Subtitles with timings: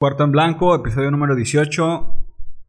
[0.00, 2.26] Cuarto en Blanco, episodio número 18.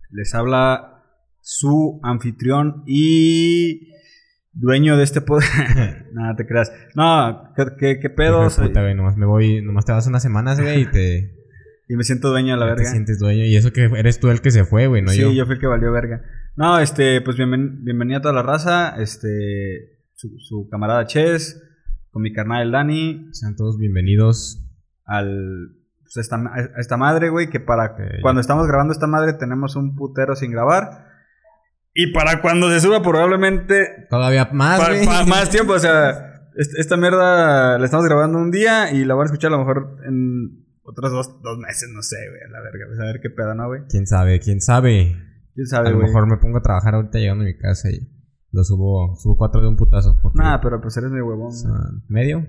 [0.09, 1.01] Les habla
[1.39, 3.93] su anfitrión y
[4.51, 5.47] dueño de este poder.
[6.11, 6.73] Nada, te creas.
[6.93, 8.45] No, ¿qué, qué, pedo?
[8.45, 11.33] Hijo de puta, güey, nomás me voy, nomás te vas unas semanas, güey, y te...
[11.87, 12.83] y me siento dueño a la ya verga.
[12.83, 13.45] Te sientes dueño.
[13.45, 15.31] Y eso que eres tú el que se fue, güey, no sí, yo.
[15.31, 15.45] yo.
[15.45, 16.21] fui el que valió verga.
[16.57, 19.01] No, este, pues bienven- bienvenida a toda la raza.
[19.01, 21.63] Este, su, su camarada Ches,
[22.09, 24.67] con mi carnal el Dani, Sean todos bienvenidos.
[25.05, 25.77] al.
[26.13, 29.75] Pues a esta, a esta madre, güey, que para cuando estamos grabando esta madre tenemos
[29.75, 31.05] un putero sin grabar.
[31.93, 35.05] Y para cuando se suba probablemente Todavía más, Pa- güey.
[35.05, 39.13] pa- más tiempo, o sea, est- esta mierda la estamos grabando un día y la
[39.15, 42.49] van a escuchar a lo mejor en otros dos, dos meses, no sé, güey, a
[42.49, 43.81] la verga, pues a ver qué pedo, ¿no, güey?
[43.89, 44.39] ¿Quién sabe?
[44.39, 45.15] ¿Quién sabe?
[45.53, 46.07] ¿Quién A sabe, lo güey?
[46.07, 47.99] mejor me pongo a trabajar ahorita llegando a mi casa y
[48.53, 50.17] lo subo, subo cuatro de un putazo.
[50.21, 51.51] porque Nah, pero pues eres mi huevón.
[51.53, 52.45] son ¿Medio?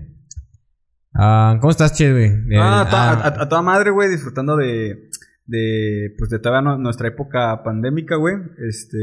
[1.15, 2.31] Ah, ¿Cómo estás, che, güey?
[2.57, 5.09] Ah, ah, a- a toda madre, güey, disfrutando de,
[5.45, 8.35] de, pues de toda no- nuestra época pandémica, güey,
[8.67, 8.97] este...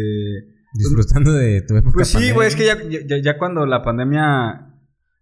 [0.75, 4.67] disfrutando de tu época Pues sí, güey, es que ya, ya, ya cuando la pandemia...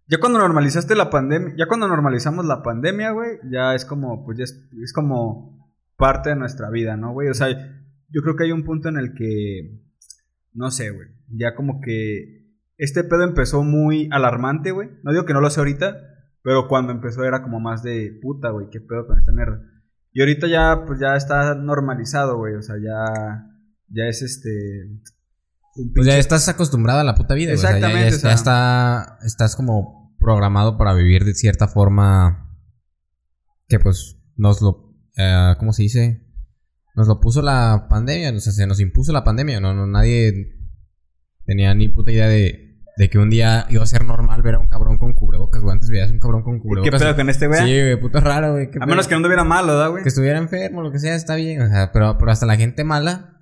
[0.07, 4.39] Ya cuando normalizaste la pandemia, ya cuando normalizamos la pandemia, güey, ya es como, pues
[4.39, 7.29] ya es, es como parte de nuestra vida, ¿no, güey?
[7.29, 9.83] O sea, yo creo que hay un punto en el que,
[10.53, 12.47] no sé, güey, ya como que
[12.79, 14.89] este pedo empezó muy alarmante, güey.
[15.03, 15.95] No digo que no lo sé ahorita,
[16.41, 19.61] pero cuando empezó era como más de puta, güey, qué pedo con esta mierda.
[20.11, 23.45] Y ahorita ya, pues ya está normalizado, güey, o sea, ya,
[23.89, 24.49] ya es este...
[25.75, 27.57] un Pues ya estás acostumbrado a la puta vida, güey.
[27.57, 28.29] O sea, ya- Exactamente, ya, o sea.
[28.31, 32.49] ya está, estás como programado para vivir de cierta forma
[33.67, 36.25] que pues nos lo, eh, ¿cómo se dice?
[36.95, 40.57] Nos lo puso la pandemia, o sea, se nos impuso la pandemia, no, no nadie
[41.45, 42.68] tenía ni puta idea de,
[42.99, 45.71] de que un día iba a ser normal ver a un cabrón con cubrebocas, güey.
[45.73, 47.01] Antes veías un cabrón con ¿Qué cubrebocas.
[47.01, 47.59] pedo con este güey?
[47.61, 48.69] Sí, güey, puto raro, güey.
[48.69, 50.03] qué A menos que no tuviera malo, ¿verdad, güey?
[50.03, 51.61] Que estuviera enfermo, lo que sea, está bien.
[51.61, 53.37] O sea, pero, pero hasta la gente mala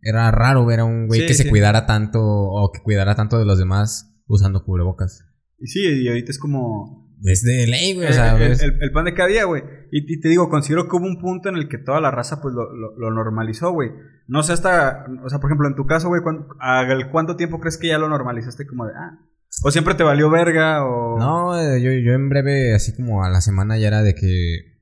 [0.00, 1.48] era raro ver a un güey Sí, que se sí.
[1.50, 5.26] cuidara tanto o que cuidara tanto de los demás usando cubrebocas.
[5.58, 7.05] Y sí, y ahorita es como...
[7.24, 8.06] Es de ley, güey.
[8.06, 9.62] O el, sea, el- el- el pan de cada día, güey.
[9.90, 12.40] Y, y te digo, considero que hubo un punto en el que toda la raza,
[12.42, 13.90] pues, lo, lo- lo normalizó, güey.
[14.28, 15.06] No sé hasta...
[15.24, 17.98] O sea, por ejemplo, en tu caso, güey, ¿cuán- ¿al cuánto tiempo crees que ya
[17.98, 18.92] lo normalizaste como de...
[18.96, 19.18] Ah,
[19.64, 21.18] o siempre te valió verga o...
[21.18, 24.76] No, eh, yo, yo en breve, así como a la semana ya era de que.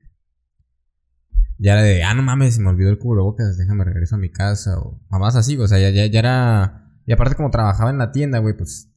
[1.57, 4.29] Ya era de, ah, no mames, se me olvidó el cubrebocas, déjame regreso a mi
[4.29, 4.77] casa.
[4.79, 6.91] O mamás así, o sea, ya, ya, ya era.
[7.05, 8.91] Y aparte, como trabajaba en la tienda, güey, pues.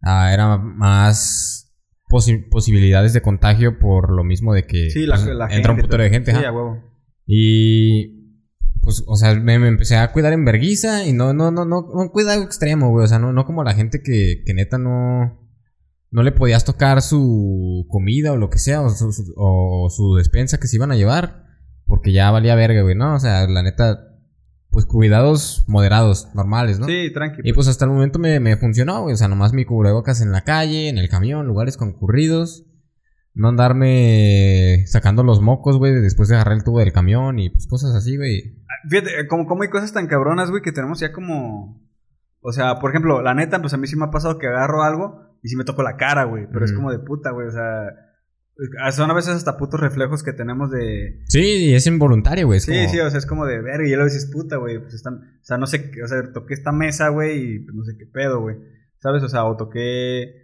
[0.00, 1.71] ah, era más
[2.12, 4.90] posi- posibilidades de contagio por lo mismo de que.
[4.90, 6.48] Sí, la, pues, la entra un putero de gente, Sí, ajá.
[6.48, 6.78] a huevo.
[7.26, 8.20] Y
[8.82, 11.80] pues, o sea, me, me empecé a cuidar en verguiza y no, no, no, no,
[11.92, 13.04] un cuidado extremo, güey.
[13.04, 15.40] O sea, no, no como la gente que, que neta no,
[16.10, 20.14] no le podías tocar su comida o lo que sea, o su, su- o su
[20.16, 21.44] despensa que se iban a llevar,
[21.86, 23.14] porque ya valía verga, güey, ¿no?
[23.14, 24.11] O sea, la neta,
[24.72, 26.86] pues cuidados moderados, normales, ¿no?
[26.86, 27.42] Sí, tranqui.
[27.44, 29.12] Y pues hasta el momento me, me funcionó, güey.
[29.12, 32.64] O sea, nomás mi cubrebocas en la calle, en el camión, lugares concurridos.
[33.34, 37.66] No andarme sacando los mocos, güey, después de agarrar el tubo del camión y pues
[37.66, 38.62] cosas así, güey.
[38.88, 41.80] Fíjate, eh, como, como hay cosas tan cabronas, güey, que tenemos ya como...
[42.40, 44.82] O sea, por ejemplo, la neta, pues a mí sí me ha pasado que agarro
[44.82, 46.46] algo y sí me toco la cara, güey.
[46.50, 47.46] Pero es como de puta, güey.
[47.46, 47.84] O sea,
[48.92, 51.22] son a veces hasta putos reflejos que tenemos de...
[51.26, 52.60] Sí, es involuntario, güey.
[52.60, 54.78] Sí, como- sí, o sea, es como de ver y luego dices, puta, güey.
[54.80, 55.14] Pues están...
[55.14, 57.92] O sea, no sé, qué- o sea, toqué esta mesa, güey, y pues, no sé
[57.98, 58.56] qué pedo, güey.
[59.00, 59.22] ¿Sabes?
[59.22, 60.40] O sea, o toqué...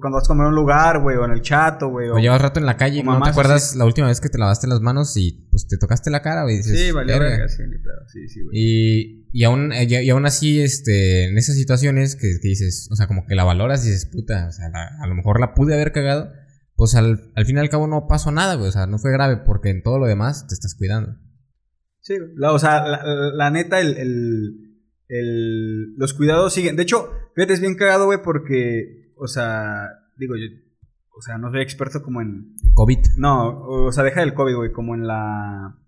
[0.00, 2.08] Cuando vas a comer a un lugar, güey, o en el chato, güey.
[2.08, 4.38] O llevas rato en la calle y no te acuerdas la última vez que te
[4.38, 6.62] lavaste las manos y pues te tocaste la cara, güey.
[6.62, 7.28] Sí, valió "Verga".
[7.28, 7.62] verga, sí.
[8.10, 8.56] Sí, sí, güey.
[8.58, 12.88] Y, y, aún, eh, y, y aún así, este, en esas situaciones que, que dices,
[12.90, 15.38] o sea, como que la valoras y dices, puta, o sea, la- a lo mejor
[15.38, 16.32] la pude haber cagado,
[16.76, 19.12] pues al, al fin y al cabo no pasó nada, güey, o sea, no fue
[19.12, 21.16] grave porque en todo lo demás te estás cuidando.
[22.00, 22.14] Sí.
[22.36, 23.02] La- o sea, la,
[23.32, 26.76] la- neta, el, el- el- los cuidados siguen.
[26.76, 30.46] De hecho, fíjate, es bien cagado, güey, porque, o sea, digo, yo,
[31.16, 32.98] o sea, no soy experto como en, COVID.
[33.16, 35.78] no, o sea, deja el COVID, güey, como en la,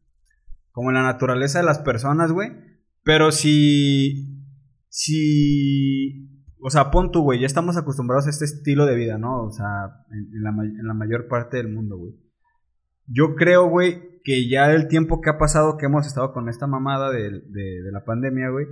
[0.70, 2.50] como en la naturaleza de las personas, güey.
[3.02, 4.42] Pero si,
[4.88, 6.25] si,
[6.60, 9.44] o sea, pon tú, güey, ya estamos acostumbrados a este estilo de vida, ¿no?
[9.44, 12.14] O sea, en, la, mayor parte del mundo, güey.
[13.06, 16.66] Yo creo, güey, que ya el tiempo que ha pasado que hemos estado con esta
[16.66, 17.42] mamada de,
[17.92, 18.66] la pandemia, güey,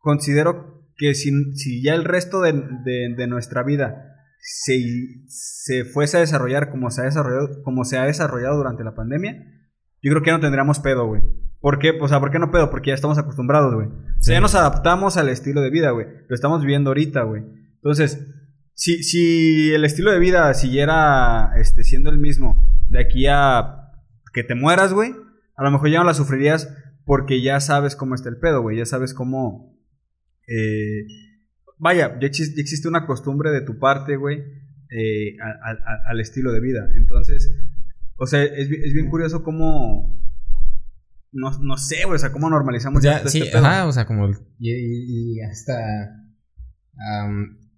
[0.00, 4.16] considero que si, ya el resto de nuestra vida
[4.48, 8.94] se, se fuese a desarrollar como se, ha desarrollado, como se ha desarrollado durante la
[8.94, 9.44] pandemia,
[10.02, 11.22] yo creo que ya no tendríamos pedo, güey.
[11.66, 11.98] ¿Por qué?
[12.00, 12.70] O sea, ¿por qué no pedo?
[12.70, 13.88] Porque ya estamos acostumbrados, güey.
[13.88, 16.06] O sea, ya nos adaptamos al estilo de vida, güey.
[16.28, 17.42] Lo estamos viviendo ahorita, güey.
[17.74, 18.24] Entonces,
[18.74, 22.54] si, si el estilo de vida siguiera este, siendo el mismo
[22.88, 23.90] de aquí a
[24.32, 25.10] que te mueras, güey,
[25.56, 26.72] a lo mejor ya no la sufrirías
[27.04, 28.76] porque ya sabes cómo está el pedo, güey.
[28.76, 29.76] Ya sabes cómo.
[30.46, 31.04] Eh,
[31.78, 34.38] vaya, ya existe, una costumbre de tu parte, güey,
[34.90, 35.36] eh,
[36.06, 36.88] al estilo de vida.
[36.94, 37.52] Entonces,
[38.14, 40.24] o sea, es, es bien curioso cómo.
[41.36, 43.66] No, no sé, güey, o sea, cómo normalizamos ya, sí, este pedo.
[43.66, 44.28] Ajá, o sea, como.
[44.58, 45.74] Y, y, hasta.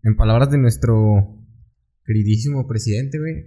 [0.03, 1.45] en palabras de nuestro
[2.05, 3.47] queridísimo presidente, güey.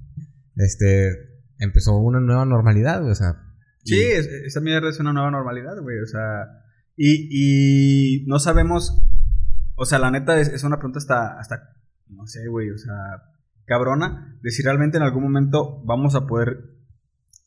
[0.56, 1.28] este.
[1.58, 3.44] Empezó una nueva normalidad, güey, o sea.
[3.84, 6.46] Sí, esa mierda es una nueva normalidad, güey, o sea.
[6.96, 9.02] Y, y no sabemos.
[9.74, 11.38] O sea, la neta es, es una pregunta hasta.
[11.38, 11.74] hasta
[12.08, 12.94] no sé, güey, o sea
[13.68, 16.77] cabrona de si realmente en algún momento vamos a poder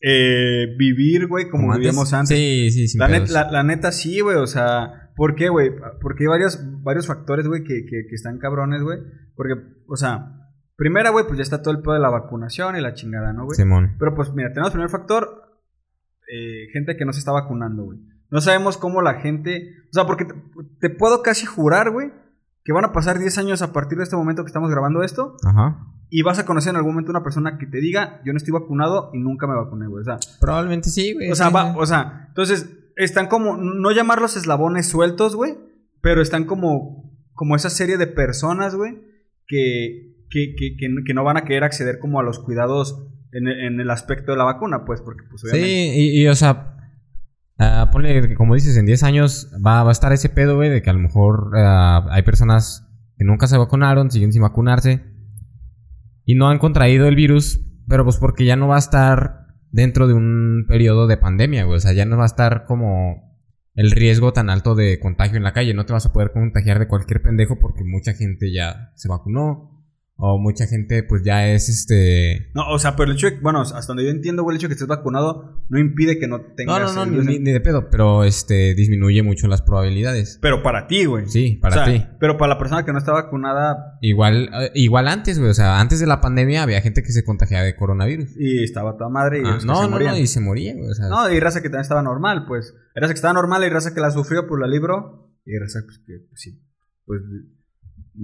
[0.02, 2.36] eh, vivir, güey, como, vivíamos antes.
[2.36, 2.98] Sí, sí, sí.
[2.98, 3.08] La,
[3.52, 5.72] la, neta sí, güey, o sea, ¿por qué, güey?
[6.02, 9.00] Porque hay varios, varios factores, güey, que, que, que están cabrones, güey.
[9.36, 9.54] Porque,
[9.88, 12.94] o sea, primera, güey, pues ya está todo el pedo de la vacunación y la
[12.94, 13.56] chingada, ¿no, güey?
[13.56, 13.96] Simón.
[14.00, 15.62] Pero pues, mira, tenemos primer factor,
[16.32, 18.00] eh, gente que no se está vacunando, güey.
[18.32, 20.34] No sabemos cómo la gente, o sea, porque te,
[20.80, 22.12] te puedo casi jurar, güey,
[22.64, 25.36] que van a pasar 10 años a partir de este momento que estamos grabando esto.
[25.46, 25.88] Ajá.
[26.10, 28.52] Y vas a conocer en algún momento una persona que te diga, yo no estoy
[28.52, 30.02] vacunado y nunca me vacuné, güey.
[30.02, 31.32] O sea, probablemente sí, güey.
[31.32, 35.58] O sea, va, o sea, entonces están como, no llamarlos eslabones sueltos, güey,
[36.02, 39.00] pero están como, como esa serie de personas, güey,
[39.48, 43.80] que, que, que, que, no van a querer acceder como a los cuidados en, en
[43.80, 45.70] el aspecto de la vacuna, pues, porque pues obviamente...
[45.70, 46.76] Sí, y, y o sea,
[47.62, 50.90] uh, ponle, como dices, en 10 años va, a estar ese pedo, güey, de que
[50.90, 52.88] a lo mejor uh, hay personas
[53.18, 55.04] que nunca se vacunaron, siguen sin vacunarse
[56.26, 59.42] y no han contraído el virus, pero pues porque ya no va a estar
[59.72, 61.78] dentro de un periodo de pandemia, güey.
[61.78, 63.32] O sea, ya no va a estar como
[63.74, 65.74] el riesgo tan alto de contagio en la calle.
[65.74, 69.71] No te vas a poder contagiar de cualquier pendejo porque mucha gente ya se vacunó.
[70.24, 72.52] O mucha gente, pues ya es este.
[72.54, 74.68] No, o sea, pero el hecho de, bueno, hasta donde yo entiendo, güey, el hecho
[74.68, 76.94] de que estés vacunado no impide que no tengas.
[76.94, 80.38] No, no, no, ni, de pedo, pero este disminuye mucho las probabilidades.
[80.40, 81.26] Pero para ti, güey.
[81.26, 82.06] Sí, para ti.
[82.20, 83.98] Pero para la persona que no está vacunada.
[84.02, 87.24] Igual, eh, igual antes, güey, o sea, antes de la pandemia había gente que se
[87.24, 88.30] contagiaba de coronavirus.
[88.38, 90.88] Y estaba toda madre y ah, no, no, no, y se moría, güey.
[90.88, 92.76] O sea, no, y raza que también estaba normal, pues.
[92.94, 95.34] Raza que estaba normal y raza que la sufrió, pues la libró.
[95.46, 96.62] Y raza pues, que, pues sí,
[97.08, 97.22] pues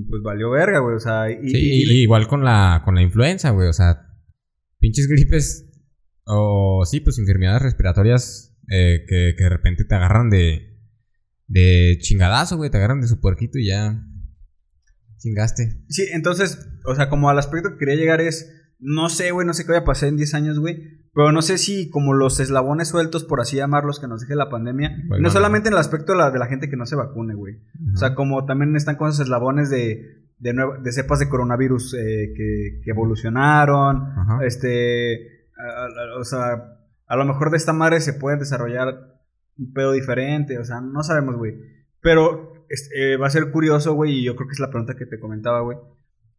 [0.09, 0.95] pues valió verga, güey.
[0.95, 3.67] O sea, y, sí, igual con la, con la influenza, güey.
[3.67, 4.07] O sea,
[4.79, 5.65] pinches gripes
[6.25, 10.77] o sí, pues enfermedades respiratorias eh, que, que, de repente te agarran de,
[11.47, 12.69] de chingadazo, güey.
[12.69, 14.03] Te agarran de su puerquito y ya
[15.17, 15.83] chingaste.
[15.89, 19.53] Sí, entonces, o sea, como al aspecto que quería llegar es, no sé, güey, no
[19.53, 20.97] sé qué voy a pasar en 10 años, güey.
[21.13, 24.50] Pero no sé si como los eslabones sueltos, por así llamarlos, que nos deje la
[24.50, 25.03] pandemia.
[25.19, 27.56] no solamente en el aspecto de la, de la gente que no se vacune, güey.
[27.94, 30.53] O sea, como también están con esos eslabones de, de,
[30.83, 34.13] de cepas de coronavirus eh, que, que, evolucionaron.
[34.44, 35.47] Este.
[36.19, 36.77] o sea,
[37.07, 39.18] a lo mejor de esta madre se puede desarrollar
[39.57, 40.59] un pedo diferente.
[40.59, 41.56] O sea, no sabemos, güey.
[42.00, 42.53] Pero
[42.95, 45.19] eh, va a ser curioso, güey, y yo creo que es la pregunta que te
[45.19, 45.77] comentaba, güey.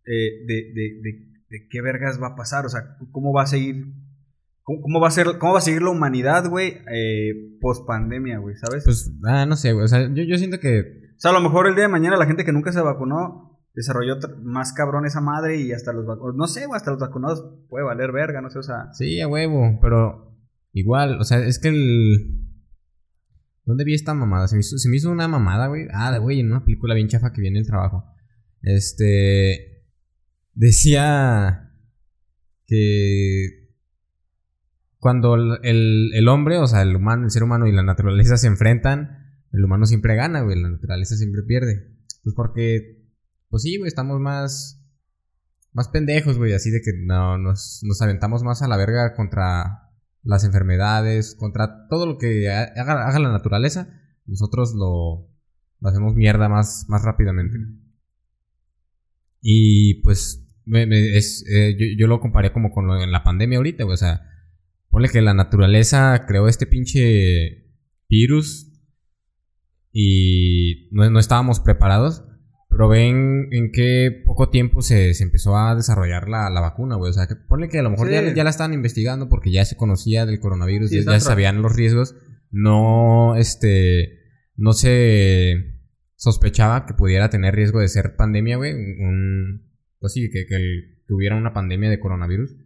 [0.06, 2.67] Eh, de, de, de, de qué vergas va a pasar.
[2.67, 3.95] O sea, cómo va a seguir
[4.83, 8.55] ¿Cómo, va a ser, ¿Cómo va a seguir la humanidad, güey, eh, post pandemia, güey,
[8.56, 8.85] ¿sabes?
[8.85, 9.87] Pues, ah, no sé, güey.
[9.87, 10.81] O sea, yo, yo siento que.
[11.17, 13.59] O sea, a lo mejor el día de mañana la gente que nunca se vacunó
[13.75, 16.37] desarrolló más cabrón esa madre y hasta los vacunados.
[16.37, 18.93] No sé, güey, hasta los vacunados puede valer verga, no sé, o sea.
[18.93, 20.37] Sí, a huevo, pero
[20.73, 22.45] igual, o sea, es que el.
[23.65, 24.49] ¿Dónde vi esta mamada?
[24.49, 25.87] Se me hizo, se me hizo una mamada, güey.
[25.95, 28.05] Ah, güey, en una película bien chafa que viene el trabajo.
[28.61, 29.77] Este.
[30.59, 31.71] Decía
[32.67, 33.69] que
[34.99, 38.49] cuando el, el, hombre, o sea, el humano, el ser humano y la naturaleza se
[38.49, 41.95] enfrentan, el humano siempre gana, güey, la naturaleza siempre pierde.
[42.25, 43.07] Pues porque,
[43.49, 44.85] pues sí, güey, estamos más,
[45.73, 49.93] más pendejos, güey, así de que no, nos, nos aventamos más a la verga contra
[50.25, 53.97] las enfermedades, contra todo lo que haga, haga la naturaleza,
[54.27, 55.31] nosotros lo,
[55.79, 57.59] lo, hacemos mierda más, más rápidamente.
[59.41, 63.58] Y pues, me, es, eh, yo, yo, lo comparé como con lo, en la pandemia
[63.58, 64.22] ahorita, güey, o sea,
[64.90, 67.66] Ponle que la naturaleza creó este pinche
[68.08, 68.72] virus
[69.92, 72.25] y no, estábamos preparados.
[72.70, 77.10] Pero ven en qué poco tiempo se, empezó a desarrollar la, vacuna, güey.
[77.10, 79.76] O sea, que ponle que a lo mejor ya, la estaban investigando porque ya se
[79.76, 82.14] conocía del coronavirus, ya, ya sabían los riesgos.
[82.50, 84.20] No, este,
[84.56, 85.80] no se
[86.16, 88.75] sospechaba que pudiera tener riesgo de ser pandemia, güey.
[88.75, 89.67] Un,
[90.00, 92.57] pues sí, que, que tuviera una pandemia de coronavirus.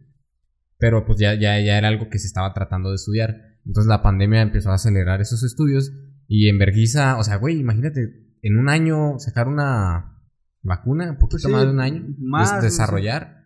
[0.77, 3.57] Pero pues ya, ya, ya era algo que se estaba tratando de estudiar.
[3.65, 5.93] Entonces la pandemia empezó a acelerar esos estudios.
[6.27, 10.19] Y en Berguisa, o sea, güey, imagínate, en un año sacar una
[10.61, 13.43] vacuna, un poquito pues más de un año, más, desarrollar.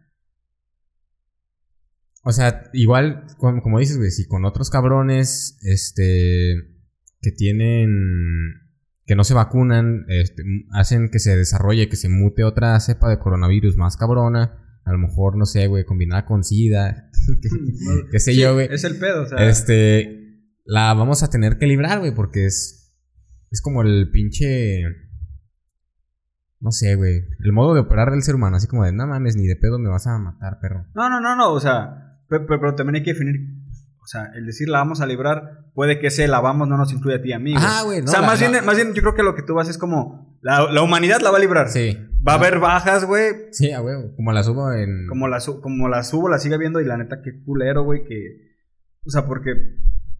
[2.24, 6.78] O sea, igual, como, como dices, güey, si con otros cabrones, este,
[7.22, 7.90] que tienen,
[9.08, 13.18] que no se vacunan, este, hacen que se desarrolle, que se mute otra cepa de
[13.18, 17.10] coronavirus más cabrona, a lo mejor, no sé, güey, combinada con SIDA,
[18.12, 18.68] qué sé Sí, yo, güey.
[18.72, 19.48] Es el pedo, o sea.
[19.50, 22.94] Este, la vamos a tener que librar, güey, porque es,
[23.50, 24.84] es como el pinche,
[26.60, 29.36] no sé, güey, el modo de operar del ser humano, así como de, no mames,
[29.36, 30.86] ni de pedo me vas a matar, perro.
[30.96, 33.36] No, no, no, no, o sea, pe- pe- pero, también hay que definir,
[34.08, 36.94] o sea, el decir la vamos a librar, puede que ese la vamos no nos
[36.94, 37.52] incluya a ti y a mí.
[37.52, 37.66] güey.
[37.68, 39.36] Ah, güey, no, o sea, la- más, la- bien, más bien yo creo que lo
[39.36, 41.68] que tú vas es como, la, la humanidad la va a librar.
[41.68, 41.98] Sí.
[42.26, 45.08] Va a haber bajas, güey, Sí, a huevo, como la subo en...
[45.10, 48.56] como la, como la subo, la sigue viendo y la neta, qué culero, güey, que,
[49.06, 49.52] o sea, porque,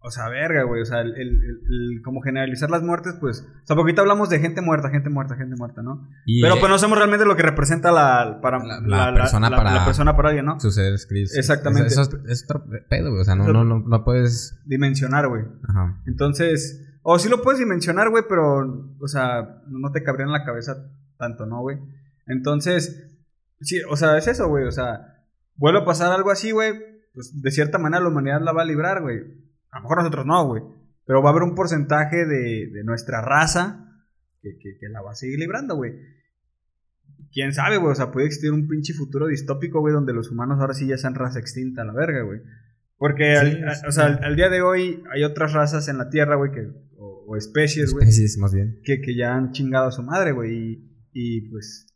[0.08, 3.76] o sea, verga, güey, o sea, el, el- como generalizar las muertes, pues, o sea,
[3.76, 6.08] porque ahorita hablamos de gente muerta, gente muerta, gente muerta, ¿no?
[6.24, 9.50] y, Pero eh, pues no sabemos realmente lo que representa la, para, La- la persona
[9.50, 10.58] para- la persona para alguien, ¿no?
[10.58, 11.36] sus seres queridos.
[11.36, 11.88] Exactamente.
[11.88, 14.58] Eso, es, es otro pedo, güey, o sea, no, no, no, no puedes...
[14.64, 15.44] Dimensionar, güey.
[15.68, 16.00] Ajá.
[16.06, 20.44] Entonces, o sí lo puedes dimensionar, güey, pero, o sea, no te cabría en la
[20.44, 20.74] cabeza
[21.18, 21.78] tanto, ¿no, güey?
[22.26, 23.14] Entonces,
[23.60, 25.24] sí, o sea, es eso, güey, o sea,
[25.56, 26.72] vuelve a pasar algo así, güey,
[27.14, 29.47] pues de cierta manera la humanidad la va a librar, güey.
[29.70, 30.62] A lo mejor nosotros no, güey,
[31.06, 33.84] pero va a haber un porcentaje de, de nuestra raza
[34.42, 35.92] que, que- que la va a seguir librando, güey.
[37.32, 40.58] Quién sabe, güey, o sea, puede existir un pinche futuro distópico, güey, donde los humanos
[40.60, 42.40] ahora sí ya sean raza extinta a la verga, güey.
[42.96, 43.86] Porque, al- Sí, a- sí.
[43.86, 46.66] o sea, al, al día de hoy hay otras razas en la Tierra, güey, que,
[46.96, 48.80] o, o especies, güey, Especies, más bien.
[48.82, 51.86] que, que ya han chingado a su madre, güey, y, y, pues,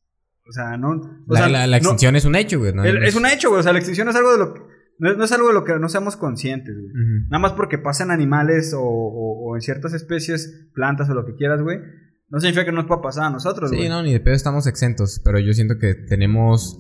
[0.47, 0.91] o sea, no...
[0.91, 2.73] O La, sea, la- la no- extinción es un hecho, güey.
[2.75, 2.85] ¿no?
[2.85, 4.61] el- es un hecho, güey, o sea, la extinción es algo de lo que...
[4.99, 6.93] No, es- no es algo de lo que no seamos conscientes, güey.
[7.29, 11.35] Nada más porque pasan animales o, o- o en ciertas especies, plantas o lo que
[11.35, 11.79] quieras, güey,
[12.29, 13.83] no significa que no nos pueda pasar a nosotros, güey.
[13.83, 16.79] Sí, no, ni de pedo estamos exentos, pero yo siento que tenemos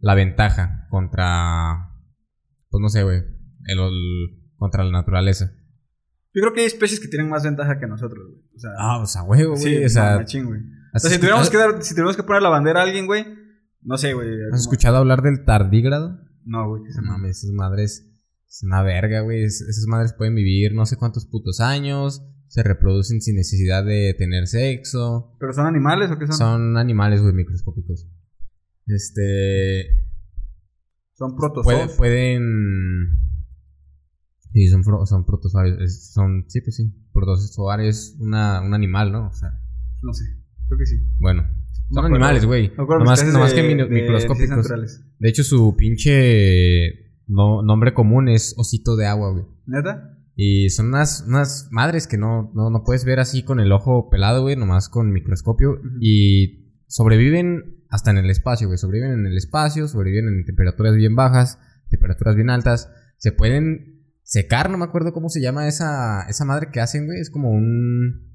[0.00, 1.90] la ventaja contra,
[2.70, 3.18] pues no sé, güey,
[3.66, 5.52] el, el- contra la naturaleza.
[6.32, 8.40] Yo creo que hay especies que tienen más ventaja que nosotros, güey.
[8.54, 10.60] O sea, Ah, o sea, huevo, güey, sí, o sea, machín, güey.
[10.60, 10.64] O
[10.94, 13.24] ¿has, sea, si tuviéramos que dar, si tuviéramos que poner la bandera a alguien, güey,
[13.82, 14.28] no sé, güey.
[14.44, 16.19] ¿has como- escuchado hablar del tardígrado?
[16.44, 18.06] No, güey, que se mames, esas madres
[18.48, 19.44] es una verga, güey.
[19.44, 24.14] Es- Esas madres pueden vivir no sé cuántos putos años, se reproducen sin necesidad de
[24.18, 25.36] tener sexo.
[25.38, 26.36] ¿Pero son animales o qué son?
[26.36, 28.08] Son animales, güey, microscópicos.
[28.86, 30.06] Este.
[31.14, 31.96] Son Puede- protozoos.
[31.96, 33.18] pueden.
[34.52, 36.10] Sí, son, son protozoarios.
[36.12, 36.92] Son, sí, pues sí.
[37.12, 39.28] Protozoario es una, un animal, ¿no?
[39.28, 39.50] O sea,
[40.02, 40.24] No sé,
[40.66, 40.96] creo que sí.
[41.20, 41.44] bueno.
[41.90, 42.72] Son animales, güey.
[42.76, 44.56] Nomás, nomás de- que de microscópicos.
[44.56, 45.04] naturales.
[45.18, 49.44] De hecho, su pinche no- nombre común es osito de agua, güey.
[49.66, 50.16] ¿Neta?
[50.36, 54.08] Y son unas, unas madres que no, no, no puedes ver así con el ojo
[54.08, 55.80] pelado, güey, nomás con microscopio.
[56.00, 58.78] Y sobreviven hasta en el espacio, güey.
[58.78, 61.58] Sobreviven en el espacio, sobreviven en temperaturas bien bajas,
[61.90, 62.90] temperaturas bien altas.
[63.18, 67.20] Se pueden secar, no me acuerdo cómo se llama esa, esa madre que hacen, güey.
[67.20, 68.29] Es como un...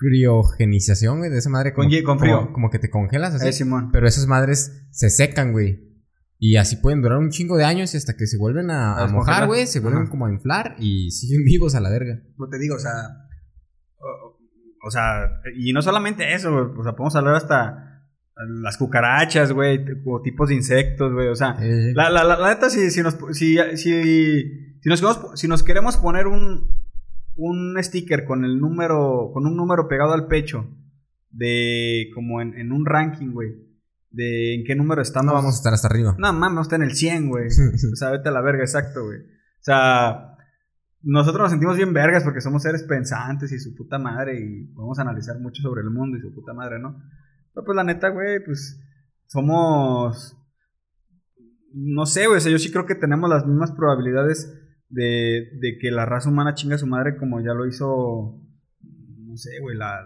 [0.00, 1.74] Criogenización, güey, de esa madre.
[1.74, 2.52] Con como, con como- frío.
[2.52, 3.48] Como, que te congelas así.
[3.48, 3.90] Eh, Simón.
[3.92, 5.88] Pero esas madres se secan, güey.
[6.38, 9.04] Y así pueden durar un chingo de años y hasta que se vuelven a, A
[9.04, 9.66] a mojar, güey.
[9.66, 10.10] Se vuelven Ajá.
[10.10, 12.18] como a inflar y siguen vivos a la verga.
[12.38, 12.92] No te digo, o sea.
[13.98, 14.38] O,
[14.86, 16.64] o sea, y no solamente eso, güey.
[16.78, 17.86] O sea, podemos hablar hasta
[18.62, 19.84] las cucarachas, güey.
[20.06, 21.28] O tipos de insectos, güey.
[21.28, 24.02] O sea, Eh, La, la, la, la neta, si, si, nos, si, si,
[24.80, 25.04] si, nos
[25.34, 26.89] si nos queremos poner un,
[27.36, 30.68] un sticker con el número, con un número pegado al pecho,
[31.30, 33.50] de como en, en un ranking, güey,
[34.10, 35.26] de en qué número estamos.
[35.26, 36.16] no vamos a estar hasta arriba.
[36.18, 37.46] No, mames, está en el 100, güey.
[37.92, 39.18] O sea, vete a la verga, exacto, güey.
[39.18, 40.36] O sea,
[41.02, 44.98] nosotros nos sentimos bien vergas porque somos seres pensantes y su puta madre y podemos
[44.98, 47.00] analizar mucho sobre el mundo y su puta madre, ¿no?
[47.54, 48.80] Pero pues la neta, güey, pues
[49.26, 50.36] somos...
[51.72, 54.59] No sé, güey, o sea, yo sí creo que tenemos las mismas probabilidades
[54.90, 58.40] de, de que la raza humana chinga a su madre como ya lo hizo,
[59.26, 60.00] no sé, güey, la,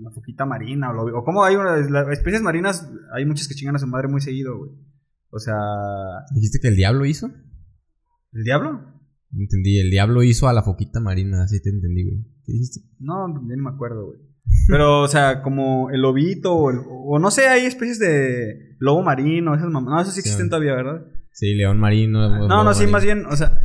[0.00, 3.54] la foquita marina o, lo, o como hay una, las especies marinas, hay muchas que
[3.54, 4.70] chingan a su madre muy seguido, güey.
[5.30, 5.56] O sea,
[6.34, 7.30] ¿Dijiste que el diablo hizo?
[8.32, 8.92] ¿el diablo?
[9.36, 12.22] Entendí, el diablo hizo a la foquita marina, así te entendí, güey.
[12.44, 12.80] ¿Qué dijiste?
[13.00, 14.20] No, ya ni me acuerdo, güey.
[14.68, 19.02] Pero, o sea, como el lobito o, el- o no sé, hay especies de lobo
[19.02, 20.50] marino, esas mam- No, eso sí existen Sí.
[20.50, 21.06] todavía, ¿verdad?
[21.34, 22.28] Sí, león marino.
[22.30, 23.58] No, lobo no, sí, más bien, o sea...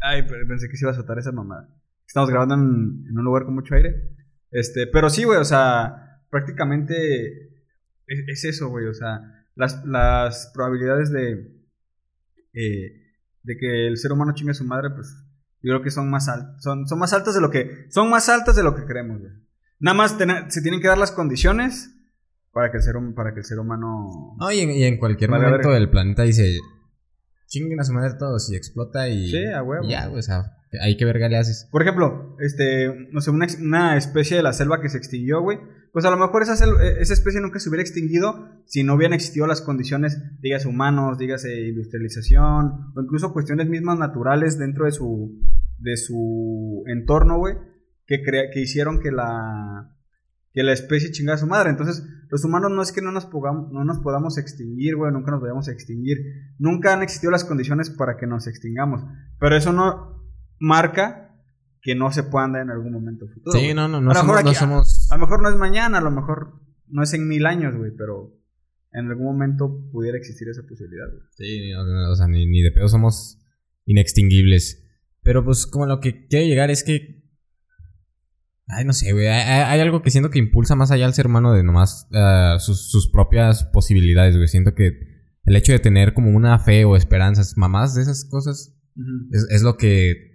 [0.00, 1.68] Ay, pero pensé que se iba a soltar esa mamada.
[2.06, 4.14] Estamos grabando en, en un lugar con mucho aire.
[4.52, 6.94] Este, pero sí, güey, o sea, prácticamente
[8.06, 8.86] es, es eso, güey.
[8.86, 9.20] O sea,
[9.56, 11.32] las, las probabilidades de,
[12.54, 13.02] eh,
[13.42, 15.08] de que el ser humano chingue a su madre, pues
[15.60, 16.62] yo creo que son más altas.
[16.62, 17.86] Son, son más altas de lo que.
[17.90, 19.32] Son más altas de lo que creemos, güey.
[19.80, 21.95] Nada más tena- se tienen que dar las condiciones.
[22.56, 24.34] Para que el ser, para que el ser humano...
[24.40, 25.76] No, y en, y en cualquier momento verga.
[25.76, 26.56] el planeta dice,
[27.48, 29.30] chinguen a su madre todos y explota y...
[29.30, 29.84] Sí, a huevo.
[29.84, 31.68] y ya, o sea, ahí qué verga le haces.
[31.70, 35.58] Por ejemplo, este, no sé, una, especie de la selva que se extinguió, güey.
[35.92, 39.12] Pues a lo mejor esa, sel- esa especie nunca se hubiera extinguido si no hubieran
[39.12, 45.38] existido las condiciones, dígase humanos, dígase industrialización, o incluso cuestiones mismas naturales dentro de su,
[45.78, 47.54] de su entorno, güey,
[48.06, 49.94] que, crea- que hicieron que la,
[50.54, 51.68] que la especie chingara a su madre.
[51.68, 55.40] Entonces, los humanos no es que no nos, no nos podamos extinguir, güey, nunca nos
[55.40, 56.18] vayamos a extinguir.
[56.58, 59.02] Nunca han existido las condiciones para que nos extingamos.
[59.38, 61.22] Pero eso no marca
[61.82, 63.58] que no se puedan dar en algún momento futuro.
[63.58, 64.26] Sí, no, no, no A lo somos...
[64.34, 65.08] mejor no aquí- somos...
[65.12, 67.92] A lo mejor no es mañana, a lo mejor no es en mil años, güey,
[67.96, 68.32] pero
[68.92, 71.22] en algún momento pudiera existir esa posibilidad, güey.
[71.36, 73.38] Sí, no, no, o sea, ni, ni de pedo somos
[73.84, 74.82] inextinguibles.
[75.22, 77.24] Pero pues como lo que quiero llegar es que...
[78.68, 79.28] Ay, no sé, güey.
[79.28, 82.90] Hay, algo que siento que impulsa más allá al ser humano de nomás ah, sus,
[82.90, 84.48] sus propias posibilidades, güey.
[84.48, 84.92] Siento que
[85.44, 88.76] el hecho de tener como una fe o esperanzas, mamás de esas cosas,
[89.30, 90.26] es, es lo que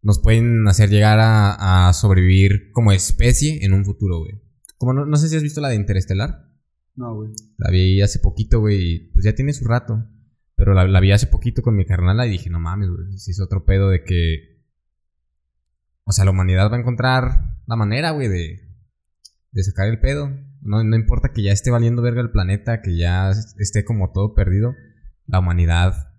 [0.00, 4.40] nos pueden hacer llegar a, a sobrevivir como especie en un futuro, güey.
[4.78, 6.48] Como no, no sé si has visto la de Interestelar.
[6.96, 7.32] No, güey.
[7.58, 9.10] La vi hace poquito, güey.
[9.12, 10.06] Pues ya tiene su rato.
[10.56, 13.18] Pero la, la vi hace poquito con mi carnala y dije, no mames, güey.
[13.18, 14.53] Si es otro pedo de que.
[16.04, 20.30] O sea, la humanidad va a encontrar la manera, güey, de, sacar el pedo.
[20.60, 24.34] No, no importa que ya esté valiendo verga el planeta, que ya esté como todo
[24.34, 24.74] perdido.
[25.26, 26.12] La humanidad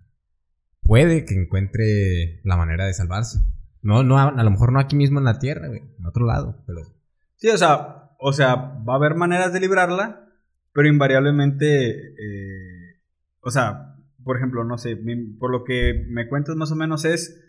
[0.82, 3.40] puede que encuentre la manera de salvarse.
[3.82, 5.82] No, no, a, lo mejor no aquí mismo en la Tierra, güey.
[5.98, 6.80] En otro lado, pero.
[7.36, 10.28] Sí, o sea, o sea, va a haber maneras de librarla,
[10.72, 13.00] pero invariablemente, eh,
[13.40, 14.98] o sea, por ejemplo, no sé,
[15.38, 17.45] por lo que me cuentas más o menos es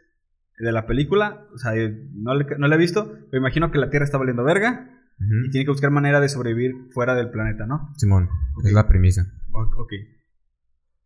[0.60, 1.74] de la película, o sea,
[2.14, 5.50] no, le- no la he visto, pero imagino que la Tierra está valiendo verga y
[5.50, 7.92] tiene que buscar manera de sobrevivir fuera del planeta, ¿no?
[7.98, 8.30] Simón,
[8.64, 9.26] es la premisa.
[9.52, 9.92] Ok.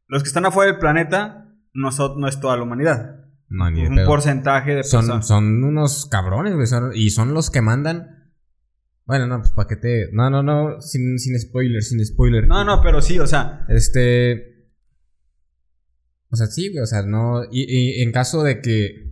[0.08, 3.17] Los que están afuera del planeta no, son- no es toda la humanidad.
[3.50, 4.08] No, ni Un pedo.
[4.08, 5.27] porcentaje de Son, personas.
[5.27, 6.67] son unos cabrones, güey.
[6.67, 8.32] son- y son los que mandan.
[9.06, 10.10] Bueno, no, pues para que te.
[10.13, 10.80] No, no, no.
[10.80, 12.47] Sin, sin spoiler, sin spoiler.
[12.47, 14.69] No, no, pero sí, o sea, Este.
[16.30, 16.82] O sea, sí, güey.
[16.82, 17.43] O sea, no.
[17.52, 17.65] Y,
[17.99, 19.11] y en caso de que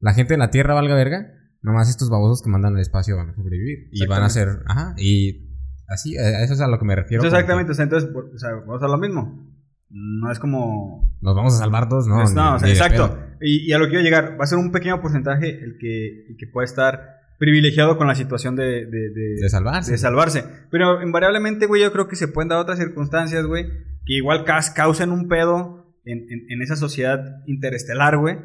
[0.00, 1.32] la gente de la Tierra valga verga,
[1.62, 3.88] nomás estos babosos que mandan al espacio van a sobrevivir.
[3.92, 4.48] Y van a ser.
[4.66, 4.94] Ajá.
[4.96, 5.48] Y
[5.88, 7.22] así, a eso es a lo que me refiero.
[7.22, 9.46] Eso exactamente, o sea, entonces, por- o sea, vamos a lo mismo.
[9.90, 11.16] No es como...
[11.22, 12.16] Nos vamos a salvar todos, ¿no?
[12.16, 13.18] no, ni- o sea, exacto.
[13.40, 16.26] Y, y a lo que quiero llegar, va a ser un pequeño porcentaje el que,
[16.28, 19.92] el que puede estar privilegiado con la situación de, de, de- De salvarse.
[19.92, 20.44] de salvarse.
[20.70, 23.64] Pero invariablemente, güey, yo creo que se pueden dar otras circunstancias, güey,
[24.04, 28.36] que igual causen un pedo en, en- en esa sociedad interestelar, güey.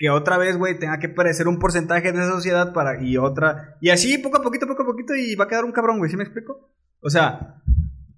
[0.00, 3.02] Que otra vez, güey, tenga que perecer un porcentaje de esa sociedad para.
[3.04, 3.76] Y otra.
[3.82, 6.10] Y así, poco a poquito, poco a poquito, y va a quedar un cabrón, güey.
[6.10, 6.72] ¿Sí me explico?
[7.02, 7.60] O sea,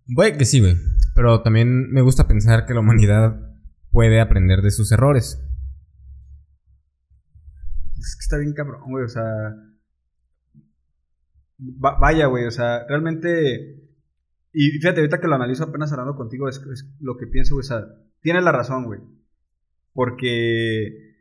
[0.06, 0.76] Güey, que sí, güey.
[1.16, 3.34] Pero también me gusta pensar que la humanidad
[3.90, 5.40] puede aprender de sus errores.
[7.98, 9.04] es que está bien cabrón, güey.
[9.04, 9.24] O sea.
[11.84, 12.46] va- vaya, güey.
[12.46, 13.88] O sea, realmente.
[14.52, 17.64] Y fíjate, ahorita que lo analizo apenas hablando contigo, es, es lo que pienso, güey.
[17.64, 17.84] O sea,
[18.20, 19.00] tienes la razón, güey.
[19.92, 21.11] Porque.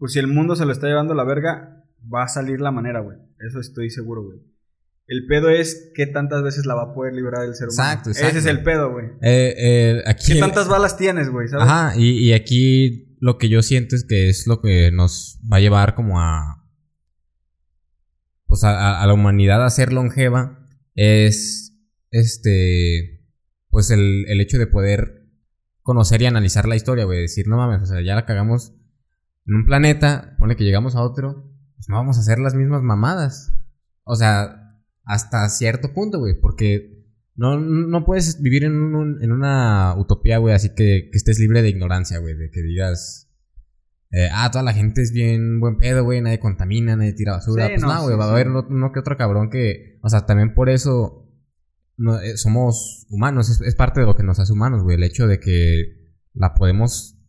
[0.00, 2.72] Pues si el mundo se lo está llevando a la verga, va a salir la
[2.72, 3.18] manera, güey.
[3.46, 4.38] Eso estoy seguro, güey.
[5.06, 7.90] El pedo es qué tantas veces la va a poder librar el ser humano.
[7.90, 8.28] Exacto, exacto.
[8.30, 9.06] Ese es el pedo, güey.
[9.22, 10.32] Eh, eh, aquí.
[10.32, 11.46] ¿Qué tantas balas tienes, güey?
[11.56, 15.58] Ajá, y, y aquí lo que yo siento es que es lo que nos va
[15.58, 16.64] a llevar como a.
[18.46, 20.66] Pues a, a- a la humanidad a ser longeva.
[20.94, 21.76] Es.
[22.10, 23.20] Este.
[23.68, 25.26] Pues el, el hecho de poder
[25.82, 27.20] conocer y analizar la historia, güey.
[27.20, 28.74] Decir, no mames, o sea, ya la cagamos
[29.50, 31.44] en un planeta, pone que llegamos a otro,
[31.76, 33.52] pues no vamos a hacer las mismas mamadas.
[34.04, 39.94] O sea, hasta cierto punto, güey, porque no, no puedes vivir en, un- en una
[39.98, 43.28] utopía, güey, así que, que estés libre de ignorancia, güey, de que digas,
[44.12, 47.66] eh, ah, toda la gente es bien buen pedo, güey, nadie contamina, nadie tira basura.
[47.66, 49.98] Sí, pues no, no, güey, sí, va a haber uno, uno que otro cabrón que,
[50.02, 51.28] o sea, también por eso
[51.96, 55.02] no, eh, somos humanos, es, es parte de lo que nos hace humanos, güey, el
[55.04, 55.96] hecho de que
[56.34, 57.19] la podemos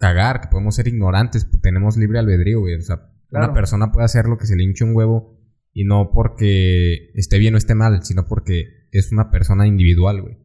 [0.00, 2.96] cagar, que podemos ser ignorantes, pues, tenemos libre albedrío, güey, o sea,
[3.28, 3.44] Claro.
[3.46, 5.38] una persona puede hacer lo que se le hinche un huevo
[5.72, 10.38] y no porque esté bien o esté mal, sino porque es una persona individual, güey.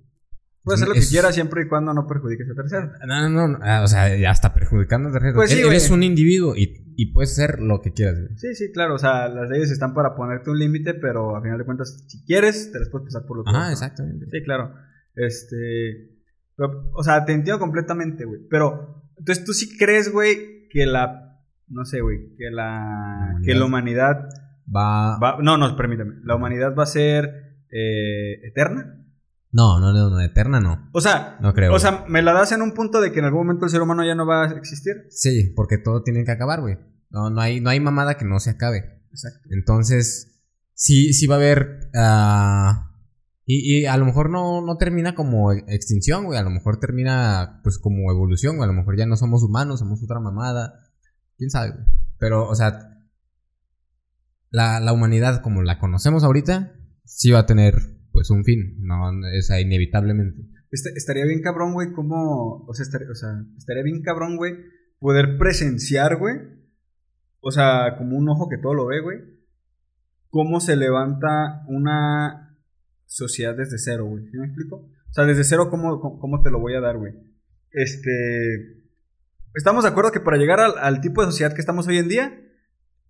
[0.64, 2.90] Puedes hacer lo Es- que quieras siempre y cuando no perjudiques a terceros.
[3.08, 5.98] No, no, no, ah, o sea, ya está perjudicando de Pues sí, Eres- güey.
[6.00, 8.38] un individuo y, y puedes hacer lo que quieras, güey.
[8.38, 8.96] Sí, sí, claro.
[8.96, 12.24] O sea, las leyes están para ponerte un límite, pero a final de cuentas, si
[12.26, 13.70] quieres, te las puedes pasar por los ¿no?
[13.70, 14.26] exactamente.
[14.32, 14.74] Sí, claro.
[15.16, 16.12] Este.
[16.58, 18.42] pero, o sea, te entiendo completamente, güey.
[18.50, 21.40] Pero, entonces tú sí crees, güey, que la.
[21.68, 22.36] No sé, güey.
[22.38, 23.40] Que la.
[23.44, 24.28] Que la humanidad
[24.74, 25.38] Va, va.
[25.42, 26.16] No, no, permítame.
[26.24, 27.56] La humanidad va a ser.
[27.72, 29.02] eh, eterna.
[29.52, 30.90] No, no, no, no, eterna no.
[30.92, 31.74] O sea, No creo.
[31.74, 33.82] o sea, me la das en un punto de que en algún momento el ser
[33.82, 35.06] humano ya no va a existir.
[35.10, 36.78] sí, porque todo tiene que acabar, güey.
[37.10, 39.02] No, no hay, no hay mamada que no se acabe.
[39.12, 39.48] Exacto.
[39.52, 40.42] Entonces,
[40.74, 41.90] sí, sí va a haber.
[41.96, 42.85] ah,
[43.48, 46.40] y, a lo mejor no, no termina como e- extinción, güey.
[46.40, 48.68] A lo mejor termina, pues, como evolución, güey.
[48.68, 50.74] A lo mejor ya no somos humanos, somos otra mamada.
[51.38, 51.86] Quién sabe, güey.
[52.18, 52.80] Pero, o sea,
[54.50, 57.76] la, la humanidad como la conocemos ahorita, sí va a tener,
[58.12, 58.78] pues, un fin.
[58.80, 60.42] No, sea, inevitablemente.
[60.72, 62.66] Este- estaría bien cabrón, güey, como...
[62.68, 64.56] O sea, estaría, o sea, estaría bien cabrón, güey,
[64.98, 66.36] poder presenciar, güey.
[67.42, 69.20] O sea, como un ojo que todo lo ve, güey.
[70.30, 72.45] Cómo se levanta una
[73.16, 74.26] sociedad desde cero, güey.
[74.30, 74.76] ¿Sí me explico?
[74.78, 77.14] O sea, desde cero, ¿cómo, cómo, te lo voy a dar, güey?
[77.72, 78.82] Este...
[79.54, 82.10] Estamos de acuerdo que para llegar al, al tipo de sociedad que estamos hoy en
[82.10, 82.38] día,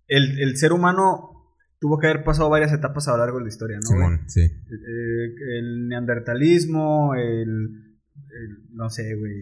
[0.06, 1.32] el, el ser humano
[1.80, 3.88] tuvo que haber pasado varias etapas a lo largo de la historia, ¿no?
[3.88, 4.42] Simón, sí.
[4.42, 9.32] Eh, el neandertalismo, el, el- no sé, güey,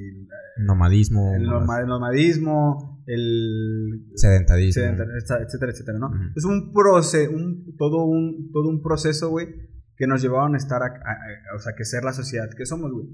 [0.57, 1.35] el, Nomadismo.
[1.35, 4.83] el el nomadismo, el Sedentarismo.
[4.83, 6.11] sedentar- etcétera, etcétera, ¿no?
[6.35, 9.49] Es un proceso, un, todo un todo un proceso, güey,
[9.97, 12.67] que nos llevaron a estar, a, a- a- o sea, que ser la sociedad que
[12.67, 13.07] somos, güey.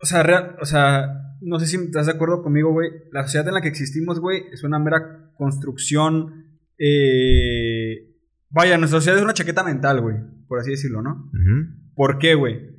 [0.00, 2.90] O sea, real- o sea, no sé si estás de acuerdo conmigo, güey.
[3.12, 6.44] La sociedad en la que existimos, güey, es una mera construcción.
[6.78, 8.12] eh,
[8.50, 10.16] Vaya, nuestra sociedad es una chaqueta mental, güey,
[10.46, 11.30] por así decirlo, ¿no?
[11.94, 12.70] ¿Por qué, güey?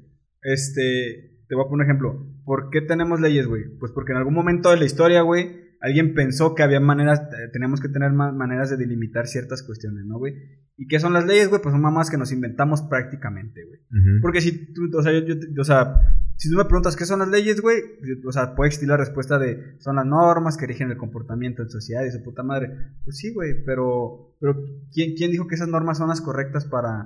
[0.41, 2.27] Este, te voy a poner un ejemplo.
[2.45, 3.63] ¿Por qué tenemos leyes, güey?
[3.79, 7.49] Pues porque en algún momento de la historia, güey, alguien pensó que había maneras, eh,
[7.51, 10.33] teníamos que tener maneras de delimitar ciertas cuestiones, ¿no, güey?
[10.79, 11.59] ¿Y qué son las leyes, güey?
[11.61, 13.79] Pues son mamás que nos inventamos prácticamente, güey.
[14.21, 17.29] Porque si tú, o sea, yo, o sea, si tú me preguntas qué son las
[17.29, 17.77] leyes, güey,
[18.23, 21.69] o sea, puede existir la respuesta de son las normas que rigen el comportamiento en
[21.69, 22.69] sociedad y su puta madre.
[23.03, 24.55] Pues sí, güey, pero, pero
[24.93, 27.05] ¿quién, ¿quién dijo que esas normas son las correctas para,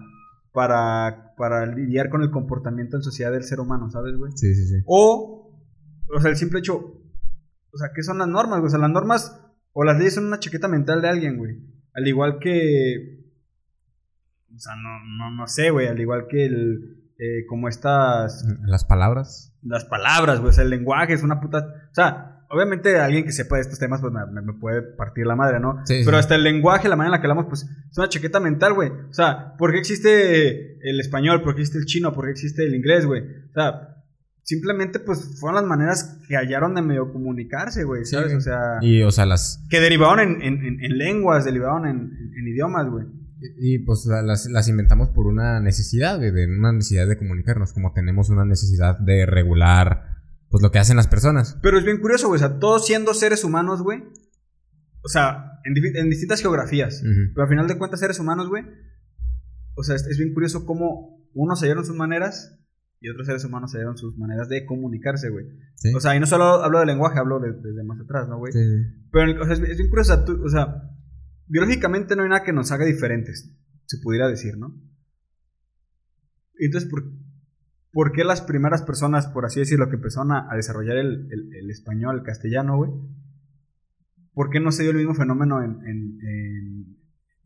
[0.51, 4.34] para, para lidiar con el comportamiento en sociedad del ser humano, ¿sabes, güey?
[4.36, 4.84] Sí, sí, sí.
[4.86, 5.57] O,
[6.13, 8.67] o sea, el simple hecho, o sea, ¿qué son las normas, güey?
[8.67, 11.57] O sea, las normas o las leyes son una chaqueta mental de alguien, güey.
[11.93, 13.20] Al igual que,
[14.56, 18.86] o sea, no, no, no sé, güey, al igual que el, eh, como estas, Las
[18.86, 19.54] palabras.
[19.64, 23.32] las palabras, güey, o sea, el lenguaje es una puta, o sea, obviamente alguien que
[23.32, 25.78] sepa de estos temas, pues me, puede partir la madre, ¿no?
[25.86, 26.20] Sí, Pero sí.
[26.20, 28.90] hasta el lenguaje, la manera en la que hablamos, pues es una chaqueta mental, güey.
[28.90, 31.42] O sea, ¿por qué existe el español?
[31.42, 32.12] ¿Por qué existe el chino?
[32.14, 33.22] ¿Por qué existe el inglés, güey?
[33.22, 33.96] O sea,
[34.44, 38.34] simplemente, pues fueron las maneras que hallaron de medio comunicarse, güey, ¿sabes?
[38.34, 39.66] o sea, Y, o sea, las.
[39.70, 43.06] que derivaron en, en- en- en lenguas, derivaron en- en idiomas, güey.
[43.60, 47.91] Y pues la- las, las inventamos por una necesidad, de una necesidad de comunicarnos, como
[47.93, 50.04] tenemos una necesidad de regular,
[50.49, 51.58] pues lo que hacen las personas.
[51.62, 54.04] Pero es bien curioso, güey, o sea, todos siendo seres humanos, güey.
[55.04, 55.73] O sea, en,
[56.10, 57.01] distintas geografías.
[57.01, 58.63] Pero al final de cuentas, seres humanos, güey.
[59.75, 62.60] O sea, es, es bien curioso cómo unos hallaron sus maneras
[62.99, 65.45] y otros seres humanos hallaron sus maneras de comunicarse, güey.
[65.75, 65.91] Sí.
[65.95, 68.54] O sea, y no solo hablo de lenguaje, hablo de- desde más atrás, ¿no, güey?
[68.54, 69.08] Sí, sí.
[69.12, 70.84] Pero, o sea, es, es bien curioso, tú- o sea,
[71.52, 73.54] biológicamente no hay nada que nos haga diferentes,
[73.86, 74.74] se pudiera decir, ¿no?
[76.58, 77.04] Entonces, ¿por,
[77.92, 81.56] por qué las primeras personas, por así decirlo, que empezaron a, a desarrollar el, el-
[81.56, 82.92] el español, el castellano, güey?
[84.34, 86.98] ¿Por qué no se dio el mismo fenómeno en, en- en-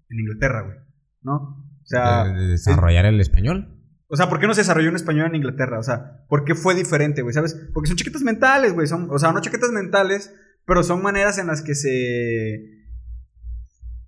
[0.10, 0.78] en Inglaterra, güey?
[1.22, 1.34] ¿No?
[1.82, 3.80] O sea, de, de desarrollar el español.
[4.08, 5.80] o sea, ¿por qué no se desarrolló un español en Inglaterra?
[5.80, 7.34] O sea, ¿por qué fue diferente, güey?
[7.34, 7.56] ¿Sabes?
[7.74, 8.86] Porque son chaquetas mentales, güey.
[8.88, 10.34] Son, o sea, no chaquetas mentales,
[10.66, 12.75] pero son maneras en las que se...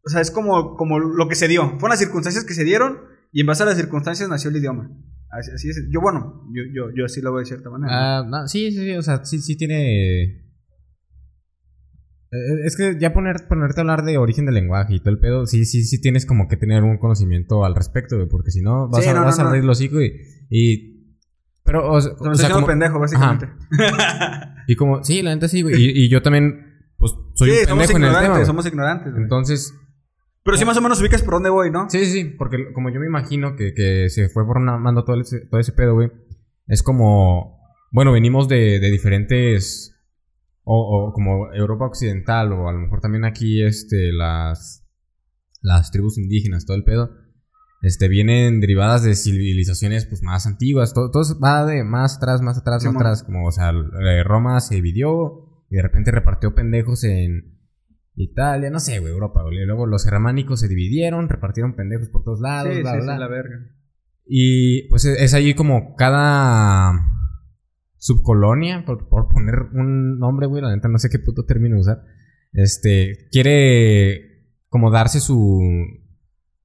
[0.07, 1.69] O sea, es como, como lo que se dio.
[1.71, 2.97] Fueron las circunstancias que se dieron
[3.33, 4.89] y en base a las circunstancias nació el idioma.
[5.29, 5.83] Así, así es.
[5.91, 8.19] Yo, bueno, yo, yo, yo sí lo veo de cierta manera.
[8.19, 10.43] Ah, no, sí, sí, sí, o sea, sí, sí tiene...
[12.31, 15.19] Eh, Es que ya poner, ponerte a hablar de origen del lenguaje y todo el
[15.19, 18.61] pedo, sí, sí, sí tienes como que tener un conocimiento al respecto, güey, porque si
[18.61, 19.89] no vas Sí, a, no, vas no, a abrir los y,
[20.49, 21.17] y-
[21.63, 22.01] Pero, o, O
[22.35, 23.49] sea, como- pendejo, básicamente.
[24.69, 25.75] Y como, sí, la neta sí, güey.
[25.81, 26.65] Y, y yo también,
[26.97, 28.33] pues, soy sí, un somos pendejo en el tema.
[28.35, 28.45] güey.
[28.45, 29.23] somos ignorantes, güey.
[29.23, 29.73] Entonces,
[30.47, 31.89] Pero sí más o menos ubicas por dónde voy, ¿no?
[31.89, 35.41] sí, sí, sí, porque como yo me imagino que, que se fue formando todo ese,
[35.41, 36.09] todo ese pedo, güey.
[36.67, 37.59] Es como,
[37.91, 39.93] bueno, venimos de, de diferentes,
[40.63, 44.87] o, o como Europa Occidental, o a lo mejor también aquí, este, las,
[45.61, 47.11] las tribus indígenas, todo el pedo.
[47.81, 50.93] Este, vienen derivadas de civilizaciones, pues, más antiguas.
[50.93, 53.23] Todo, todo va de más atrás, más atrás, Sí, más atrás.
[53.23, 57.56] Como, o sea, eh, Roma se dividió y de repente repartió pendejos en
[58.17, 59.63] Italia, no sé, güey, Europa, güey.
[59.65, 63.13] Luego los germánicos se dividieron, repartieron pendejos por todos lados, sí, bla, sí, bla.
[63.13, 63.55] sí, la verga.
[64.25, 66.93] Y pues es es allí como cada
[67.97, 72.03] subcolonia, por, por poner un nombre, güey, la neta no sé qué puto término usar.
[72.53, 75.61] Este, quiere como darse su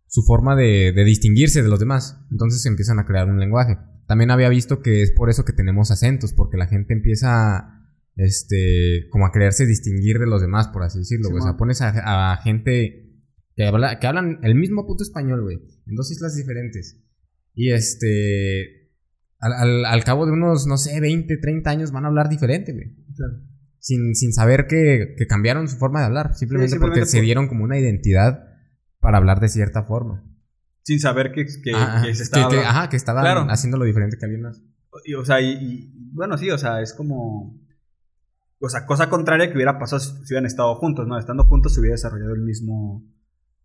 [0.07, 2.19] su forma de, de distinguirse de los demás.
[2.31, 3.79] Entonces empiezan a crear un lenguaje.
[4.07, 7.82] También había visto que es por eso que tenemos acentos, porque la gente empieza
[8.17, 11.41] este, como a quererse distinguir de los demás, por así decirlo, güey.
[11.41, 13.21] o sea, pones a, gente
[13.57, 17.01] que, habla, que hablan el mismo puto español, güey, en dos islas diferentes.
[17.55, 18.83] Y este,
[19.39, 22.97] al, al, cabo de unos, no sé, 20, 30 años van a hablar diferente, güey.
[23.79, 27.65] Sin, sin saber que, que, cambiaron su forma de hablar, simplemente, porque se dieron como
[27.65, 28.45] una identidad
[29.01, 30.25] para hablar de cierta forma.
[30.85, 32.55] Sin saber que, que, se estaba...
[32.61, 34.63] ajá, que estaban haciendo lo diferente que alguien más.
[35.05, 37.61] Y, o sea, y, bueno, sí, o sea, es como...
[38.63, 41.19] O sea, cosa contraria que hubiera pasado si hubieran estado juntos, ¿no?
[41.19, 43.05] Estando juntos se hubiera desarrollado el mismo...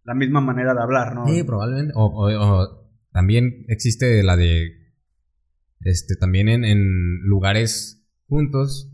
[0.03, 1.27] La misma manera de hablar, ¿no?
[1.27, 1.93] Sí, probablemente.
[1.95, 4.71] O, también existe la de...
[5.81, 8.91] Este, también en, en lugares juntos.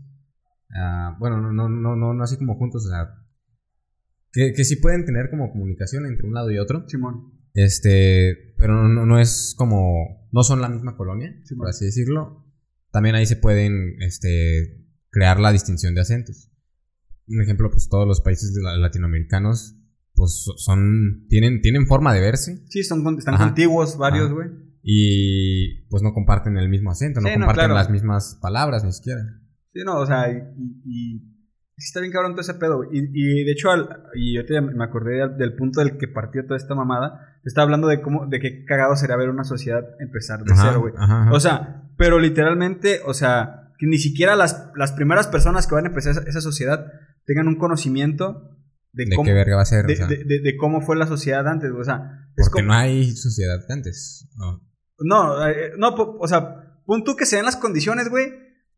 [0.70, 3.08] Uh, bueno, no, no, no, no, no así como juntos, o sea...
[4.32, 6.88] Que, que sí pueden tener como comunicación entre un lado y otro.
[6.88, 7.32] Simón.
[7.54, 12.44] Este, pero no, no es como, no son la misma colonia, por así decirlo.
[12.90, 14.83] También ahí se pueden, este,
[15.14, 16.50] crear la distinción de acentos.
[17.28, 19.76] Un ejemplo, pues todos los países latinoamericanos,
[20.14, 22.64] pues son, tienen, tienen forma de verse.
[22.68, 24.48] Sí, son, están contiguos varios, güey.
[24.82, 29.22] Y pues no comparten el mismo acento, no comparten las mismas palabras ni siquiera.
[29.72, 31.22] Sí, no, o sea, y
[31.76, 32.90] está bien cabrón todo ese pedo, güey.
[32.92, 33.68] Y, de hecho,
[34.14, 37.38] y yo te, me acordé del, punto del que partió toda esta mamada.
[37.44, 40.92] Estaba hablando de cómo, de qué cagado sería ver una sociedad empezar de cero, güey.
[41.32, 45.84] O sea, pero literalmente, o sea, que ni siquiera las, las primeras personas que van
[45.84, 46.86] a empezar esa, sociedad
[47.24, 48.58] tengan un conocimiento
[48.92, 49.86] de, cómo, qué verga va a ser.
[49.86, 52.28] De, cómo fue la sociedad antes, o sea.
[52.36, 54.28] Porque no hay sociedad antes.
[54.98, 58.32] No, eh, no, o sea, punto que se den las condiciones, güey,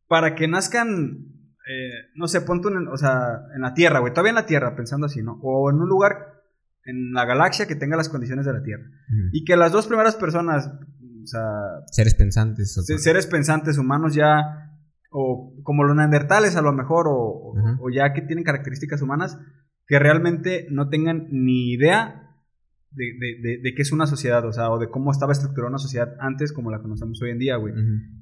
[0.09, 1.37] para que nazcan
[1.69, 4.77] eh, no sé, ponte en, o sea, en la Tierra, güey, todavía en la Tierra,
[4.77, 5.41] pensando así, ¿no?
[5.43, 6.45] O en un lugar
[6.85, 8.85] en la galaxia que tenga las condiciones de la Tierra.
[9.33, 11.43] Y que las dos primeras personas, o sea...
[11.91, 12.81] Seres pensantes.
[12.99, 14.66] seres pensantes humanos ya,
[15.19, 19.39] o como los neandertales a lo mejor, o, o ya que tienen características humanas,
[19.87, 22.35] que realmente no tengan ni idea
[22.91, 26.15] de, de, qué es una sociedad, o sea, o de cómo estaba estructurada una sociedad
[26.21, 27.73] antes como la conocemos hoy en día, güey.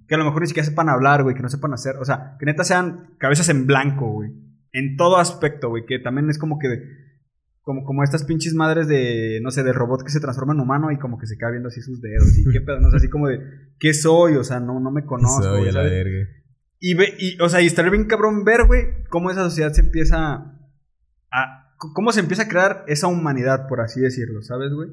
[0.06, 2.36] Que a lo mejor ni siquiera sepan hablar, güey, que no sepan hacer, o sea,
[2.38, 4.30] que neta sean cabezas en blanco, güey.
[4.72, 7.02] En todo aspecto, güey, que también es como que...
[7.62, 10.92] Como, como estas pinches madres de, no sé, del robot que se transforma en humano
[10.92, 13.08] y como que se queda viendo así sus dedos y qué pedo, no sé, así
[13.08, 13.40] como de,
[13.80, 14.36] ¿qué soy?
[14.36, 15.42] O sea, no, no me conozco.
[15.42, 16.28] Soy la verga.
[16.86, 19.80] Y, ve, y, o sea, y estaría bien cabrón ver, güey, cómo esa sociedad se
[19.80, 20.54] empieza
[21.32, 24.90] a, cómo se empieza a crear esa humanidad, por así decirlo, ¿sabes, güey?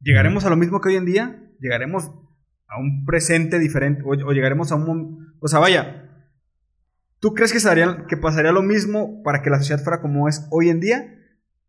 [0.00, 1.40] ¿Llegaremos a lo mismo que hoy en día?
[1.60, 2.10] ¿Llegaremos
[2.66, 4.02] a un presente diferente?
[4.04, 5.36] ¿O, llegaremos a un...
[5.38, 6.10] O sea, vaya,
[7.20, 7.60] ¿tú crees que,
[8.08, 11.16] que pasaría lo mismo para que la sociedad fuera como es hoy en día?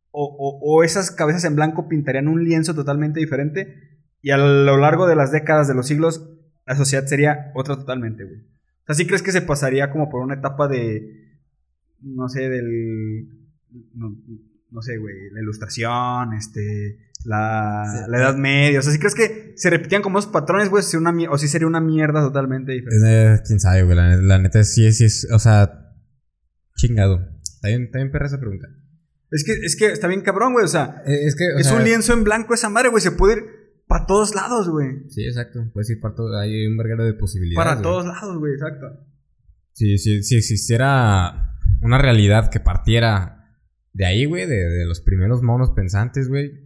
[0.09, 5.05] O, o, esas cabezas en blanco pintarían un lienzo totalmente diferente y a lo largo
[5.05, 6.31] de las décadas, de los siglos,
[6.65, 8.54] la sociedad sería otra totalmente, güey.
[8.85, 11.39] O sea, ¿sí crees que se pasaría como por una etapa de,
[12.01, 13.27] no sé, del
[13.95, 18.79] no, sé, güey, la ilustración, este, la, la Edad Media.
[18.79, 20.83] O sea, si crees que se repetían como esos patrones, güey,
[21.29, 23.41] o si sería una mierda totalmente diferente.
[23.45, 25.93] quién sabe, güey, la, neta sí es, sí es, o sea,
[26.75, 27.27] chingado.
[27.41, 28.67] Está bien, está bien perra esa pregunta.
[29.31, 31.83] Es que, es que está bien cabrón, güey, o sea, eh, es, que, es un
[31.83, 33.43] lienzo en blanco esa madre, güey, se puede ir
[33.87, 35.09] para todos lados, güey.
[35.09, 37.63] Sí, exacto, puedes ir para todos, hay un verguero de posibilidades.
[37.65, 38.87] Para todos lados, güey, exacto.
[39.73, 43.35] Sí, sí, si existiera una realidad que partiera
[43.93, 46.65] de ahí, güey, de, los primeros monos pensantes, güey.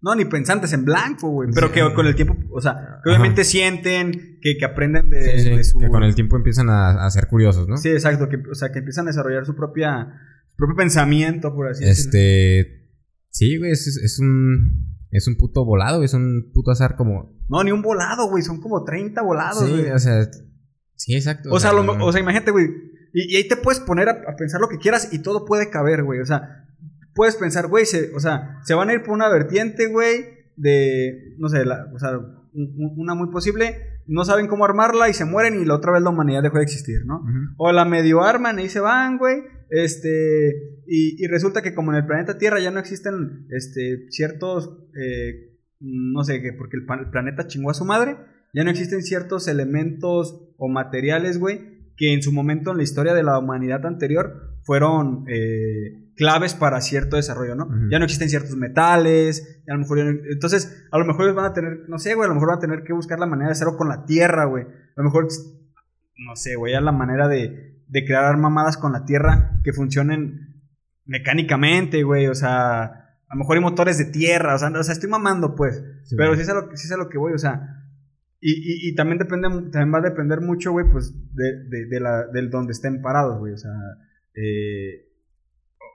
[0.00, 1.50] No, ni pensantes en blanco, güey.
[1.54, 5.78] Pero que con el tiempo, o sea, que obviamente sienten, que, que aprenden de, su...
[5.78, 7.78] Que con el tiempo empiezan a, ser curiosos, ¿no?
[7.78, 8.28] Sí, exacto.
[8.28, 10.20] Que, o sea, que empiezan a desarrollar su propia...
[10.50, 12.10] Su propio pensamiento, por así decirlo.
[12.10, 12.90] Este...
[13.30, 14.93] Sí, güey, es, es un...
[15.14, 17.32] Es un puto volado, es un puto azar como...
[17.48, 18.42] No, ni un volado, güey.
[18.42, 19.84] Son como 30 volados, güey.
[19.84, 20.28] Sí, o sea...
[20.96, 21.50] Sí, exacto.
[21.52, 22.68] O, sea, o sea imagínate, güey
[23.14, 26.20] y, ahí te puedes poner a, pensar lo que quieras y todo puede caber, güey.
[26.20, 26.66] O sea,
[27.14, 31.48] puedes pensar, güey, o sea, se van a ir por una vertiente, güey, de, no
[31.48, 32.18] sé, o sea,
[32.52, 36.10] una muy posible, no saben cómo armarla y se mueren y la otra vez la
[36.10, 37.22] humanidad dejó de existir, ¿no?
[37.56, 42.06] O la medio arman y se van, güey, este, y, resulta que como en el
[42.06, 47.46] planeta Tierra ya no existen, este, ciertos, eh, no sé, qué, porque el, el planeta
[47.46, 48.16] chingó a su madre,
[48.52, 53.14] ya no existen ciertos elementos o materiales, güey, que en su momento en la historia
[53.14, 57.68] de la humanidad anterior fueron eh, claves para cierto desarrollo, ¿no?
[57.90, 61.52] Ya no existen ciertos metales, a lo mejor entonces a lo mejor ellos van a
[61.52, 63.52] tener, no sé, güey, a lo mejor van a tener que buscar la manera de
[63.52, 64.64] hacerlo con la tierra, güey.
[64.64, 65.28] A lo mejor,
[66.16, 70.62] no sé, güey, a la manera de, de crear armamadas con la tierra que funcionen
[71.04, 74.92] mecánicamente, güey, o sea, a lo mejor hay motores de tierra, o sea, o sea
[74.92, 75.82] estoy mamando, pues.
[76.04, 77.80] Sí, pero sí es, a lo, sí es a lo que voy, o sea.
[78.40, 82.00] Y, y, y también depende, también va a depender mucho, güey, pues, de, de, de
[82.00, 83.54] la, del donde estén parados, güey.
[83.54, 83.72] O sea,
[84.34, 85.08] eh,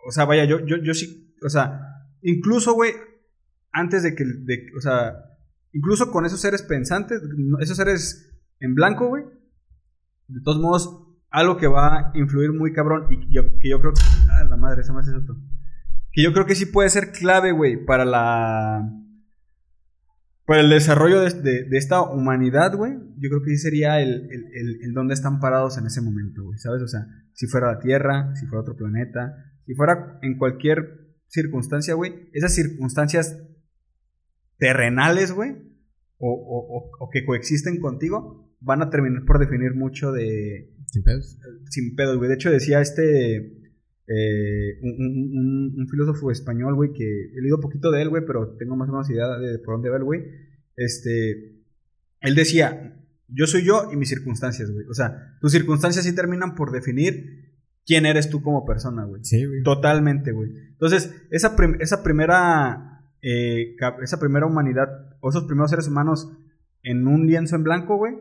[0.08, 1.80] o sea, vaya, yo, yo, yo sí, o sea,
[2.22, 2.92] incluso, güey,
[3.72, 5.14] antes de que, de, o sea,
[5.74, 7.22] incluso con esos seres pensantes,
[7.60, 9.24] esos seres en blanco, güey,
[10.28, 13.94] de todos modos, algo que va a influir muy cabrón y yo, que yo creo
[13.94, 15.36] que, ah, la madre, esa más es otro.
[16.12, 18.92] Que yo creo que sí puede ser clave, güey, para la,
[20.46, 24.28] para el desarrollo de, de- de esta humanidad, güey, yo creo que sí sería el,
[24.32, 26.82] el, el, el dónde están parados en ese momento, güey, ¿sabes?
[26.82, 31.94] O sea, si fuera la Tierra, si fuera otro planeta, si fuera en cualquier circunstancia,
[31.94, 33.38] güey, esas circunstancias
[34.58, 35.52] terrenales, güey,
[36.18, 41.04] o, o, o, o que coexisten contigo, van a terminar por definir mucho de, Sin
[41.04, 41.38] pedos.
[41.70, 42.30] sin pedos, güey.
[42.30, 43.38] De hecho, decía este.
[44.08, 48.24] eh, un, un- un- un filósofo español, güey, que he leído poquito de él, güey,
[48.26, 50.22] pero tengo más o menos idea de por dónde va el güey.
[50.76, 51.62] Este.
[52.22, 54.88] Él decía: Yo soy yo y mis circunstancias, güey.
[54.90, 57.49] O sea, tus circunstancias sí terminan por definir
[57.90, 59.24] quién eres tú como persona, güey.
[59.24, 59.64] Sí, güey.
[59.64, 60.52] Totalmente, güey.
[60.74, 63.02] Entonces, esa, prim- esa primera.
[63.24, 64.88] eh, esa primera humanidad,
[65.22, 66.32] o esos primeros seres humanos
[66.84, 68.14] en un lienzo en blanco, güey,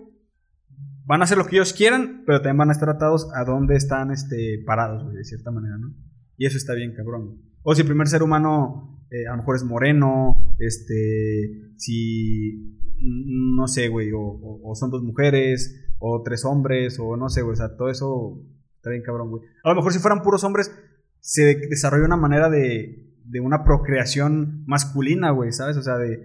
[1.04, 3.76] van a hacer lo que ellos quieran, pero también van a estar atados a donde
[3.76, 5.94] están este, parados, güey, de cierta manera, ¿no?
[6.38, 7.26] Y eso está bien, cabrón.
[7.26, 7.38] güey.
[7.62, 13.56] O si el primer ser humano eh, a lo mejor es moreno, este, si, mm,
[13.56, 17.42] no sé, güey, o, o- o son dos mujeres, o tres hombres, o no sé,
[17.42, 18.42] güey, o sea, todo eso
[18.88, 19.42] está bien, cabrón, güey.
[19.64, 20.72] A lo mejor si fueran puros hombres,
[21.20, 25.76] se de- desarrolla una manera de, de una procreación masculina, güey, ¿sabes?
[25.76, 26.18] O sea, de,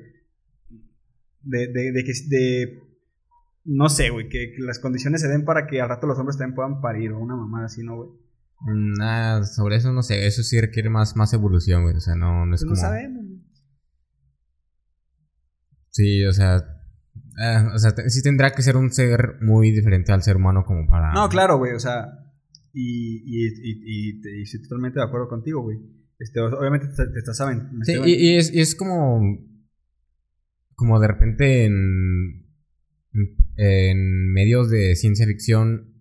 [1.41, 2.79] de, de, de que, de,
[3.65, 6.37] no sé, güey, que, que las condiciones se den para que al rato los hombres
[6.37, 8.09] también puedan parir o una mamada así, ¿no, güey?
[8.61, 10.25] Mm, Nada, sobre eso no sé.
[10.25, 11.95] Eso sí requiere más, más evolución, güey.
[11.95, 12.81] O sea, no, no es Pues no como.
[12.81, 13.25] sabemos.
[13.25, 13.43] güey.
[15.89, 16.57] Sí, o sea.
[17.41, 20.87] eh, o sea, sí tendrá que ser un ser muy diferente al ser humano como
[20.87, 21.11] para.
[21.13, 22.22] No, claro, güey, o sea,
[22.73, 25.77] y, y, y, y, estoy totalmente de acuerdo contigo, güey.
[26.17, 27.69] Este, obviamente te, te estás saben.
[27.77, 29.21] me Sí, y es, y es como.
[30.75, 32.47] Como de repente en.
[33.55, 35.93] En medios de ciencia ficción.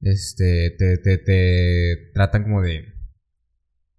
[0.00, 0.74] Este.
[0.76, 2.95] Te, te, te tratan como de.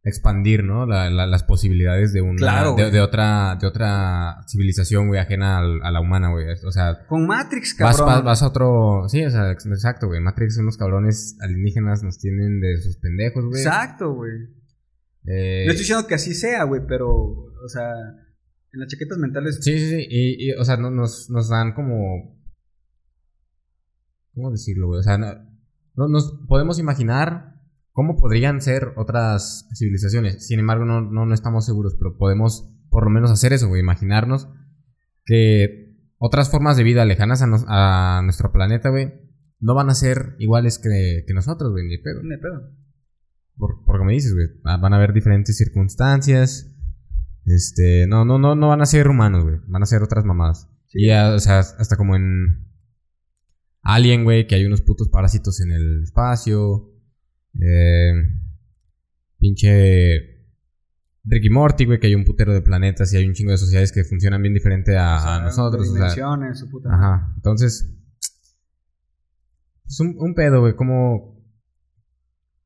[0.08, 0.86] Expandir, ¿no?
[0.86, 2.38] La- la- las posibilidades de una.
[2.38, 3.58] Claro, de, otra.
[3.60, 6.46] De otra civilización, güey, ajena a la humana, güey.
[6.65, 7.06] O sea.
[7.08, 8.06] Con Matrix, cabrón.
[8.08, 9.04] vas, vas a otro.
[9.10, 10.22] Sí, o sea, ex- exacto, güey.
[10.22, 13.62] Matrix, unos cabrones alienígenas nos tienen de sus pendejos, güey.
[13.62, 14.32] Exacto, güey.
[15.26, 17.84] Eh, No estoy diciendo que así sea, güey, pero, o sea,
[18.74, 19.60] en las chaquetas mentales.
[19.62, 20.08] Sí, sí, sí.
[20.10, 22.38] Y, y, o sea, no- nos, nos dan como.
[24.34, 25.00] ¿Cómo decirlo, güey?
[25.00, 25.34] O sea, no,
[25.96, 27.57] no- nos podemos imaginar
[27.98, 30.46] cómo podrían ser otras civilizaciones.
[30.46, 33.82] Sin embargo, no, no, no estamos seguros, pero podemos por lo menos hacer eso, güey.
[33.82, 34.48] Imaginarnos
[35.26, 39.14] que otras formas de vida lejanas a, nos- a nuestro planeta, güey,
[39.60, 42.22] no van a ser iguales que, que nosotros, güey, ni pedo.
[42.22, 42.70] Ni pedo.
[43.58, 44.46] Por, por como dices, güey.
[44.64, 46.72] Van a haber diferentes circunstancias.
[47.46, 49.58] Este, no, no, no, no van a ser humanos, güey.
[49.66, 50.70] Van a ser otras mamadas.
[50.86, 51.00] Sí.
[51.02, 52.68] Y ya, o sea, hasta como en
[53.82, 56.94] Alien, güey, que hay unos putos parásitos en el espacio.
[57.62, 58.12] Eh,
[59.39, 60.38] pinche
[61.26, 63.91] Ricky Morty, güey, que hay un putero de planetas y hay un chingo de sociedades
[63.91, 65.89] que funcionan bien diferente a, O sea, a nosotros.
[65.89, 67.34] o sea, su puta Ajá.
[67.36, 67.93] Entonces.
[69.86, 70.76] Es un, un pedo, güey.
[70.76, 71.38] ¿Cómo.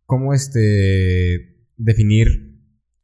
[0.06, 1.58] Cómo este.
[1.78, 2.52] Definir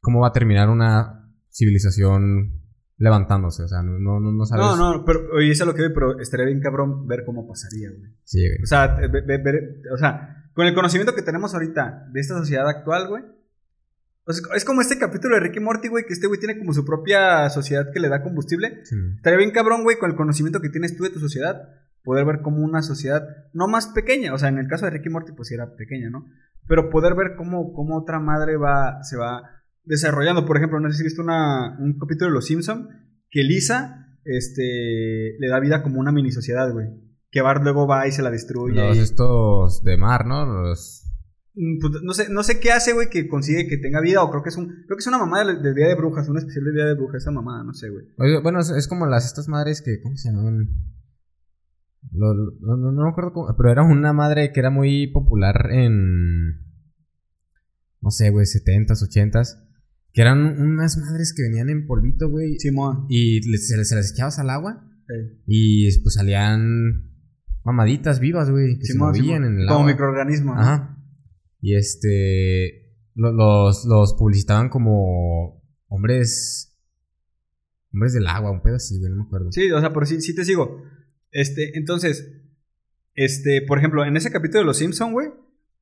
[0.00, 2.62] cómo va a terminar una civilización
[2.96, 3.64] levantándose.
[3.64, 4.64] O sea, no, no, no, sabes.
[4.64, 7.46] No, no, pero oye, eso es lo que voy, pero estaría bien cabrón ver cómo
[7.46, 8.12] pasaría, güey.
[8.24, 8.62] Sí, güey.
[8.62, 12.36] O sea, ve- ve- ver- o sea, con el conocimiento que tenemos ahorita de esta
[12.36, 13.22] sociedad actual, güey.
[14.56, 17.48] es como este capítulo de Ricky Morty, güey, que este güey tiene como su propia
[17.48, 18.80] sociedad que le da combustible.
[18.82, 18.96] Sí.
[19.14, 21.68] Estaría bien cabrón, güey, con el conocimiento que tienes tú de tu sociedad,
[22.02, 25.10] poder ver como una sociedad no más pequeña, o sea, en el caso de Ricky
[25.10, 26.26] Morty, pues sí era pequeña, ¿no?
[26.66, 30.44] Pero poder ver cómo, cómo otra madre va, se va desarrollando.
[30.44, 32.88] Por ejemplo, no sé si viste una, un capítulo de Los Simpson
[33.30, 36.88] que Lisa, este, le da vida como una mini sociedad, güey.
[37.30, 38.74] Que Bart luego va y se la destruye.
[38.74, 40.46] Los y- estos de mar, ¿no?
[40.46, 41.04] Los.
[41.54, 44.30] Mm, pues, no sé, no sé qué hace, güey, que consigue que tenga vida, o
[44.30, 46.38] creo que es un, creo que es una mamada del, del Día de Brujas, una
[46.38, 48.04] especial del Día de Brujas, esa mamada, no sé, güey.
[48.18, 50.00] Oye, Bueno, es, es como las estas madres que.
[50.00, 50.68] ¿Cómo se llamaban?
[52.12, 53.54] Lo- lo- no, no, me acuerdo cómo.
[53.56, 56.66] Pero era una madre que era muy popular en.
[58.00, 59.64] No sé, güey, 70s, 80s.
[60.12, 62.58] Que eran unas madres que venían en polvito, güey.
[62.58, 63.06] Simón.
[63.10, 64.84] Y le- se, se las echabas al agua.
[65.08, 65.42] Sí.
[65.46, 67.10] Y pues salían
[67.68, 68.78] mamaditas vivas, güey.
[68.78, 69.54] Que Simón, se movían Simón.
[69.54, 69.90] en el Como agua.
[69.92, 70.54] microorganismo.
[70.54, 70.60] ¿no?
[70.60, 70.98] Ajá.
[71.60, 72.92] Y este.
[73.14, 75.62] lo- los, los publicitaban como.
[75.88, 76.64] hombres.
[77.92, 79.50] Hombres del agua, un pedo así, güey, no me acuerdo.
[79.52, 80.82] Sí, o sea, por sí, sí te sigo.
[81.30, 82.42] Este, entonces,
[83.14, 85.28] este, por ejemplo, en ese capítulo de Los Simpson, güey.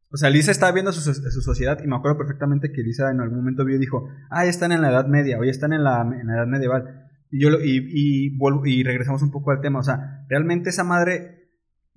[0.09, 3.21] O sea, Lisa estaba viendo su, su sociedad y me acuerdo perfectamente que Lisa en
[3.21, 5.73] algún momento vio y dijo, ah, ya están en la Edad Media, o ya están
[5.73, 7.09] en la, en la Edad Medieval.
[7.31, 9.81] Y, yo lo- y, y, vuelvo- y regresamos un poco al tema.
[9.81, 11.46] O sea, realmente esa madre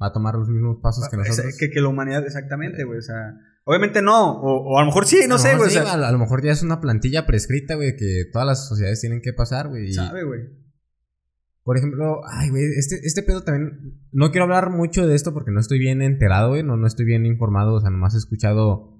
[0.01, 1.57] Va a tomar los mismos pasos que nosotros.
[1.57, 2.99] Que, que la humanidad, exactamente, güey.
[2.99, 3.35] O sea,
[3.65, 4.39] obviamente no.
[4.39, 5.69] O, o a lo mejor sí, no sé, güey.
[5.69, 8.47] sí, o sea, a, a lo mejor ya es una plantilla prescrita, güey, que todas
[8.47, 9.91] las sociedades tienen que pasar, güey.
[9.91, 10.41] sabe, güey.
[11.63, 14.01] Por ejemplo, ay, güey, este, este pedo también.
[14.11, 16.63] No quiero hablar mucho de esto porque no estoy bien enterado, güey.
[16.63, 17.75] No, no estoy bien informado.
[17.75, 18.97] O sea, nomás he escuchado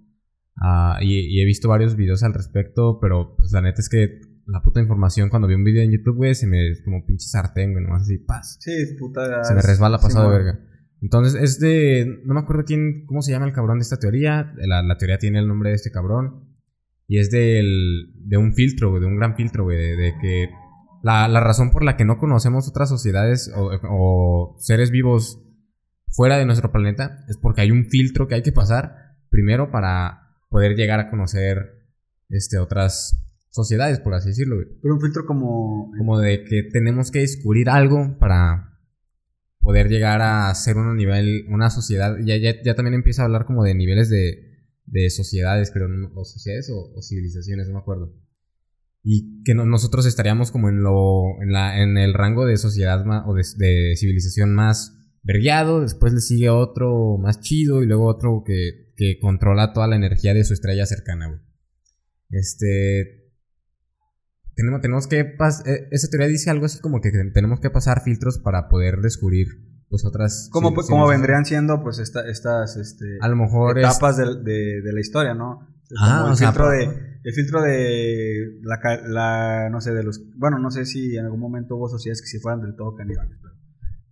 [0.58, 3.00] ah, y, y he visto varios videos al respecto.
[3.00, 6.18] Pero, pues, la neta es que la puta información cuando vi un video en YouTube,
[6.18, 6.74] güey, se me.
[6.84, 7.84] como pinche sartén, güey.
[7.84, 8.58] Nomás así, paz.
[8.60, 9.44] Sí, puta.
[9.46, 10.60] Se me resbala pasado de verga.
[11.02, 12.22] Entonces, es de.
[12.26, 13.06] No me acuerdo quién.
[13.06, 14.54] ¿Cómo se llama el cabrón de esta teoría?
[14.58, 16.46] La, la teoría tiene el nombre de este cabrón.
[17.08, 18.12] Y es del.
[18.16, 19.02] De un filtro, güey.
[19.02, 19.78] De un gran filtro, güey.
[19.78, 20.50] De, de que.
[21.02, 25.42] La, la razón por la que no conocemos otras sociedades o, o seres vivos
[26.10, 28.96] fuera de nuestro planeta es porque hay un filtro que hay que pasar
[29.30, 31.80] primero para poder llegar a conocer
[32.30, 33.18] este, otras
[33.50, 35.92] sociedades, por así decirlo, güey Pero un filtro como.
[35.98, 38.69] como de que tenemos que descubrir algo para
[39.60, 42.18] poder llegar a ser un nivel, una sociedad.
[42.24, 46.26] Ya, ya, ya también empieza a hablar como de niveles de, de sociedades, creo, o
[46.26, 48.16] sociedades o, o civilizaciones, no me acuerdo.
[49.04, 53.06] Y que no- nosotros estaríamos como en lo, en la, en el rango de sociedad
[53.06, 58.06] ma- o de, de civilización más vergueado, después le sigue otro más chido y luego
[58.08, 61.40] otro que, que controla toda la energía de su estrella cercana, güey.
[62.32, 63.19] Este,
[64.60, 68.02] tenemos, tenemos que pas- eh, esa teoría dice algo así como que tenemos que pasar
[68.04, 69.48] filtros para poder descubrir
[69.90, 70.94] pues otras ¿Cómo, sí, pues, sí.
[71.10, 72.78] vendrían siendo, pues, esta- estas.
[72.78, 74.26] Este, a lo mejor etapas de,
[74.84, 75.68] de la historia, ¿no?
[76.00, 76.84] Ah, Como el sea, filtro por- de
[77.24, 81.76] el filtro de la, no sé de los bueno no sé si en algún momento
[81.76, 83.56] hubo sociedades que si fueran del todo caníbales pero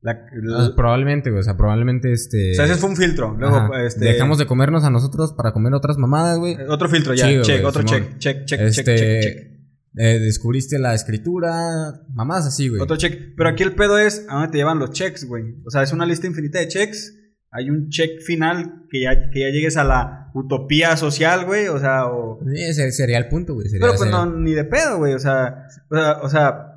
[0.02, 3.36] la, la- ah, probablemente güey, o sea probablemente este o sea ese fue un filtro
[3.38, 7.28] luego este dejamos de comernos a nosotros para comer otras mamadas güey otro filtro ya
[7.28, 8.18] Chido, check otro Simón.
[8.18, 9.57] check check check este check check check
[9.98, 12.82] eh, descubriste la escritura mamadas así güey.
[12.82, 13.34] Otro check.
[13.36, 15.56] Pero aquí el pedo es a dónde te llevan los checks güey.
[15.66, 17.14] O sea es una lista infinita de checks.
[17.50, 21.68] Hay un check final que ya que ya llegues a la utopía social güey.
[21.68, 24.98] O sea o Sí, ese sería el punto güey Pero pues no, ni de pedo,
[25.00, 25.14] güey.
[25.14, 26.68] O sea, o sea, o sea,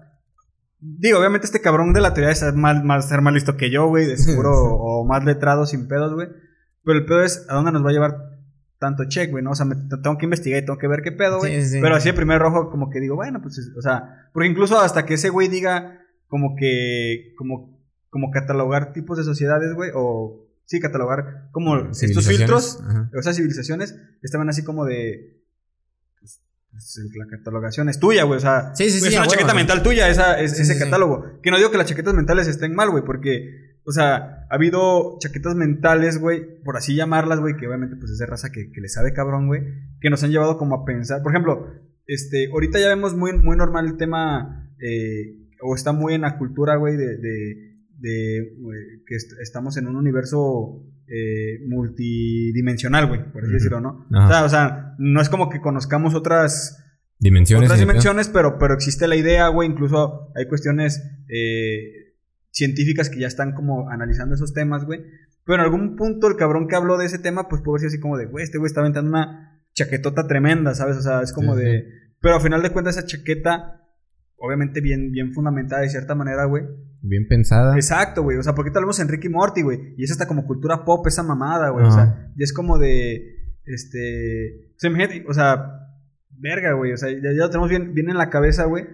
[0.81, 3.87] digo, obviamente este cabrón de la teoría es más, más, ser más listo que yo,
[3.89, 6.29] güey, de seguro, o más letrado sin pedos, güey.
[6.85, 8.30] Pero el pedo es a dónde nos va a llevar
[8.81, 9.51] tanto check, güey, ¿no?
[9.53, 11.63] O sea, me, tengo que investigar y tengo que ver qué pedo, güey.
[11.63, 11.79] Sí, sí.
[11.81, 14.81] Pero así de primer rojo, como que digo, bueno, pues, es- o sea, porque incluso
[14.81, 17.79] hasta que ese güey diga, como que, como,
[18.09, 23.11] como catalogar tipos de sociedades, güey, o, sí, catalogar como estos filtros, ajá.
[23.17, 25.43] o sea, civilizaciones estaban así como de.
[26.19, 28.39] Pues, pues, la catalogación es tuya, güey.
[28.39, 30.79] O sea, Sí, sí, es una chaqueta mental tuya esa, es- ese sí, sí.
[30.79, 31.41] catálogo.
[31.43, 35.17] Que no digo que las chaquetas mentales estén mal, güey, porque, o sea, ha habido
[35.21, 38.81] chaquetas mentales, güey, por así llamarlas, güey, que obviamente pues es de raza que, que
[38.81, 39.63] le sabe cabrón, güey,
[40.01, 41.23] que nos han llevado como a pensar.
[41.23, 41.67] Por ejemplo,
[42.07, 46.39] este, ahorita ya vemos muy, muy normal el tema, eh, o está muy en la
[46.39, 53.31] cultura, güey, de, de, de, güey, que est- estamos en un universo eh, multidimensional, güey,
[53.33, 54.07] por así decirlo, ¿no?
[54.25, 56.77] O sea, o sea, no es como que conozcamos otras
[57.19, 59.69] dimensiones otras dimensiones, pero, pero existe la idea, güey.
[59.69, 62.10] Incluso hay cuestiones eh,
[62.51, 65.01] científicas que ya están como analizando esos temas, güey.
[65.45, 68.01] Pero en algún punto el cabrón que habló de ese tema, pues puede ser así
[68.01, 70.97] como de, güey, este güey está aventando una chaquetota tremenda, ¿sabes?
[70.97, 71.85] O sea, es como Sí, de...
[72.21, 73.81] Pero al final de cuentas esa chaqueta,
[74.37, 76.65] obviamente bien, bien fundamentada de cierta manera, güey.
[77.01, 78.37] bien pensada Exacto, güey.
[78.37, 79.95] O sea, porque tal vez en Ricky Morty, güey.
[79.97, 81.87] Y es hasta como cultura pop esa mamada, güey.
[81.87, 83.37] O sea, y es como de.
[83.65, 84.73] Este.
[84.77, 85.81] O sea, imagínate, o sea,
[86.31, 86.93] verga, güey.
[86.93, 88.87] O sea, ya, ya lo tenemos bien, bien en la cabeza, güey.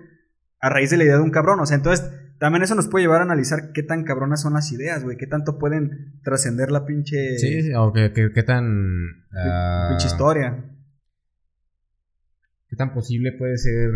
[0.61, 1.59] A raíz de la idea de un cabrón.
[1.59, 4.71] O sea, entonces, también eso nos puede llevar a analizar qué tan cabronas son las
[4.73, 5.17] ideas, güey.
[5.17, 7.39] Qué tanto pueden trascender la pinche.
[7.39, 10.65] sí, sí, o qué, qué- qué tan ah, Pinche historia.
[12.69, 13.91] qué tan posible puede ser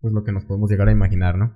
[0.00, 1.54] pues lo que nos podemos llegar a imaginar, ¿no?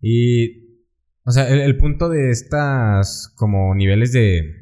[0.00, 0.86] Y
[1.24, 4.56] o sea, el, el punto de estas como niveles de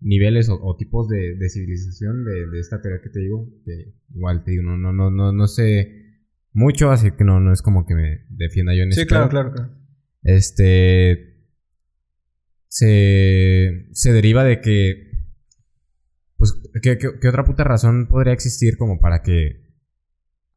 [0.00, 3.94] niveles o, o tipos de, de civilización de, de esta teoría que te digo, que
[4.14, 6.20] igual te digo, no, no, no, no, no sé
[6.52, 9.28] mucho, así que no, no es como que me defienda yo en Sí, ese claro,
[9.28, 9.30] pedo.
[9.30, 9.83] claro, claro.
[10.24, 11.32] Este.
[12.66, 15.12] Se, se deriva de que.
[16.36, 19.64] Pues, ¿qué, qué, qué otra puta razón podría existir como para que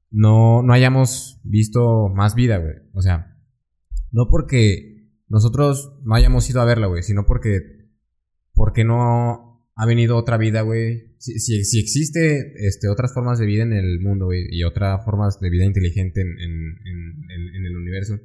[0.10, 2.74] no, no hayamos visto más vida, güey?
[2.94, 3.38] O sea,
[4.12, 7.60] no porque nosotros no hayamos ido a verla, güey, sino porque.
[8.54, 11.16] Porque no ha venido otra vida, güey.
[11.20, 15.40] Si, si, si, existe este, otras formas de vida en el mundo, y otras formas
[15.40, 18.20] de vida inteligente en, en, en, en, el universo,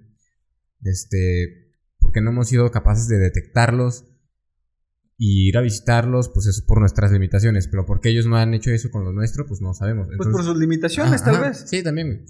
[0.82, 4.04] este, ¿por qué no hemos sido capaces de detectarlos
[5.16, 6.28] y ir a visitarlos?
[6.28, 9.46] Pues eso por nuestras limitaciones, pero porque ellos no han hecho eso con lo nuestro,
[9.46, 10.08] pues no sabemos.
[10.16, 11.64] pues por sus limitaciones, tal vez.
[11.66, 12.26] Sí, también.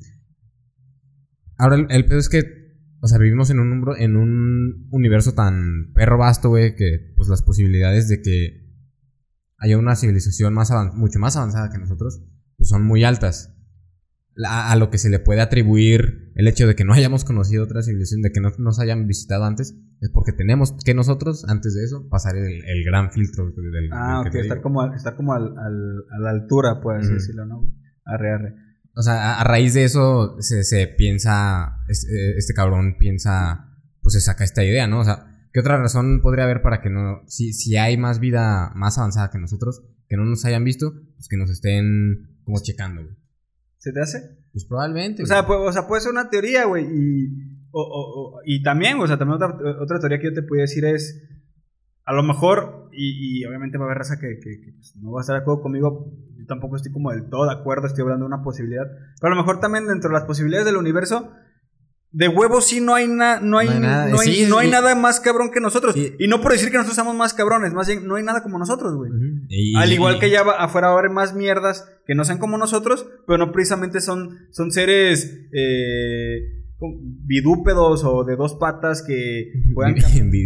[1.56, 2.62] Ahora, el, el pedo es que
[3.04, 7.42] o sea, vivimos en un, en un universo tan perro vasto, güey, que pues las
[7.42, 8.62] posibilidades de que
[9.58, 12.22] haya una civilización más mucho más avanzada que nosotros,
[12.56, 13.56] pues son muy altas.
[14.46, 17.82] A, lo que se le puede atribuir el hecho de que no hayamos conocido otra
[17.82, 21.84] civilización, de que no nos hayan visitado antes, es porque tenemos que nosotros, antes de
[21.84, 23.90] eso, pasar el, gran filtro del...
[23.92, 27.66] Ah, ok, estar como, estar como al, a la altura, puedes decirlo, ¿no?
[28.04, 28.54] Arre, arre.
[28.94, 33.70] O sea, a, raíz de eso se, se piensa, este, este cabrón piensa,
[34.02, 35.00] pues se saca esta idea, ¿no?
[35.00, 38.72] O sea, ¿Qué otra razón podría haber para que no, si, si hay más vida
[38.74, 43.02] más avanzada que nosotros, que no nos hayan visto, pues que nos estén como checando,
[43.04, 43.14] güey?
[43.82, 44.38] ¿Se te hace?
[44.52, 45.24] Pues probablemente.
[45.24, 46.84] O sea, puede, o sea, puede ser una teoría, güey.
[46.84, 50.62] Y, o, o, y también, o sea, también otra, otra, teoría que yo te podría
[50.62, 51.20] decir es,
[52.04, 55.18] a lo mejor, y, y obviamente va a haber raza que, que, pues, no va
[55.18, 58.24] a estar de acuerdo conmigo, yo tampoco estoy como del todo de acuerdo, estoy hablando
[58.24, 58.86] de una posibilidad,
[59.20, 61.32] pero a lo mejor también dentro de las posibilidades del universo,
[62.12, 65.50] de huevo sí no hay, nada no hay, no hay, no hay, nada más cabrón
[65.50, 65.96] que nosotros.
[65.96, 68.58] Y no por decir que nosotros somos más cabrones, más bien no hay nada como
[68.58, 69.10] nosotros, güey.
[69.76, 73.06] Al igual que ya afuera va a haber más mierdas que no sean como nosotros,
[73.26, 76.61] pero no precisamente son, son seres eh,
[77.24, 79.94] bidúpedos o de dos patas que puedan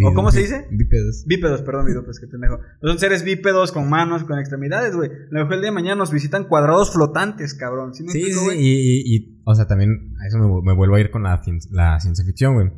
[0.05, 0.67] ¿O cómo se dice?
[0.71, 1.25] Bípedos.
[1.27, 2.59] Bípedos, perdón, bípedos, qué pendejo.
[2.83, 5.11] Son seres bípedos con manos, con extremidades, güey.
[5.31, 7.95] Lo mejor el día de mañana nos visitan cuadrados flotantes, cabrón.
[7.95, 8.21] Sí, sí,
[8.57, 12.25] y, y, o sea, también a eso me, vuelvo a ir con la, la ciencia
[12.25, 12.71] ficción, güey.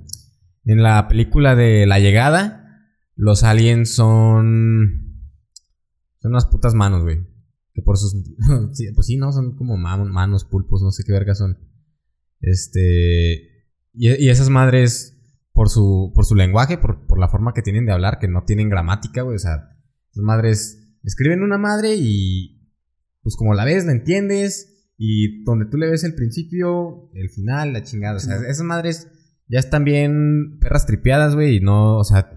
[0.65, 2.85] En la película de La Llegada,
[3.17, 5.25] los aliens son...
[6.21, 7.27] Son unas putas manos, güey.
[7.73, 8.15] Que por sus...
[8.95, 9.33] pues sí, ¿no?
[9.33, 11.59] Son como manos, pulpos, no sé qué verga son.
[12.41, 13.67] Este.
[13.93, 15.17] Y, esas madres,
[15.53, 18.45] por su, por su lenguaje, por, por, la forma que tienen de hablar, que no
[18.45, 19.37] tienen gramática, güey.
[19.37, 19.77] O sea,
[20.11, 22.57] esas madres escriben una madre y.
[23.23, 24.75] Pues como la ves, la entiendes.
[24.97, 28.17] Y donde tú le ves el principio, el final, la chingada.
[28.17, 29.09] O sea, esas madres
[29.47, 31.57] ya están bien perras tripeadas, güey.
[31.57, 32.35] Y no, o sea.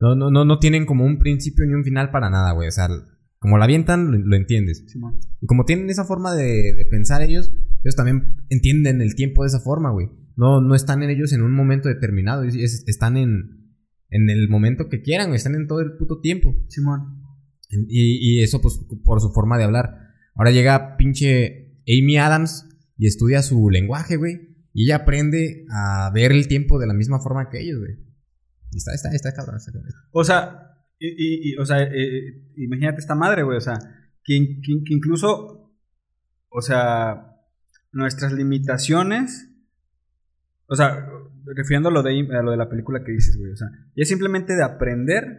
[0.00, 2.68] No, no, no, no tienen como un principio ni un final para nada, güey.
[2.68, 2.88] O sea,
[3.38, 4.84] como la avientan, lo, entiendes.
[5.40, 7.52] y como tienen esa forma de, de pensar ellos,
[7.88, 10.08] ellos también entienden el tiempo de esa forma, güey.
[10.36, 12.44] No, no están en ellos en un momento determinado.
[12.44, 13.74] están en,
[14.10, 15.32] en el momento que quieran.
[15.32, 16.54] Están en todo el puto tiempo.
[16.68, 17.24] Simón.
[17.70, 19.96] Y, y eso, pues, por su forma de hablar.
[20.34, 24.54] Ahora llega pinche Amy Adams y estudia su lenguaje, güey.
[24.74, 27.92] Y ella aprende a ver el tiempo de la misma forma que ellos, güey.
[28.70, 29.90] Y está, está, está cabrón, está cabrón.
[30.12, 33.56] O sea, y, y, o sea, eh, imagínate esta madre, güey.
[33.56, 33.78] O sea,
[34.22, 35.72] que, que, que incluso,
[36.50, 37.37] o sea,
[37.92, 39.50] nuestras limitaciones,
[40.66, 41.06] o sea,
[41.44, 44.54] refiriendo a lo, de, lo de la película que dices, güey, o sea, ya simplemente
[44.54, 45.38] de aprender,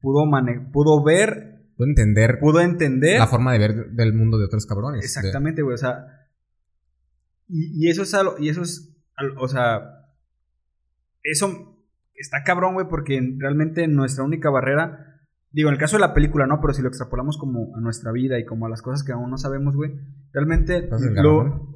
[0.00, 0.24] pudo,
[0.72, 1.52] pudo ver...
[1.76, 2.38] Pudo entender.
[2.40, 3.18] Pudo entender.
[3.18, 5.04] La forma de ver del mundo de otros cabrones.
[5.04, 6.06] Exactamente, güey, o sea...
[7.46, 8.96] Y, eso es algo, y eso es,
[9.38, 10.08] o sea,
[11.22, 11.78] eso
[12.14, 15.13] está cabrón, güey, porque realmente nuestra única barrera
[15.54, 18.10] Digo, en el caso de la película, no, pero si lo extrapolamos como a nuestra
[18.10, 19.92] vida y como a las cosas que aún no sabemos, güey,
[20.32, 20.88] realmente
[21.22, 21.70] lo...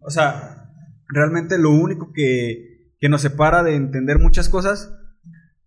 [0.00, 0.72] O sea,
[1.10, 4.98] realmente lo único que, que, nos separa de entender muchas cosas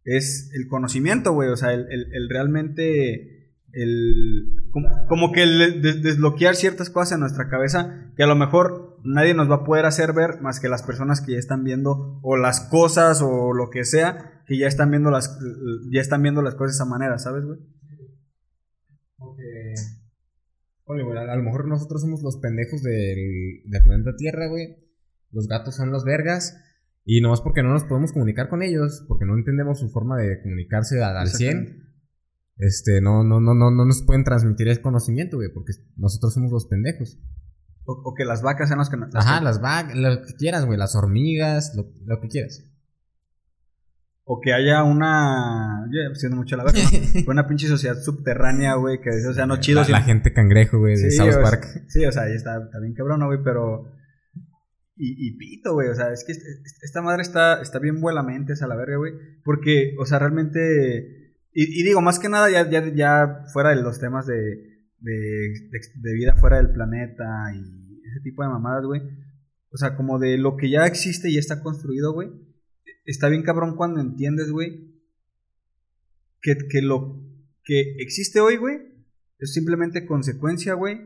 [0.06, 1.50] es el conocimiento, güey.
[1.50, 4.56] O sea, el, el, realmente, el,
[5.08, 9.50] como, que el desbloquear ciertas cosas en nuestra cabeza que a lo mejor nadie nos
[9.50, 12.62] va a poder hacer ver más que las personas que ya están viendo o las
[12.62, 15.40] cosas o lo que sea que ya están viendo las
[15.92, 17.60] ya están viendo las cosas de esa manera, ¿sabes, güey?
[19.18, 19.74] Porque
[20.92, 24.76] Oye, güey, a, lo mejor nosotros somos los pendejos del, del planeta Tierra, güey.
[25.32, 26.58] Los gatos son los vergas.
[27.06, 30.18] Y no es porque no nos podemos comunicar con ellos, porque no entendemos su forma
[30.18, 31.82] de comunicarse al 100.
[32.58, 36.52] Este, no, no, no, no, no nos pueden transmitir ese conocimiento, güey, porque nosotros somos
[36.52, 37.18] los pendejos.
[37.86, 38.98] O, que las vacas sean los que...
[39.14, 42.64] Ajá, las vacas, lo que quieras, güey, las hormigas, lo, lo que quieras.
[44.24, 45.88] O que haya una.
[45.92, 46.80] Ya, siendo mucho la verdad.
[47.28, 49.84] una pinche sociedad subterránea, güey, que o sea, no chido.
[49.90, 51.66] La, gente cangrejo, güey, de South Park.
[51.88, 53.92] sí, o sea, ahí está, está bien cabrón, güey, pero.
[54.96, 58.54] Y, y pito, güey, o sea, es que esta madre está, está bien buena mente,
[58.54, 59.14] esa la verga, güey.
[59.44, 61.36] Porque, o sea, realmente.
[61.54, 64.71] Y, digo, más que nada, ya, ya, ya fuera de los temas de,
[65.02, 65.54] de,
[65.96, 69.02] de vida fuera del planeta y ese tipo de mamadas, güey.
[69.72, 72.30] O sea, como de lo que ya existe y está construido, güey
[73.06, 74.92] está bien cabrón cuando entiendes, güey,
[76.42, 77.24] que, que lo
[77.64, 78.78] que existe hoy, güey,
[79.40, 80.98] es simplemente consecuencia, güey,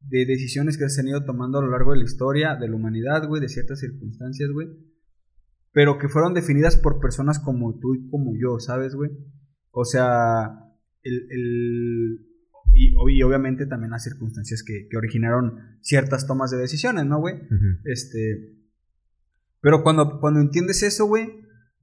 [0.00, 2.76] de decisiones que se han ido tomando a lo largo de la historia de la
[2.76, 4.68] humanidad, güey, de ciertas circunstancias, güey.
[5.72, 9.10] Pero que fueron definidas por personas como tú y como yo, ¿sabes, güey?
[9.72, 10.48] O sea,
[11.02, 12.26] el, el
[12.76, 17.36] y, y, obviamente también las circunstancias que, que, originaron ciertas tomas de decisiones, ¿no, güey?
[17.84, 18.54] Este.
[19.60, 21.24] Pero cuando, cuando entiendes eso, güey,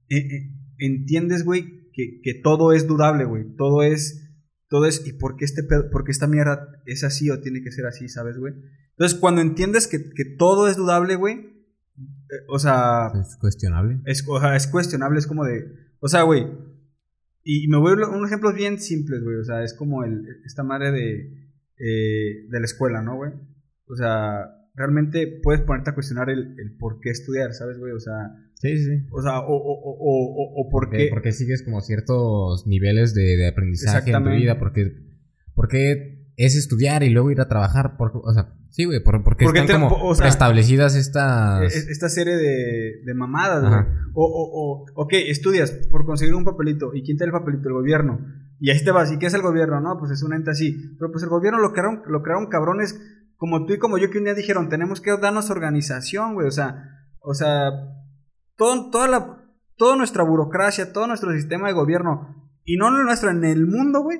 [0.08, 3.44] eh, eh, entiendes, güey, que, que todo es dudable, güey.
[3.56, 4.30] Todo es.
[4.68, 5.06] Todo es.
[5.06, 7.86] ¿Y por qué, este pedo- por qué esta mierda es así o tiene que ser
[7.86, 8.54] así, ¿sabes, güey?
[8.90, 11.34] Entonces, cuando entiendes que, que todo es dudable, güey.
[11.36, 13.10] eh, o sea.
[13.20, 14.00] Es cuestionable.
[14.06, 15.64] Es, o sea, es cuestionable, es como de.
[16.00, 16.46] O sea, güey.
[17.44, 19.36] Y me voy a unos ejemplos bien simples, güey.
[19.36, 21.12] O sea, es como el, esta madre de.
[21.78, 23.32] eh, de la escuela, ¿no, güey?
[23.86, 27.92] O sea, realmente puedes ponerte a cuestionar el, el por qué estudiar, ¿sabes, güey?
[27.92, 28.14] O sea,
[28.54, 29.06] Sí, sí, sí.
[29.10, 31.10] o sea, o, o, o, o, o por ¿Por qué.
[31.22, 34.58] qué, sigues como ciertos niveles de, de aprendizaje en tu vida?
[34.58, 34.92] Porque,
[35.54, 37.96] porque es estudiar y luego ir a trabajar.
[37.96, 41.62] Por, o sea, sí, güey, por- porque, Porque están te- como o sea, establecidas estas...
[41.74, 43.80] e- Esta serie de, de mamadas, güey.
[44.14, 46.94] O, o, o, ok, estudias por conseguir un papelito.
[46.94, 47.68] ¿Y quién te da el papelito?
[47.68, 48.18] El gobierno.
[48.60, 49.10] Y ahí te vas.
[49.12, 49.80] ¿Y qué es el gobierno?
[49.80, 50.94] No, pues es un ente así.
[50.98, 52.98] Pero pues el gobierno lo crearon, lo crearon cabrones
[53.36, 56.46] como tú y como yo que un día dijeron, tenemos que darnos organización, güey.
[56.46, 56.82] O sea,
[57.20, 57.70] o sea,
[58.56, 59.44] todo, toda la,
[59.76, 64.02] toda nuestra burocracia, todo nuestro sistema de gobierno, y no el nuestro, en el mundo,
[64.02, 64.18] güey.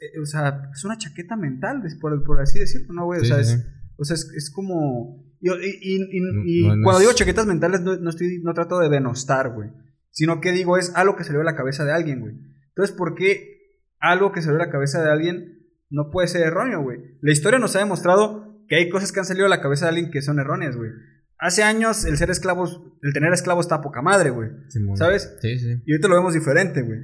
[0.00, 3.20] Eh, O sea, es una chaqueta mental, por, por así decirlo, ¿no, güey?
[3.20, 3.66] O Sí, sea, sí, es, sí.
[3.96, 5.22] o sea, es, es como...
[5.40, 8.40] Y, y- y- y- No- y no- no cuando es- digo chaquetas mentales, no, estoy,
[8.42, 9.70] no trato de denostar, güey.
[10.10, 12.34] Sino que digo, es algo que salió de la cabeza de alguien, güey.
[12.68, 13.58] Entonces, ¿por qué
[13.98, 15.58] algo que salió de la cabeza de alguien
[15.90, 16.98] no puede ser erróneo, güey?
[17.20, 19.90] La historia nos ha demostrado que hay cosas que han salido de la cabeza de
[19.90, 20.90] alguien que son erróneas, güey.
[21.38, 24.50] Hace años el ser esclavos, el tener esclavos está a poca madre, güey.
[24.96, 25.36] ¿Sabes?
[25.40, 25.82] Sí, sí.
[25.84, 27.00] Y ahorita lo vemos diferente, güey.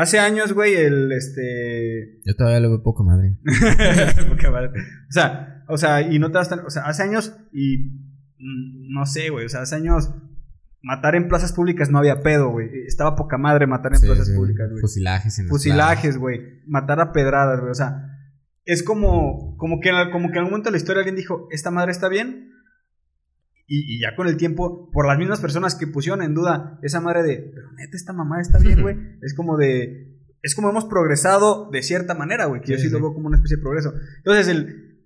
[0.00, 2.20] Hace años, güey, el este.
[2.24, 3.36] Yo todavía lo veo poco madre.
[4.28, 4.68] Poca madre.
[4.68, 6.60] o sea, o sea, y no te das tan.
[6.60, 7.78] O sea, hace años y.
[8.38, 9.46] mm, No sé, güey.
[9.46, 10.14] O sea, hace años.
[10.82, 12.68] Matar en plazas públicas no había pedo, güey.
[12.86, 14.34] Estaba poca madre matar en Sí, plazas sí.
[14.36, 14.80] públicas, güey.
[14.80, 16.62] Fusilajes en Fusilajes, güey.
[16.68, 17.72] Matar a pedradas, güey.
[17.72, 18.04] O sea,
[18.64, 19.56] es como.
[19.56, 22.08] Como que, como que en algún momento de la historia alguien dijo: Esta madre está
[22.08, 22.47] bien.
[23.70, 27.00] Y, y ya con el tiempo, por las mismas personas que pusieron en duda esa
[27.02, 28.96] madre de, pero neta, esta mamá está bien, güey.
[29.22, 30.16] es como de.
[30.42, 32.60] Es como hemos progresado de cierta manera, güey.
[32.62, 33.92] Que yo Sí, lo veo como una especie de progreso.
[34.18, 35.02] Entonces, el,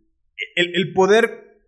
[0.57, 1.59] el, el poder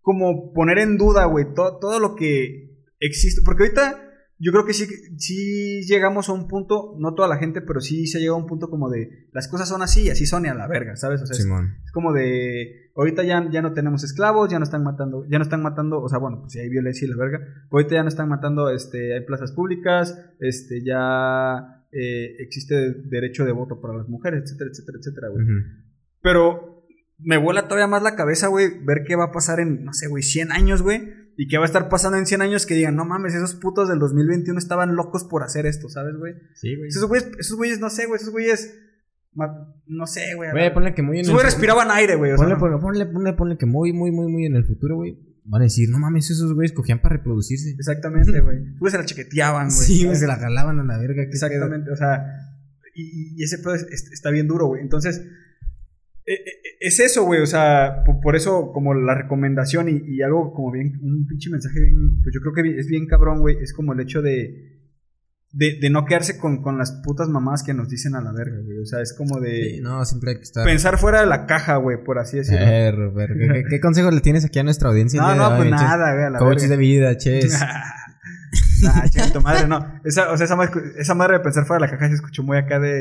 [0.00, 3.42] como poner en duda, güey, to- todo lo que existe.
[3.44, 4.00] Porque ahorita
[4.38, 4.86] yo creo que sí,
[5.18, 8.46] sí llegamos a un punto, no toda la gente, pero sí se llega a un
[8.46, 11.22] punto como de las cosas son así y así son y a la verga, ¿sabes?
[11.22, 11.76] O sea, es, Simón.
[11.84, 15.44] es como de ahorita ya, ya no tenemos esclavos, ya no están matando, ya no
[15.44, 18.08] están matando, o sea, bueno, pues si hay violencia y la verga, ahorita ya no
[18.08, 24.08] están matando, este, hay plazas públicas, este, ya eh, existe derecho de voto para las
[24.08, 25.46] mujeres, etcétera, etcétera, etcétera, güey.
[26.22, 26.74] Pero
[27.18, 30.08] me vuela todavía más la cabeza, güey, ver qué va a pasar en, no sé,
[30.08, 31.23] güey, 100 años, güey.
[31.36, 33.88] Y qué va a estar pasando en 100 años que digan, no mames, esos putos
[33.88, 36.34] del 2021 estaban locos por hacer esto, ¿sabes, güey?
[36.54, 36.88] Sí, güey.
[36.88, 38.74] Esos güeyes, esos güeyes, no sé, güey, esos güeyes,
[39.86, 40.50] no sé, güey.
[40.52, 42.36] Güey, ponle que muy en Esos el güeyes respiraban aire, güey.
[42.36, 45.18] Ponle, ponle, ponle, ponle, ponle que muy, muy, muy, muy en el futuro, güey.
[45.46, 47.70] Van a decir, no mames, esos güeyes cogían para reproducirse.
[47.70, 48.58] Exactamente, güey.
[48.78, 49.86] Güeyes se la chiqueteaban, güey.
[49.86, 51.22] Sí, güey, se la jalaban a la verga.
[51.22, 51.30] pedo.
[51.32, 52.24] Exactamente, o sea,
[52.94, 54.82] y, y ese pedo es- es- está bien duro, güey.
[54.82, 55.20] Entonces,
[56.80, 60.72] es eso, güey, o sea, po- por, eso como la recomendación y, y algo como
[60.72, 63.92] bien, un pinche mensaje bien, pues yo creo que es bien cabrón, güey, es como
[63.92, 64.72] el hecho de,
[65.52, 68.56] de, de no quedarse con, con las putas mamás que nos dicen a la verga,
[68.64, 70.64] güey, o sea, es como de Sí, no, siempre hay que estar.
[70.64, 72.64] pensar fuera de la caja, güey, por así decirlo.
[72.66, 75.20] ¿qué, qué, consejo le tienes aquí a nuestra audiencia?
[75.20, 76.68] no, no, pues nada, güey, a la Coach verga.
[76.68, 77.60] de vida, ches.
[78.82, 80.00] nah, chinga tu madre, no.
[80.04, 82.42] Esa, o sea, esa, madre- esa madre de pensar fuera de la caja se escuchó
[82.42, 82.94] muy acá de,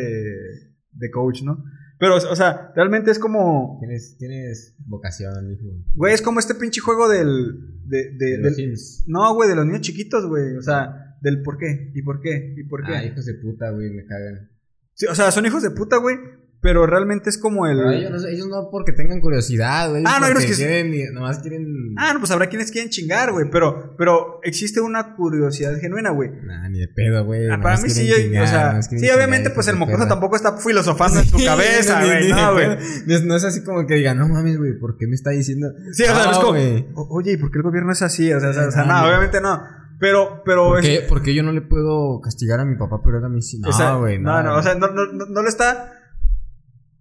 [0.91, 1.63] de coach, ¿no?
[2.03, 3.77] Pero, o sea, realmente es como.
[3.79, 5.69] tienes, tienes vocación, hijo.
[5.95, 7.79] Güey, es como este pinche juego del.
[7.85, 9.03] De, de- De los del- Sims.
[9.07, 10.57] no, güey, de los niños chiquitos, güey.
[10.57, 12.91] O sea, del por qué, y por qué, y por qué.
[12.93, 14.49] Ah, hijos de puta, güey, me cagan.
[14.95, 16.17] Sí, o sea, son hijos de puta, güey.
[16.63, 17.77] Pero realmente es como el.
[17.93, 20.03] Ellos, no, ellos no porque tengan curiosidad, güey.
[20.07, 21.93] Ah, no, porque ellos que- quieren, nomás quieren.
[21.97, 23.49] Ah, no, pues habrá quienes quieren chingar, güey.
[23.51, 26.31] Pero, pero existe una curiosidad genuina, güey.
[26.45, 27.49] Nah, ni de pedo, güey.
[27.51, 30.57] Ah, para mí sí, chingar, o sea, sí, obviamente, pues de el mocoso tampoco está
[30.57, 32.29] filosofando en Sí, cabeza, güey.
[32.29, 32.67] No, güey.
[33.07, 35.31] No es- No es así como que diga, no mames, güey, ¿por qué me está
[35.31, 35.67] diciendo?
[35.91, 36.87] Sí, o sea, No, es como, güey.
[36.95, 38.31] "O- oye, ¿y por qué el gobierno es así?
[38.31, 39.07] O sea, o sea, Ah, no, no.
[39.09, 39.61] obviamente no.
[39.99, 43.17] Pero, pero ¿Por qué, por qué yo no le puedo castigar a mi papá, pero
[43.19, 43.59] él a mí sí?
[43.59, 46.02] No, güey, no, no, o sea, no, no, no, no lo está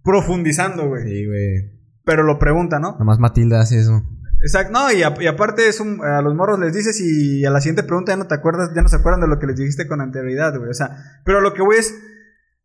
[0.03, 1.03] profundizando, güey.
[1.03, 1.71] Sí, güey.
[2.05, 2.95] Pero lo pregunta, ¿no?
[2.99, 4.03] Nomás Matilda hace eso.
[4.41, 7.49] Exacto, no, y, a- y aparte es un, a los morros les dices y a
[7.49, 9.55] la siguiente pregunta ya no te acuerdas, ya no se acuerdan de lo que les
[9.55, 10.69] dijiste con anterioridad, güey.
[10.69, 11.95] O sea, pero lo que voy es,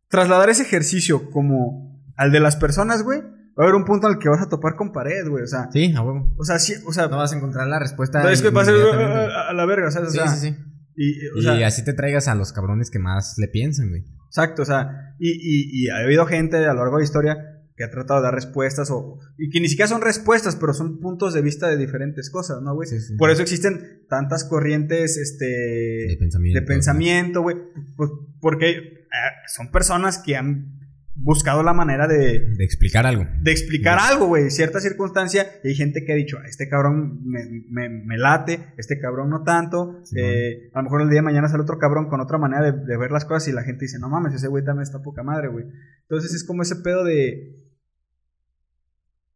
[0.09, 3.27] trasladar ese ejercicio como al de las personas, güey, va
[3.59, 5.43] a haber un punto el que vas a topar con pared, güey.
[5.43, 6.33] O sea, Sí, a huevo.
[6.37, 8.29] o sea, sí, o sea, No vas a encontrar la respuesta.
[8.29, 10.09] es que va a ser a, la verga, ¿sabes?
[10.09, 10.57] O Sí, sea, sí, sí.
[10.97, 14.03] Y, o Y así te traigas a los cabrones que más le piensan, güey.
[14.29, 17.37] Exacto, o sea, y, y, y ha habido gente a lo largo de la historia
[17.75, 20.99] que ha tratado de dar respuestas o y que ni siquiera son respuestas, pero son
[20.99, 22.89] puntos de vista de diferentes cosas, ¿no, güey?
[22.89, 23.15] Sí, sí.
[23.15, 26.59] Por eso existen tantas corrientes, este, De pensamiento.
[26.59, 27.55] de pensamiento, güey,
[27.95, 28.11] pues,
[28.41, 29.05] porque eh,
[29.47, 30.78] son personas que han
[31.21, 33.25] buscado la manera de, De explicar algo.
[33.41, 37.39] de explicar algo, güey, cierta circunstancia, y hay gente que ha dicho, este cabrón me,
[37.69, 41.23] me- me late, este cabrón no tanto, Sí, eh, a lo mejor el día de
[41.25, 43.85] mañana sale otro cabrón con otra manera de, de ver las cosas y la gente
[43.85, 45.65] dice, no mames, ese güey también está poca madre, güey.
[46.03, 47.55] Entonces es como ese pedo de...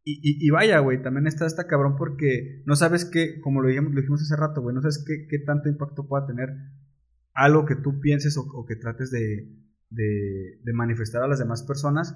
[0.06, 3.68] Y, y- y vaya, güey, también está esta cabrón porque no sabes qué, como lo
[3.68, 6.50] dijimos, lo dijimos hace rato, güey, no sabes qué, qué tanto impacto pueda tener
[7.32, 9.48] algo que tú pienses o, o que trates de,
[9.90, 12.14] de, de manifestar a las demás personas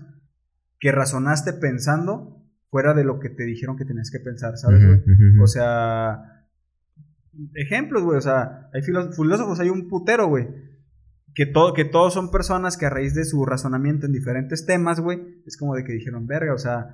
[0.81, 5.01] que razonaste pensando fuera de lo que te dijeron que tenías que pensar, ¿sabes, güey?
[5.43, 6.45] O sea,
[7.55, 10.49] ejemplos, güey, o sea, hay filó- filósofos, hay un putero, güey,
[11.35, 15.01] que, todo, que todos son personas que a raíz de su razonamiento en diferentes temas,
[15.01, 16.87] güey, es como de que dijeron, verga, o sea,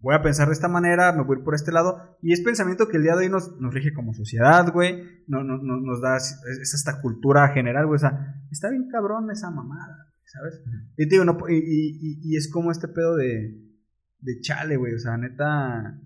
[0.00, 2.40] voy a pensar de esta manera, me voy a ir por este lado, y es
[2.40, 5.80] pensamiento que el día de hoy nos, nos rige como sociedad, güey, no, no, no-
[5.80, 10.08] nos da, es, es esta cultura general, güey, o sea, está bien cabrón esa mamada,
[10.26, 10.60] ¿sabes?
[10.96, 13.60] Y, te digo, no, y, y- y- es como este pedo de,
[14.20, 16.00] de chale, güey, o sea, neta...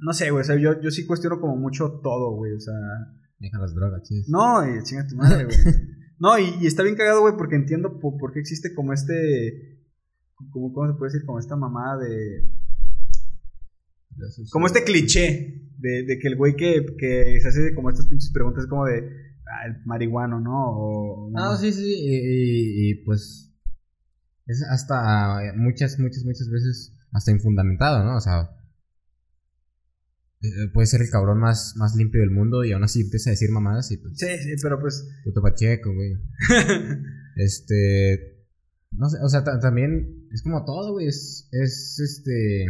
[0.00, 2.74] No sé, güey, o sea, yo, yo sí cuestiono como mucho todo, güey, o sea...
[3.38, 4.28] Deja las drogas, chis.
[4.28, 5.56] No, y chinga tu madre, güey.
[6.20, 9.84] No, y, y está bien cagado, güey, porque entiendo po- por, qué existe como este...
[10.50, 11.24] Como, ¿Cómo se puede decir?
[11.24, 12.50] Como esta mamada de...
[14.50, 18.32] Como este cliché de, de que el güey que, que se hace como estas pinches
[18.32, 19.27] preguntas es como de...
[19.66, 20.70] El marihuano, ¿no?
[20.78, 21.82] O, Ah, sí, sí.
[21.84, 23.52] Y, y- y, pues.
[24.46, 28.16] Es hasta eh, muchas, muchas, muchas veces hasta infundamentado, ¿no?
[28.16, 28.50] O sea.
[30.42, 33.32] eh, Puede ser el cabrón más, más limpio del mundo y aún así empieza a
[33.32, 34.14] decir mamadas y pues.
[34.16, 35.06] Sí, sí, pero pues...
[35.24, 36.14] Puto pacheco, güey.
[37.36, 38.36] Este.
[38.90, 41.06] No sé, o sea, ta- también es como todo, güey.
[41.08, 42.64] Es, es este.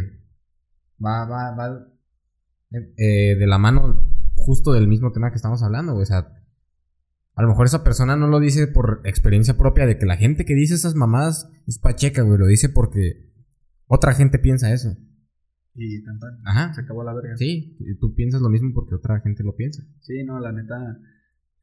[1.03, 1.87] Va, va, va.
[2.97, 4.05] eh, de la mano
[4.35, 6.03] justo del mismo tema que estamos hablando, güey.
[6.03, 6.38] O sea,
[7.39, 10.43] a lo mejor esa persona no lo dice por experiencia propia de que la gente
[10.43, 12.37] que dice esas mamadas es pacheca, güey.
[12.37, 13.29] Lo dice porque
[13.87, 14.89] otra gente piensa eso.
[15.73, 16.31] Y tan, tan.
[16.45, 16.73] Ajá.
[16.73, 17.37] Se acabó la verga.
[17.37, 19.83] Sí, y tú piensas lo mismo porque otra gente lo piensa.
[20.01, 20.75] Sí, no, la neta.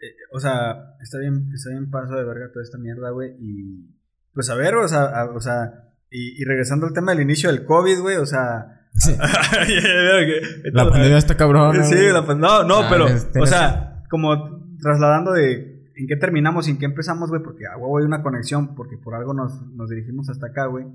[0.01, 3.33] eh, o sea, está bien, está bien paso de verga toda esta mierda, güey.
[3.39, 3.95] Y.
[4.33, 5.93] Pues a ver, o sea, a- o sea.
[6.11, 8.73] Y, y regresando al tema del inicio del COVID, güey, o sea.
[8.99, 9.15] Sí.
[10.73, 11.83] la pandemia está cabrona.
[11.85, 13.09] Sí, la pan- No, no, Ah, pero.
[13.09, 15.66] este, O sea, como trasladando de.
[15.97, 17.43] ¿En qué terminamos y en qué empezamos, güey?
[17.43, 20.87] Porque a hay una conexión, porque por algo nos, nos dirigimos hasta acá, güey.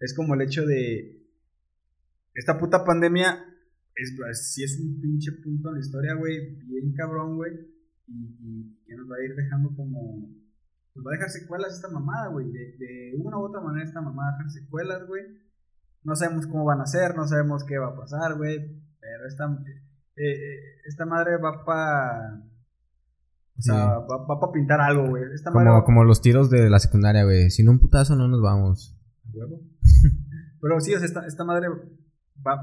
[0.00, 1.24] Es como el hecho de.
[2.34, 3.44] Esta puta pandemia
[3.94, 7.52] es, es- sí es un pinche punto en la historia, güey, bien cabrón, güey,
[8.08, 10.28] y, que nos va a ir dejando como,
[10.92, 14.30] pues va a dejar secuelas esta mamada, güey, de, una u otra manera esta mamada
[14.30, 15.22] va a dejar secuelas, güey,
[16.02, 18.58] no sabemos cómo van a ser, no sabemos qué va a pasar, güey,
[19.00, 19.44] pero esta,
[20.16, 22.42] eh, eh, esta madre va pa,
[23.60, 24.06] o sea, Sí.
[24.10, 27.50] va, va pa pintar algo, güey, esta Como, como los tiros de la secundaria, güey.
[27.50, 28.96] Sin un putazo no nos vamos.
[29.32, 29.60] huevo.
[30.60, 31.68] Pero sí, o sea, esta, esta madre
[32.46, 32.56] va,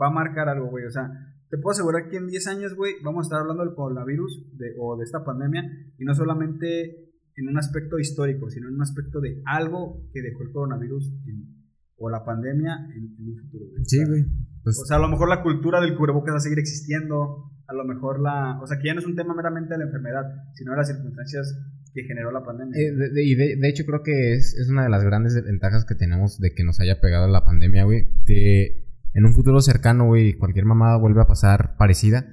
[0.00, 0.84] va a marcar algo, güey.
[0.84, 1.10] O sea,
[1.48, 4.74] te puedo asegurar que en 10 años, güey, vamos a estar hablando del coronavirus de,
[4.78, 5.64] o de esta pandemia
[5.98, 10.42] y no solamente en un aspecto histórico, sino en un aspecto de algo que dejó
[10.42, 11.58] el coronavirus en-
[12.02, 13.84] o la pandemia en, en un futuro, güey.
[13.84, 14.24] Sea, güey.
[14.62, 17.74] Pues, O sea, a lo mejor la cultura del cubrebocas va a seguir existiendo, a
[17.74, 18.60] lo mejor la...
[18.62, 20.22] O sea, que ya no es un tema meramente de la enfermedad,
[20.54, 21.56] sino de las circunstancias
[21.94, 22.78] que generó la pandemia.
[22.80, 25.34] eh, de, de- y de, de hecho creo que es, es una de las grandes
[25.42, 28.08] ventajas que tenemos de que nos haya pegado la pandemia, güey.
[28.26, 32.26] Que en un futuro cercano, güey, cualquier mamada vuelve a pasar parecida.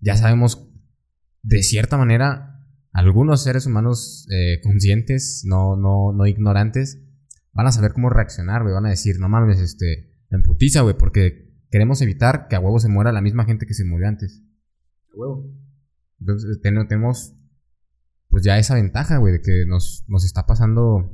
[0.00, 0.68] Ya sabemos,
[1.42, 2.60] de cierta manera,
[2.92, 7.04] algunos seres humanos eh, conscientes, no, no, no ignorantes,
[7.52, 8.74] van a saber cómo reaccionar, güey.
[8.74, 12.78] Van a decir, no mames, este, me emputiza, güey, porque queremos evitar que a huevo
[12.78, 14.42] se muera la misma gente que se murió antes.
[15.12, 15.50] A huevo.
[16.20, 17.34] Entonces ten- tenemos
[18.28, 21.10] pues ya esa ventaja, güey, de que nos, nos está pasando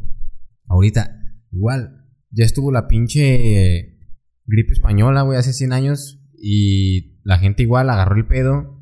[0.67, 1.21] ahorita.
[1.53, 4.01] Igual, ya estuvo la pinche
[4.47, 8.81] gripe española, güey, hace 100 años y la gente igual agarró el pedo.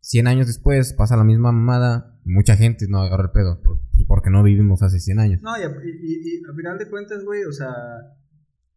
[0.00, 2.18] 100 años después pasa la misma mamada.
[2.24, 5.40] Mucha gente no agarró el pedo por- porque no vivimos hace 100 años.
[5.42, 7.72] No, y, a- y, y- y al final de cuentas, güey, o sea,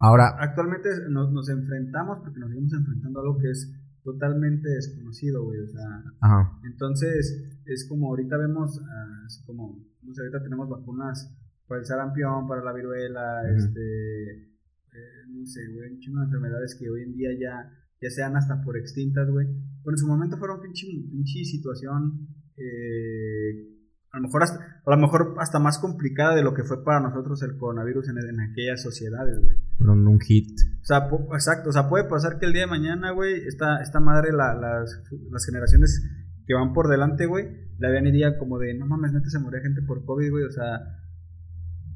[0.04, 3.74] Ahora, actualmente nos, nos enfrentamos, porque nos seguimos enfrentando a algo que es
[4.04, 10.14] totalmente desconocido, güey, o sea, ajá, entonces es como ahorita vemos, ah, así como, no
[10.14, 11.34] sé, ahorita tenemos vacunas
[11.70, 16.76] para el sarampión, para la viruela, este, eh, no sé, güey, un chingo de enfermedades
[16.78, 19.48] que hoy en día ya, ya sean hasta por extintas, güey.
[19.48, 22.28] Pero en su momento fueron pinche, pinche situación,
[22.58, 23.73] eh,
[24.14, 27.00] a lo mejor hasta, a lo mejor hasta más complicada de lo que fue para
[27.00, 29.58] nosotros el coronavirus en, en aquellas sociedades, güey.
[29.78, 30.52] Fueron un hit.
[30.82, 34.00] O sea, exacto, o sea, puede pasar que el día de mañana, güey, esta, esta
[34.00, 35.02] madre, la, las,
[35.32, 36.00] las generaciones
[36.46, 37.48] que van por delante, güey,
[37.80, 40.44] la vean y digan como de, no mames, neta se murió gente por COVID, güey,
[40.44, 40.80] o sea...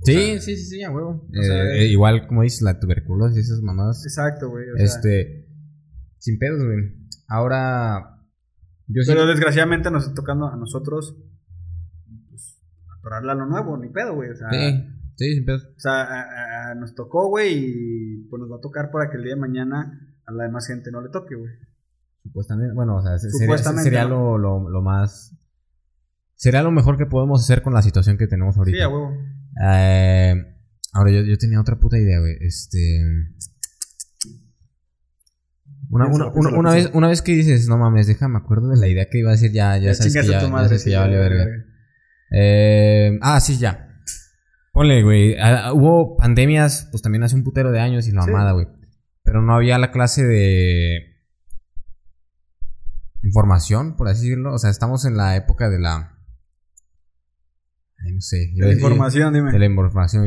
[0.01, 1.29] sí, sí, sí, sí, a huevo.
[1.33, 4.03] Eh, eh, igual, como dices, la tuberculosis, esas mamadas.
[4.03, 4.65] Exacto, güey.
[4.77, 5.47] Este,
[6.17, 6.79] sin pedos, güey.
[7.27, 8.15] Ahora...
[8.87, 11.15] Yo Pero desgraciadamente nos está tocando a nosotros
[13.03, 14.29] a lo nuevo, ni pedo, güey.
[14.31, 14.83] O sea, sí,
[15.15, 15.57] sí, sin pedo.
[15.57, 19.35] O sea, nos tocó, güey, y pues nos va a tocar para que el día
[19.35, 21.51] de mañana a la demás gente no le toque, güey.
[22.23, 25.33] Supuestamente, bueno, o sea, sería, sería lo, lo, más...
[26.35, 28.77] Sería lo mejor que podemos hacer con la situación que tenemos ahorita.
[28.77, 29.13] Sí, a huevo.
[29.65, 30.35] Eh,
[30.91, 32.35] ahora, yo, yo tenía otra puta idea, güey.
[32.41, 33.01] Este...
[35.89, 39.07] Una, una, una, vez, una vez que dices, no mames, déjame acuerdo de la idea
[39.09, 41.45] que iba a decir, ya, ya, sabes que ya, ya, sabes que ya vale verga.
[42.31, 43.87] Eh, ah, sí, ya.
[44.73, 45.35] Ponle, güey.
[45.39, 48.67] Ah, hubo pandemias, pues también hace un putero de años y la amada, güey.
[49.23, 51.17] Pero no había la clase de
[53.23, 54.53] información, por así decirlo.
[54.53, 56.17] O sea, estamos en la época de la.
[58.05, 58.51] Ay, no sé.
[58.55, 59.51] De la información, dime.
[59.51, 60.25] De la información.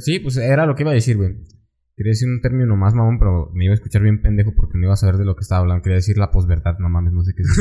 [0.00, 1.36] sí, pues era lo que iba a decir, güey.
[1.96, 4.84] Quería decir un término más mamón, pero me iba a escuchar bien pendejo porque no
[4.84, 5.82] iba a saber de lo que estaba hablando.
[5.82, 7.58] Quería decir la posverdad, no mames, no sé qué es.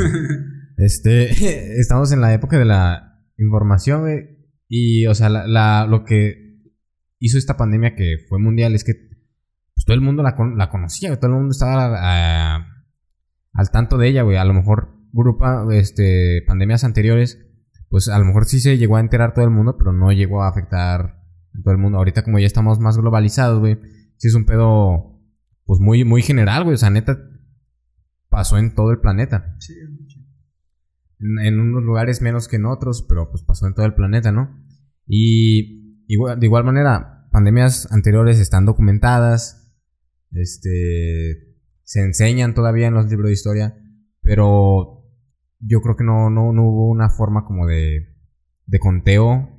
[0.78, 4.36] este, estamos en la época de la información, güey.
[4.68, 6.46] Y, o sea, la, lo que
[7.20, 11.16] hizo esta pandemia que fue mundial es que pues, todo el mundo la, la conocía,
[11.20, 12.68] todo el mundo estaba ah,
[13.54, 14.38] al tanto de ella, güey.
[14.38, 17.40] A lo mejor, grupa, este, pandemias anteriores,
[17.90, 20.44] pues a lo mejor sí se llegó a enterar todo el mundo, pero no llegó
[20.44, 21.98] a afectar a todo el mundo.
[21.98, 23.80] Ahorita, como ya estamos más globalizados, güey,
[24.18, 25.20] sí es un pedo,
[25.66, 26.76] pues muy, muy general, güey.
[26.76, 27.18] O sea, neta,
[28.30, 29.56] pasó en todo el planeta.
[29.60, 29.74] Sí,
[31.20, 34.64] en unos lugares menos que en otros, pero pues pasó en todo el planeta, ¿no?
[35.08, 39.74] Y de igual manera, pandemias anteriores están documentadas,
[40.32, 43.78] este, se enseñan todavía en los libros de historia,
[44.22, 45.04] pero
[45.60, 48.16] yo creo que no, no, no hubo una forma como de,
[48.66, 49.50] de conteo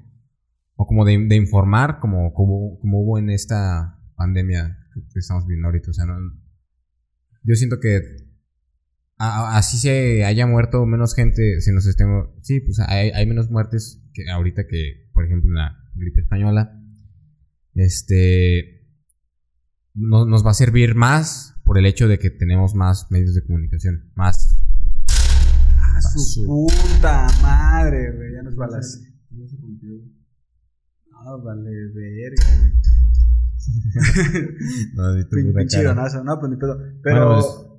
[0.77, 5.91] o como de, informar como, como, como, hubo en esta pandemia que estamos viendo ahorita.
[5.91, 6.05] O sea,
[7.43, 8.26] yo siento que
[9.19, 14.03] así se haya muerto menos gente, si nos estemos, sí, pues hay, hay, menos muertes
[14.13, 16.79] que ahorita que, por ejemplo, en la gripe española,
[17.75, 18.87] este,
[19.95, 23.43] no, nos va a servir más por el hecho de que tenemos más medios de
[23.43, 24.63] comunicación, más.
[25.79, 29.03] Ah, su puta madre, güey, ya nos va las...
[29.31, 32.73] No se No, vale, verga, güey.
[34.95, 35.15] no,
[35.57, 36.79] Pinche no, pues ni pedo.
[37.03, 37.35] Pero...
[37.35, 37.76] Pues,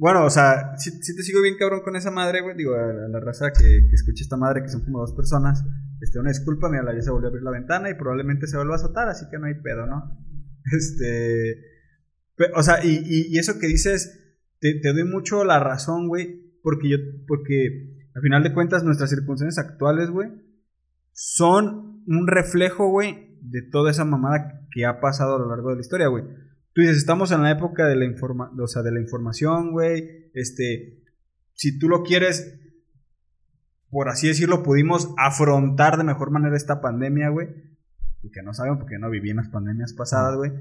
[0.00, 2.56] bueno, o sea, si, te sigo bien cabrón con esa madre, güey.
[2.56, 5.62] Digo, a, la raza que, que escuche esta madre, que son como dos personas.
[6.00, 8.76] Este, una disculpa, mira, ya se volvió a abrir la ventana y probablemente se vuelva
[8.76, 10.18] a azotar, así que no hay pedo, ¿no?
[10.74, 11.54] Este.
[12.54, 16.58] o sea, y, y, eso que dices, te, te doy mucho la razón, güey.
[16.62, 16.96] Porque yo,
[17.28, 20.30] porque al final de cuentas, nuestras circunstancias actuales, güey,
[21.12, 25.74] son un reflejo, güey, de toda esa mamada que ha pasado a lo largo de
[25.74, 26.24] la historia, güey.
[26.72, 30.30] Tú dices, estamos en la época de la, informa o sea, de la información, güey.
[30.34, 31.02] Este,
[31.54, 32.58] si tú lo quieres,
[33.90, 37.48] por así decirlo, pudimos afrontar de mejor manera esta pandemia, güey.
[38.32, 40.52] Que no sabemos porque no viví en las pandemias pasadas, güey.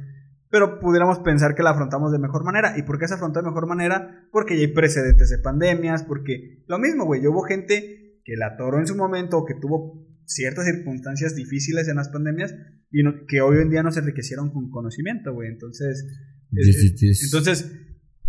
[0.49, 2.75] Pero pudiéramos pensar que la afrontamos de mejor manera.
[2.75, 4.27] ¿Y por qué se afrontó de mejor manera?
[4.31, 7.21] Porque ya hay precedentes de pandemias, porque lo mismo, güey.
[7.21, 11.95] Yo hubo gente que la atoró en su momento, que tuvo ciertas circunstancias difíciles en
[11.95, 12.55] las pandemias
[12.91, 15.49] y que hoy en día no se enriquecieron con conocimiento, güey.
[15.49, 16.05] Entonces,
[16.51, 17.71] entonces,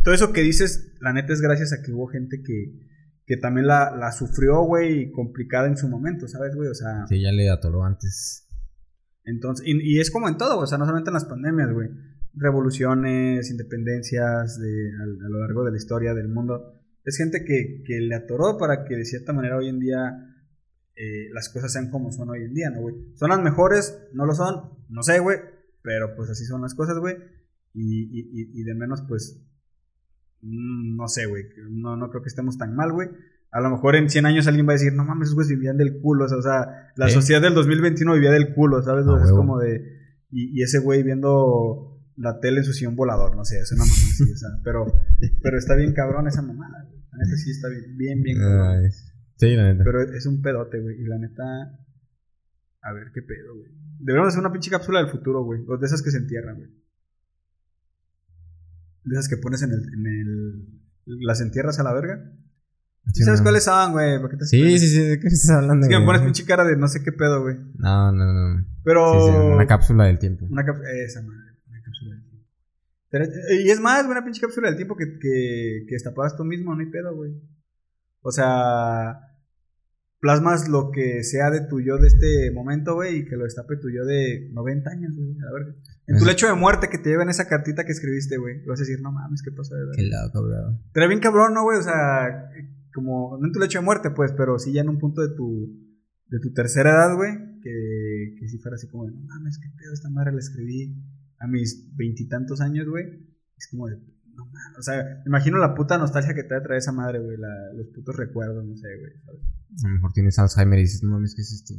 [0.03, 2.89] todo eso que dices, la neta es gracias a que hubo gente que,
[3.27, 6.69] que también la, la sufrió, güey, complicada en su momento, ¿sabes, güey?
[6.69, 7.07] O sea...
[7.07, 8.49] Sí, ya le atoró antes.
[9.25, 11.71] Entonces, y, y es como en todo, güey, o sea, no solamente en las pandemias,
[11.73, 11.89] güey.
[12.33, 16.81] Revoluciones, independencias de, a, a, lo largo de la historia del mundo.
[17.05, 20.30] Es gente que, que le atoró para que de cierta manera hoy en día
[21.03, 22.95] eh, las cosas sean como son hoy en día, ¿no, güey?
[23.15, 23.99] ¿Son las mejores?
[24.13, 24.71] ¿No lo son?
[24.91, 25.39] No sé, güey.
[25.83, 27.17] Pero pues así son las cosas, güey.
[27.73, 29.41] Y, de menos, pues,
[30.43, 31.45] mm, no sé, güey.
[31.71, 33.09] No, no creo que estemos tan mal, güey.
[33.51, 35.79] A lo mejor en 100 años alguien va a decir, no mames, esos güeyes vivían
[35.79, 36.27] del culo.
[36.27, 39.07] O sea, la sociedad del 2021 vivía del culo, ¿sabes?
[39.25, 39.83] Es como de...
[40.31, 43.95] Y, ese güey viendo la tele en su sillón volador, no sé, es una mamá
[43.95, 44.85] así, o sea, pero,
[45.43, 47.01] pero está bien cabrón esa mamada, güey.
[47.13, 48.91] Neta sí está bien, bien, bien cabrón.
[49.41, 49.85] Sí, la neta.
[49.85, 51.01] Pero es un pedote, güey.
[51.01, 51.43] Y la neta.
[52.83, 53.73] A ver, qué pedo, güey.
[53.99, 55.63] Deberíamos hacer una pinche cápsula del futuro, güey.
[55.67, 56.69] O de esas que se entierran, güey.
[59.05, 60.81] De esas que pones en el, en el.
[61.07, 62.33] Las entierras a la verga.
[63.15, 63.45] ¿Sí ¿Sabes no.
[63.45, 64.19] cuáles son, güey?
[64.19, 65.87] ¿Para qué te Sí, sí, sí, ¿de qué estás hablando?
[65.87, 67.57] Es que me pones pinche cara de no sé qué pedo, güey.
[67.79, 68.67] No, no, no.
[68.85, 69.13] Pero.
[69.15, 70.47] Sí, sí, una cápsula del tiempo.
[70.51, 70.91] Una cápsula.
[70.93, 72.47] Esa madre, una cápsula del tiempo.
[73.09, 73.25] Pero-
[73.63, 75.97] y es más, una pinche cápsula del tiempo que, que, que
[76.37, 77.33] tú mismo, no hay pedo, güey.
[78.21, 79.30] O sea.
[80.21, 83.77] Plasmas lo que sea de tu yo de este momento, güey, y que lo destape
[83.79, 85.31] tu yo de 90 años, güey.
[85.49, 85.75] A ver.
[86.07, 86.33] En tu Ajá.
[86.33, 88.63] lecho de muerte que te lleven esa cartita que escribiste, güey.
[88.67, 89.95] Vas a decir, no mames, ¿qué pasa de verdad?
[89.97, 90.79] Qué loco, bro.
[90.93, 91.79] Pero bien cabrón, ¿no, güey?
[91.79, 92.51] O sea,
[92.93, 95.35] como, no en tu lecho de muerte, pues, pero sí ya en un punto de
[95.35, 95.73] tu,
[96.29, 99.69] de tu tercera edad, güey, que, que si fuera así como de, no mames, qué
[99.79, 100.95] pedo, esta madre la escribí
[101.39, 103.05] a mis veintitantos años, güey.
[103.57, 103.97] Es como de,
[104.35, 107.39] no mames, o sea, me imagino la puta nostalgia que te traer esa madre, güey,
[107.39, 109.41] la- los putos recuerdos, no sé, güey, ¿sabes?
[109.85, 111.75] A lo mejor tienes Alzheimer y dices, no mames, ¿qué es esto?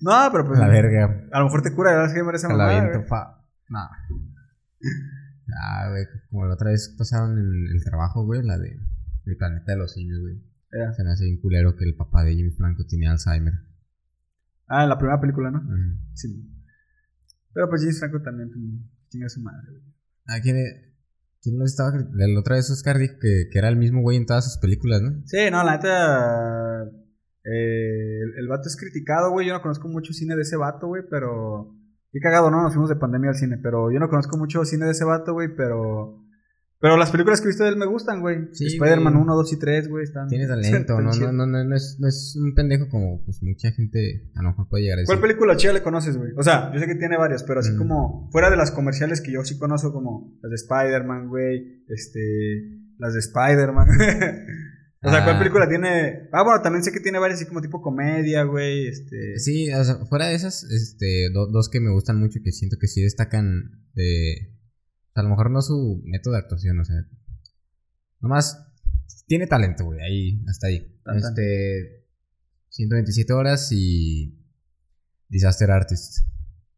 [0.00, 1.28] No, pero pues, la verga.
[1.32, 3.08] a lo mejor te cura de Alzheimer esa la mamada, aviento, güey.
[3.08, 3.42] fa.
[3.68, 3.88] No.
[5.62, 8.78] Ah, güey, como la otra vez pasaron en el trabajo, güey, la de
[9.24, 10.42] El planeta de los simios, güey.
[10.94, 13.54] Se me hace bien culero que el papá de Jimmy Franco tiene Alzheimer.
[14.66, 15.62] Ah, en la primera película, ¿no?
[16.14, 16.50] Sí.
[17.52, 18.62] Pero pues James Franco también pues,
[19.08, 19.82] chinga a su madre, güey.
[20.26, 20.56] Ah, ¿quién,
[21.44, 21.90] quién lo estaba?
[22.14, 25.02] La otra vez Oscar dijo que, que era el mismo güey en todas sus películas,
[25.02, 25.22] ¿no?
[25.26, 26.82] Sí, no, la neta.
[27.44, 29.46] eh, el, el vato es criticado, güey.
[29.46, 31.76] Yo no conozco mucho cine de ese vato, güey, pero.
[32.10, 32.62] Qué cagado, ¿no?
[32.62, 35.34] Nos fuimos de pandemia al cine, pero yo no conozco mucho cine de ese vato,
[35.34, 36.23] güey, pero.
[36.84, 38.48] Pero las películas que he visto de él me gustan, güey.
[38.52, 39.22] Sí, Spider-Man güey.
[39.24, 40.28] 1, 2 y 3, güey, están.
[40.28, 43.72] Tiene talento, no, no, no, no, no es, no es un pendejo como pues mucha
[43.72, 45.22] gente a lo mejor puede llegar a ¿Cuál decir.
[45.28, 46.32] película chida le conoces, güey?
[46.36, 47.78] O sea, yo sé que tiene varias, pero así Mm.
[47.78, 48.28] como.
[48.32, 51.84] Fuera de las comerciales que yo sí conozco, como las de Spider-Man, güey.
[51.88, 52.20] Este.
[52.98, 53.88] Las de Spider-Man.
[55.02, 55.38] o sea, ¿cuál Ah.
[55.38, 56.28] película tiene.?
[56.32, 58.88] Ah, bueno, también sé que tiene varias así como tipo comedia, güey.
[58.88, 59.38] Este.
[59.38, 62.52] Sí, o sea, fuera de esas, este, do- dos que me gustan mucho y que
[62.52, 64.50] siento que sí destacan de...
[65.14, 66.96] a lo mejor no su método de actuación, o sea...
[68.20, 68.66] Nomás
[69.26, 70.98] tiene talento, güey, ahí, hasta ahí.
[71.04, 71.16] Tan.
[71.16, 72.04] Este...
[72.70, 74.40] 127 horas y...
[75.28, 76.26] Disaster Artist.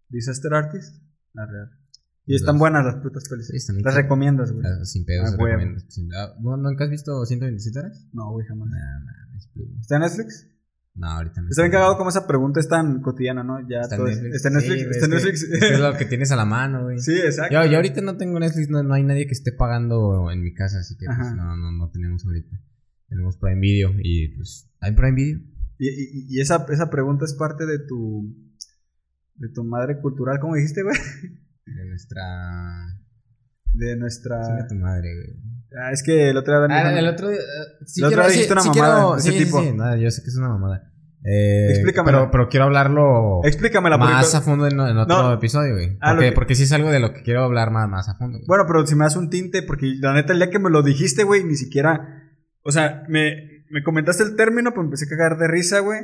[0.08, 1.02] Disaster Artist.
[1.32, 1.70] La real.
[2.28, 3.24] Y están buenas las putas
[3.56, 4.66] están Las recomiendas, güey.
[4.66, 5.80] Ah, Sin pedos, Ah, recomiendo.
[5.88, 8.06] Sin- ah, ¿no- ¿Nunca has visto 127 horas?
[8.12, 8.68] No, güey, jamás.
[8.68, 9.80] Nah.
[9.80, 10.48] ¿Está en Netflix?
[10.96, 11.48] No, ahorita no.
[11.50, 13.60] Está bien cagado como esa pregunta es tan cotidiana, ¿no?
[13.68, 14.36] Ya Está todo Netflix.
[14.36, 14.80] Está en Netflix.
[14.82, 15.42] Sí, está en Netflix.
[15.42, 16.98] Es que es lo que tienes a la mano, güey.
[17.00, 17.52] sí, exacto.
[17.54, 20.54] Yo, yo ahorita no tengo Netflix, no, no hay nadie que esté pagando en mi
[20.54, 22.56] casa, así que pues, no, no, no tenemos ahorita.
[23.08, 24.68] Tenemos Prime Video y pues...
[24.80, 25.38] ¿Hay Prime Video?
[25.78, 28.34] Y, y- y esa, esa pregunta es parte de tu.
[29.34, 30.96] de tu madre cultural, ¿cómo dijiste, güey?
[31.66, 32.24] De nuestra...
[33.74, 34.40] De nuestra.
[34.42, 35.55] Chinga tu madre, güey.
[35.78, 36.76] Ah, es que el otro día.
[36.76, 37.38] Ah, el otro día...
[37.38, 39.62] eh, sí otra quiero- vez dijiste una sí mamada quiero- ese sí, sí, tipo.
[39.62, 40.92] sí, no, yo sé que es una mamada.
[41.28, 42.18] Eh, Explícamela.
[42.18, 44.14] Pero, pero quiero hablarlo Explícamela, porque.
[44.14, 45.32] más a fondo en, en otro No.
[45.32, 45.98] episodio, güey.
[46.00, 48.14] Ah, Porque, que- porque sí es algo de lo que quiero hablar más, más a
[48.14, 48.46] fondo, güey.
[48.46, 50.82] Bueno, pero si me das un tinte, porque la neta, el día que me lo
[50.82, 52.22] dijiste, güey, ni siquiera.
[52.62, 56.00] O sea, me, me comentaste el término, pues empecé a cagar de risa, güey.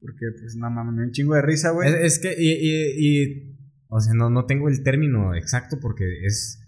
[0.00, 1.88] Porque, pues, no mames, me dio un chingo de risa, güey.
[1.88, 3.56] Es, es que, y, y, y-
[3.88, 6.60] o sea, no, no tengo el término exacto porque es,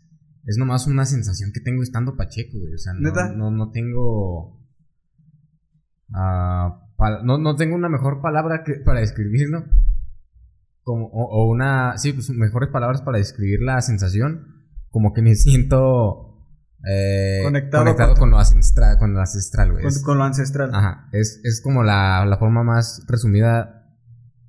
[0.45, 2.75] es nomás una sensación que tengo estando pacheco, güey.
[2.75, 3.33] O sea, no, ¿Neta?
[3.33, 4.61] no, no tengo...
[6.11, 9.65] pal- no, no tengo una mejor palabra que, para describirlo.
[10.83, 11.97] Como, o, o una...
[11.97, 14.67] Sí, pues mejores palabras para describir la sensación.
[14.91, 16.45] Como que me siento...
[16.89, 19.85] eh, Conectado conectado con- lo ancestral, con lo ancestral, güey.
[20.05, 20.75] con lo ancestral.
[20.75, 23.79] Ajá, es, es como la, la forma más resumida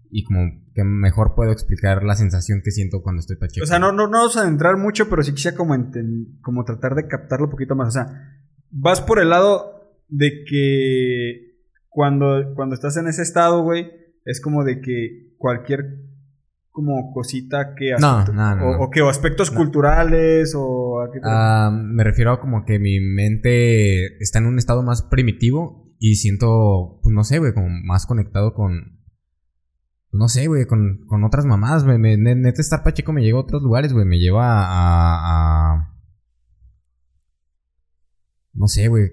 [0.09, 3.63] y como que mejor puedo explicar la sensación que siento cuando estoy pacheco.
[3.63, 5.75] O sea, no, no, no vamos a adentrar mucho, pero sí quisiera como,
[6.41, 7.89] como tratar de captarlo un poquito más.
[7.89, 8.07] O sea,
[8.71, 11.53] vas por el lado de que
[11.89, 13.91] cuando, cuando estás en ese estado, güey,
[14.25, 16.01] es como de que cualquier
[16.71, 17.91] como cosita que...
[17.99, 21.01] No, aspecto- no, no, O, que o aspectos culturales o...
[21.01, 24.81] a qué te- Ah, me refiero a como que mi mente está en un estado
[24.81, 29.02] más primitivo y siento, pues no sé, güey, como más conectado con...
[30.13, 31.97] No sé, güey, con, con otras mamadas, güey.
[31.97, 34.05] Neta, estar pacheco me lleva a otros lugares, güey.
[34.05, 35.73] Me lleva a...
[35.75, 35.89] a-
[38.53, 39.11] no sé, güey.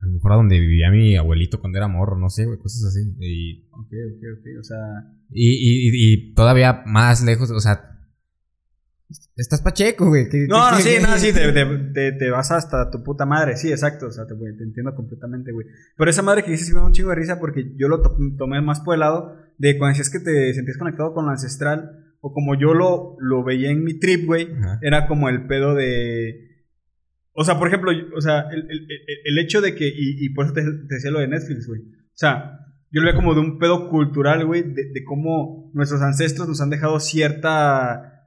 [0.00, 2.84] A lo mejor a donde vivía mi abuelito cuando era morro, no sé, güey, cosas
[2.84, 3.00] así.
[3.18, 4.46] Y, Ok, ok, ok.
[4.60, 4.76] O sea...
[5.30, 7.97] y, y, y- y todavía más lejos, o sea...
[9.36, 10.28] Estás pacheco, güey.
[10.28, 13.56] ¿qué- No, no, sí, no, sí, te, te- te- vas hasta tu puta madre.
[13.56, 14.06] Sí, exacto.
[14.08, 15.66] O sea, te, güey, te entiendo completamente, güey.
[15.96, 18.02] Pero esa madre que dices sí me da un chingo de risa porque yo lo
[18.02, 21.30] to- tomé más por el lado de cuando decías que te sentías conectado con lo
[21.30, 22.04] ancestral.
[22.20, 24.52] O como yo lo, lo veía en mi trip, güey.
[24.58, 24.78] Ajá.
[24.82, 26.66] Era como el pedo de.
[27.32, 28.88] O sea, por ejemplo, o sea, el, el-
[29.24, 29.86] el- hecho de que.
[29.86, 31.80] Y, y por eso te, te decía lo de Netflix, güey.
[31.80, 32.58] O sea,
[32.90, 36.60] Yo lo veo como de un pedo cultural, güey, de, de cómo nuestros ancestros nos
[36.60, 38.17] han dejado cierta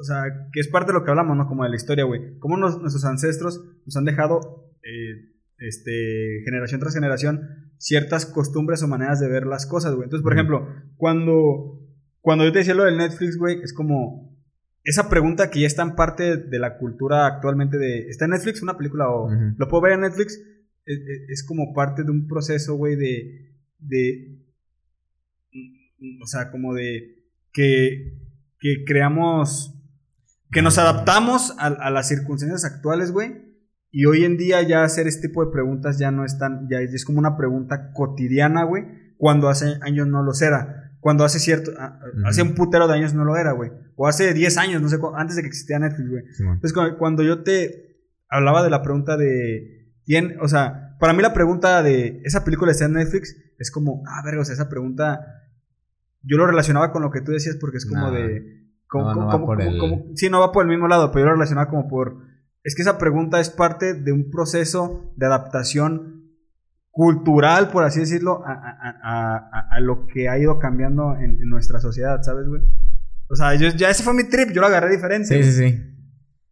[0.00, 1.46] o sea, que es parte de lo que hablamos, ¿no?
[1.48, 2.38] Como de la historia, güey.
[2.38, 7.40] Cómo nos- nuestros ancestros nos han dejado, eh, este, generación tras generación,
[7.78, 10.04] ciertas costumbres o maneras de ver las cosas, güey.
[10.04, 11.80] Entonces, por ejemplo, cuando,
[12.20, 14.34] cuando yo te decía lo del Netflix, güey, es como
[14.84, 18.62] esa pregunta que ya está en parte de la cultura actualmente de, ¿está en Netflix
[18.62, 20.34] una película o lo puedo ver en Netflix?
[20.84, 24.38] Es, es- es como parte de un proceso, güey, de, de,
[26.22, 28.12] o sea, como de que,
[28.58, 29.74] que creamos,
[30.50, 33.44] que nos adaptamos a, a las circunstancias actuales, güey.
[33.90, 36.80] Y hoy en día ya hacer este tipo de preguntas ya no es tan, ya
[36.80, 38.84] es, como una pregunta cotidiana, güey,
[39.16, 40.92] cuando hace años no lo era.
[41.00, 41.70] Cuando hace cierto,
[42.26, 43.70] hace un putero de años no lo era, güey.
[43.94, 46.22] O hace 10 años, no sé, antes de que existía Netflix, güey.
[46.54, 49.92] Entonces, cu- cuando yo te hablaba de la pregunta de.
[50.04, 50.36] ¿quién?
[50.40, 52.20] O sea, para mí la pregunta de.
[52.24, 53.36] ¿Esa película está en Netflix?
[53.58, 55.20] Es como, ah, verga, o sea, esa pregunta.
[56.26, 58.10] Yo lo relacionaba con lo que tú decías porque es como No.
[58.12, 58.64] de.
[58.88, 60.70] Como, No, no como- va como- por como- el- como- sí, no va por el
[60.70, 62.18] mismo lado, pero yo lo relacionaba como por.
[62.64, 66.24] Es que esa pregunta es parte de un proceso de adaptación
[66.90, 71.78] cultural, por así decirlo, a, a- a- lo que ha ido cambiando en, en nuestra
[71.78, 72.62] sociedad, ¿sabes, güey?
[73.28, 75.42] O sea, yo, ya ese fue mi trip, yo lo agarré diferente.
[75.42, 75.82] Sí, sí, sí.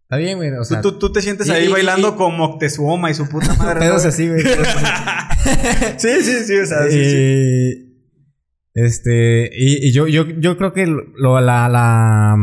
[0.03, 0.51] Está bien, güey.
[0.53, 3.15] O sea, tú, tú, tú te sientes y- ahí y- bailando y- con Moctezuma y
[3.15, 3.75] su puta madre.
[3.75, 4.43] ¿no, pedos así, güey.
[5.99, 7.84] Sí, sí, sí, o sea, sí, sí.
[8.75, 12.37] Este, y, y yo, yo, yo creo que lo, la, la,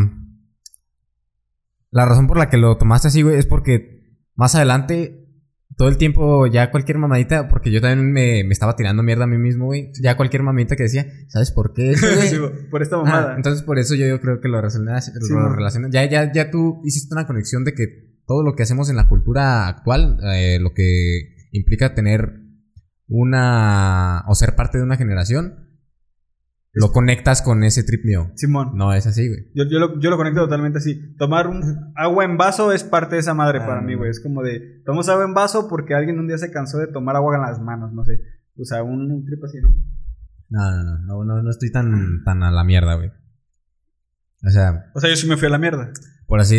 [1.91, 5.27] la razón por la que lo tomaste así, güey, es porque más adelante,
[5.77, 9.27] todo el tiempo, ya cualquier mamadita, porque yo también me, me estaba tirando mierda a
[9.27, 9.91] mí mismo, güey.
[10.01, 11.91] Ya cualquier mamadita que decía, ¿sabes por qué?
[11.91, 12.38] eso, güey?" Sí,
[12.69, 13.36] por esta Ah, mamada.
[13.36, 16.82] entonces por eso yo, yo creo que lo relacionas, Sí, lo Ya, ya, ya tú
[16.86, 17.88] hiciste una conexión de que
[18.25, 22.39] todo lo que hacemos en la cultura actual, eh, lo que implica tener
[23.09, 25.70] una o ser parte de una generación,
[26.74, 28.32] lo conectas con ese trip mío.
[28.36, 28.72] Simón.
[28.76, 29.41] No es así, güey.
[29.53, 31.15] Yo, yo, lo, yo lo conecto totalmente así.
[31.17, 31.61] Tomar un
[31.95, 34.09] agua en vaso es parte de esa madre Ah, para mí, güey.
[34.09, 37.15] Es como de, tomamos agua en vaso porque alguien un día se cansó de tomar
[37.17, 38.22] agua en las manos, no sé.
[38.57, 39.69] O sea, un, un trip así, ¿no?
[40.49, 43.09] No, no, no, no, no, no estoy tan, tan a la mierda, güey.
[44.45, 45.91] O sea, O sea, yo sí me fui a la mierda.
[46.28, 46.57] por así,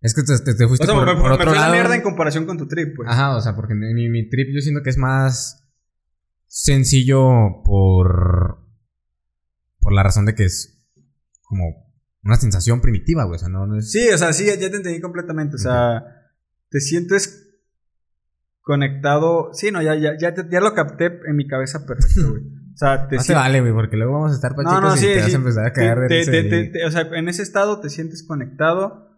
[0.00, 1.66] es que te, te- te O fuiste sea, por, me, por me otro fui a
[1.66, 3.08] la mierda en comparación con tu trip, pues.
[3.08, 5.64] Ajá, o sea, porque mi, mi trip yo siento que es más
[6.46, 8.63] sencillo por
[9.84, 10.84] por la razón de que es
[11.42, 11.92] como
[12.24, 14.70] una sensación primitiva, güey, o sea, no, no es Sí, o sea, sí, ya, ya
[14.70, 15.54] te entendí completamente.
[15.56, 16.02] O sea,
[16.70, 17.40] te sientes
[18.62, 19.50] conectado.
[19.52, 22.42] Sí, no, ya, ya, ya, te- ya lo capté en mi cabeza perfecto, güey.
[22.42, 23.36] O sea, te no te sientes.
[23.36, 25.36] vale, güey, porque luego vamos a estar pachicos No, no, y sí, te vas a
[25.36, 29.10] empezar a cagar de Te- te- te- o sea, en ese estado te sientes conectado.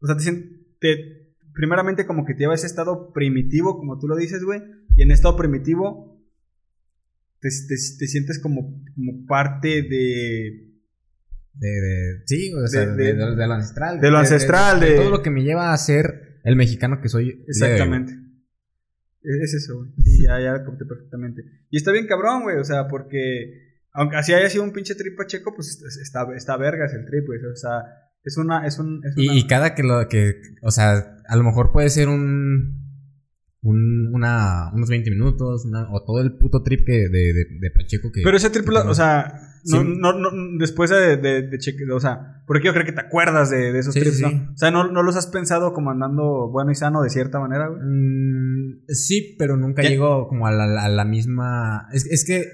[0.00, 0.50] O sea, te sientes.
[0.80, 1.22] te-
[1.54, 4.62] primeramente, como que te lleva a ese estado primitivo, como tú lo dices, güey.
[4.96, 6.11] Y en estado primitivo,
[7.42, 10.70] te, te- te sientes como, como parte de.
[11.54, 13.14] de, de- sí, o sea, De- de,
[13.46, 14.00] lo ancestral.
[14.00, 17.44] de lo ancestral, de- todo lo que me lleva a ser el mexicano que soy.
[17.48, 18.14] Exactamente.
[19.24, 19.90] Es es eso, güey.
[20.02, 21.42] Sí, ya, ya lo capté perfectamente.
[21.70, 22.56] Y está bien cabrón, güey.
[22.56, 23.70] O sea, porque.
[23.94, 27.38] Aunque así haya sido un pinche trip pacheco, pues está, está vergas el trip, güey.
[27.44, 27.82] O sea,
[28.24, 28.66] es una.
[28.66, 31.90] Es un, es Y, y cada que lo que, o sea, a lo mejor puede
[31.90, 32.81] ser un,
[33.62, 37.70] un una, unos 20 minutos, una- o todo el puto trip que de, de, de
[37.70, 38.22] Pacheco que...
[38.22, 39.86] Pero ese que o sea, no, Sí.
[40.00, 43.72] no, no, después de, de, cheque- o sea, porque yo creo que te acuerdas de,
[43.72, 44.50] de esos Sí, trips, sí, ¿no?
[44.52, 47.68] O sea, ¿no, no los has pensado como andando bueno y sano de cierta manera,
[47.68, 47.80] güey.
[47.84, 49.90] Mm, sí, pero nunca Ya.
[49.90, 50.66] llego como a la,
[51.04, 51.86] misma...
[51.92, 52.46] Es, es que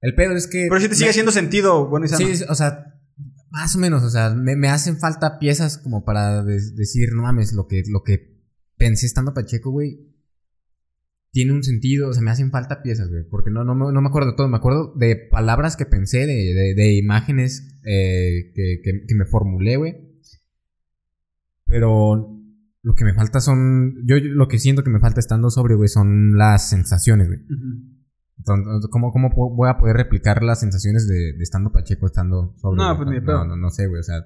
[0.00, 0.66] el pedo es que...
[0.68, 2.24] Pero sí te sigue me- haciendo sentido bueno y sano.
[2.26, 2.94] Sí, o sea,
[3.50, 7.52] más o menos, o sea, me, me hacen falta piezas como para decir, no mames,
[7.52, 8.38] lo que, lo que
[8.78, 10.09] pensé estando Pacheco, güey,
[11.32, 14.00] tiene un sentido, o sea, me hacen falta piezas, güey, porque no, no, me- no
[14.02, 18.52] me acuerdo de todo, me acuerdo de palabras que pensé, de, de, de imágenes eh,
[18.54, 19.94] que, que, que me formulé, güey,
[21.64, 22.36] pero
[22.82, 25.74] lo que me falta son, yo yo lo que siento que me falta estando sobre,
[25.74, 27.40] güey, son las sensaciones, güey.
[28.38, 32.78] Entonces, ¿cómo, cómo voy a poder replicar las sensaciones de, de estando Pacheco, estando sobre?
[32.78, 34.16] No, pues, no, no, no sé, güey, o sea...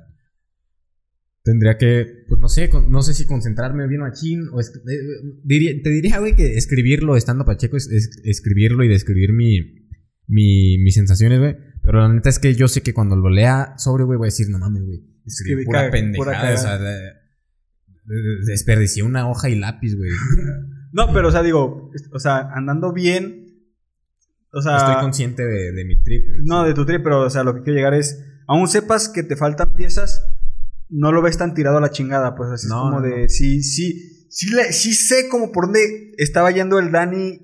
[1.45, 4.61] Tendría que, pues no sé, no sé si concentrarme bien machín o...
[4.61, 4.99] es- eh,
[5.45, 9.61] diría, te diría, güey, que escribirlo estando Pacheco es, es escribirlo y describir mi,
[10.27, 11.57] mi, mis sensaciones, güey.
[11.83, 14.33] Pero la neta es que yo sé que cuando lo lea sobre, güey, voy a
[14.33, 15.01] decir, no mames, güey.
[15.27, 17.13] Escribí pura caga- pendejada, pura o sea, de-
[18.07, 20.11] de- desperdicié una hoja y lápiz, güey.
[20.93, 23.49] No, pero, o sea, digo, o sea, andando bien.
[24.53, 24.77] O sea.
[24.77, 26.25] Estoy consciente de, de mi trip.
[26.29, 26.41] güey.
[26.45, 28.25] No, de tu trip, pero, o sea, lo que quiero llegar es.
[28.47, 30.23] Aún sepas que te faltan piezas,
[30.89, 32.35] no lo ves tan tirado a la chingada.
[32.35, 33.23] Pues así No, es como no, de.
[33.23, 33.29] no.
[33.29, 34.27] Sí, sí.
[34.31, 37.41] Sí, le- sí sé como por dónde estaba yendo el Dani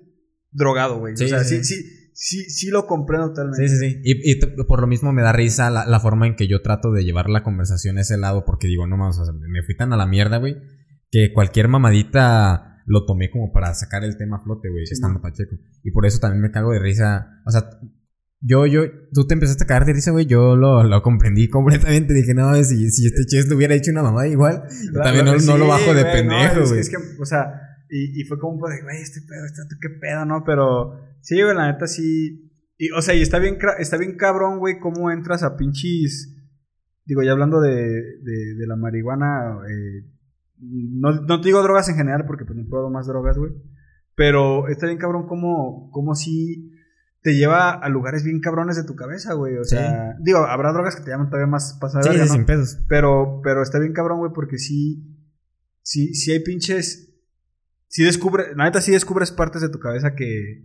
[0.50, 1.16] drogado, güey.
[1.16, 1.76] Sí, o sea, sí, sí,
[2.14, 2.50] sí.
[2.50, 2.68] sí.
[2.70, 3.68] lo comprendo totalmente.
[3.68, 4.00] Sí, sí, sí.
[4.04, 7.04] Y, por lo mismo me da risa la, la forma en que yo trato de
[7.04, 9.92] llevar la conversación a ese lado, porque digo, no más, o sea, me fui tan
[9.92, 10.56] a la mierda, güey,
[11.12, 15.20] que cualquier mamadita lo tomé como para sacar el tema a flote, güey, Sí, estando.
[15.20, 15.54] Pacheco.
[15.84, 17.40] Y por eso también me cago de risa.
[17.46, 17.70] O sea,
[18.40, 22.14] yo, yo, tú te empezaste a cagar de risa, güey, yo lo, lo comprendí completamente.
[22.14, 24.62] Dije, no, si, si este Ches le hubiera hecho una mamada igual,
[25.02, 26.80] también no, no lo bajo de güey, pendejo, no, es- güey.
[26.80, 27.52] es, que, o sea,
[27.90, 30.42] y, y fue como un poco de, güey, este pedo, este qué pedo, ¿no?
[30.44, 32.50] Pero sí, güey, la neta sí.
[32.78, 36.34] Y, o sea, y está bien, está bien cabrón, güey, cómo entras a pinches.
[37.04, 40.06] Digo, ya hablando de, de, de la marihuana, eh,
[40.60, 43.52] no, no te digo drogas en general porque pues no he probado más drogas, güey.
[44.14, 46.70] Pero está bien cabrón cómo, cómo sí
[47.22, 49.56] te lleva a lugares bien cabrones de tu cabeza, güey.
[49.58, 49.76] O Sí.
[49.76, 52.06] sea, digo, habrá drogas que te llaman todavía más pasadas.
[52.10, 52.26] Sí, ¿no?
[52.26, 52.78] sin pedos.
[52.88, 55.16] Pero, pero está bien cabrón, güey, porque sí,
[55.82, 57.08] sí, sí hay pinches.
[57.88, 60.64] Sí descubre, la neta sí descubres partes de tu cabeza que,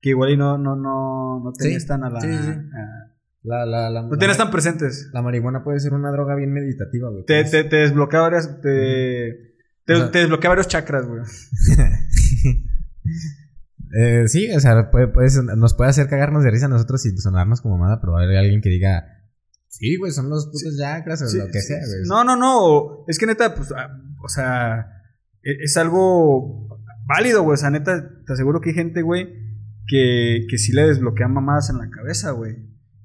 [0.00, 2.20] que igual y no, no, no, no tenías Sí, tan a la.
[2.20, 3.10] sí, a-
[3.44, 5.10] La, la, la, no tienes tan presentes.
[5.12, 7.24] la marihuana puede ser una droga bien meditativa, güey.
[7.26, 7.50] Te, pues.
[7.50, 8.60] te, te desbloquea varias.
[8.60, 9.54] Te,
[9.84, 11.22] te, O sea- te desbloquea varios chakras, güey.
[13.96, 17.04] Eh, sí, o sea, puede, puede ser- nos puede hacer cagarnos de risa a nosotros
[17.06, 19.04] y sonarnos como mamada, pero va a haber alguien que diga,
[19.68, 21.90] sí, güey, son los putos chakras o Sí, lo que sí, sea, sí.
[21.98, 22.08] güey.
[22.08, 23.04] No, no, no.
[23.08, 23.88] Es que neta, pues, ah,
[24.24, 24.86] o sea,
[25.42, 26.68] e- es algo
[27.06, 27.54] válido, güey.
[27.54, 29.28] O sea, neta, te aseguro que hay gente, güey,
[29.86, 32.56] que, que sí le desbloquean mamadas en la cabeza, güey.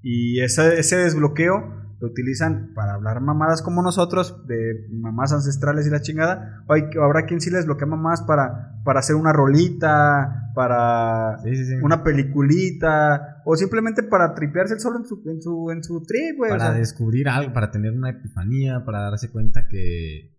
[0.01, 5.89] Y esa- ese desbloqueo lo utilizan para hablar mamadas como nosotros, de mamadas ancestrales y
[5.89, 6.63] la chingada.
[6.67, 11.55] O hay, habrá quien sí les desbloquea mamadas para, para hacer una rolita, para Sí,
[11.55, 11.75] sí, sí.
[11.81, 16.37] una peliculita, o simplemente para tripearse el solo en su, en su, en su trip,
[16.37, 16.51] güey.
[16.51, 16.79] o para sea.
[16.79, 20.35] descubrir algo, para tener una epifanía, para darse cuenta que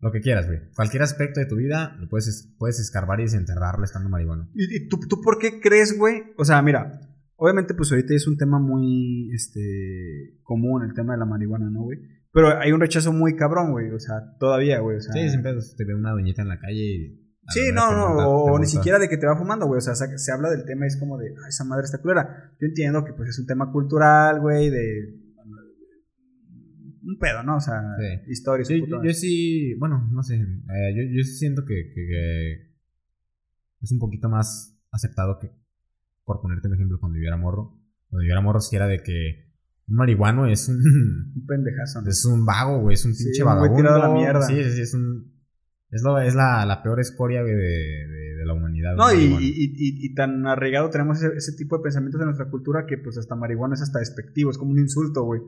[0.00, 0.60] lo que quieras, güey.
[0.74, 4.48] Cualquier aspecto de tu vida lo puedes, es- puedes escarbar y desenterrarlo estando marihuana.
[4.54, 6.22] ¿Y, y tú, tú por qué crees, güey?
[6.36, 7.00] O sea, mira,
[7.36, 11.82] obviamente pues ahorita es un tema muy, este, común el tema de la marihuana, ¿no,
[11.82, 11.98] güey?
[12.32, 15.12] Pero hay un rechazo muy cabrón, güey, o sea, todavía, güey, o sea...
[15.12, 15.76] Sí, pedos.
[15.76, 17.20] Te ve una doñita en la calle y...
[17.48, 19.94] Sí, no, no, monta- o, ni siquiera de que te va fumando, güey, o sea,
[19.94, 22.50] se, se habla del tema y es como de, "Ay, esa madre está culera.
[22.58, 25.20] Yo entiendo que pues es un tema cultural, güey, de...
[27.06, 27.56] Un pedo, ¿no?
[27.56, 28.30] O sea, Sí.
[28.32, 30.36] historia y su Sí, puta yo, yo sí, bueno, no sé.
[30.36, 32.52] eh, yo, yo sí siento que, que- que
[33.82, 35.50] es un poquito más aceptado que,
[36.24, 37.78] por ponerte un ejemplo, cuando yo era morro.
[38.08, 39.52] Cuando yo era morro, sí era de que
[39.86, 40.76] un marihuano es un,
[41.36, 42.08] Un pendejazo, ¿no?
[42.08, 43.76] es un vago, güey, es un Sí, pinche güey vagabundo.
[43.82, 44.42] tirado a la mierda.
[44.42, 45.32] Sí, sí, sí, es un.
[45.90, 48.96] Es, lo, es la, la peor escoria, güey, de, de, de la humanidad.
[48.96, 49.40] No, y, marihuano.
[49.40, 52.98] y, y- y tan arraigado tenemos ese, ese tipo de pensamientos en nuestra cultura que
[52.98, 55.40] pues hasta marihuana es hasta despectivo, es como un insulto, güey.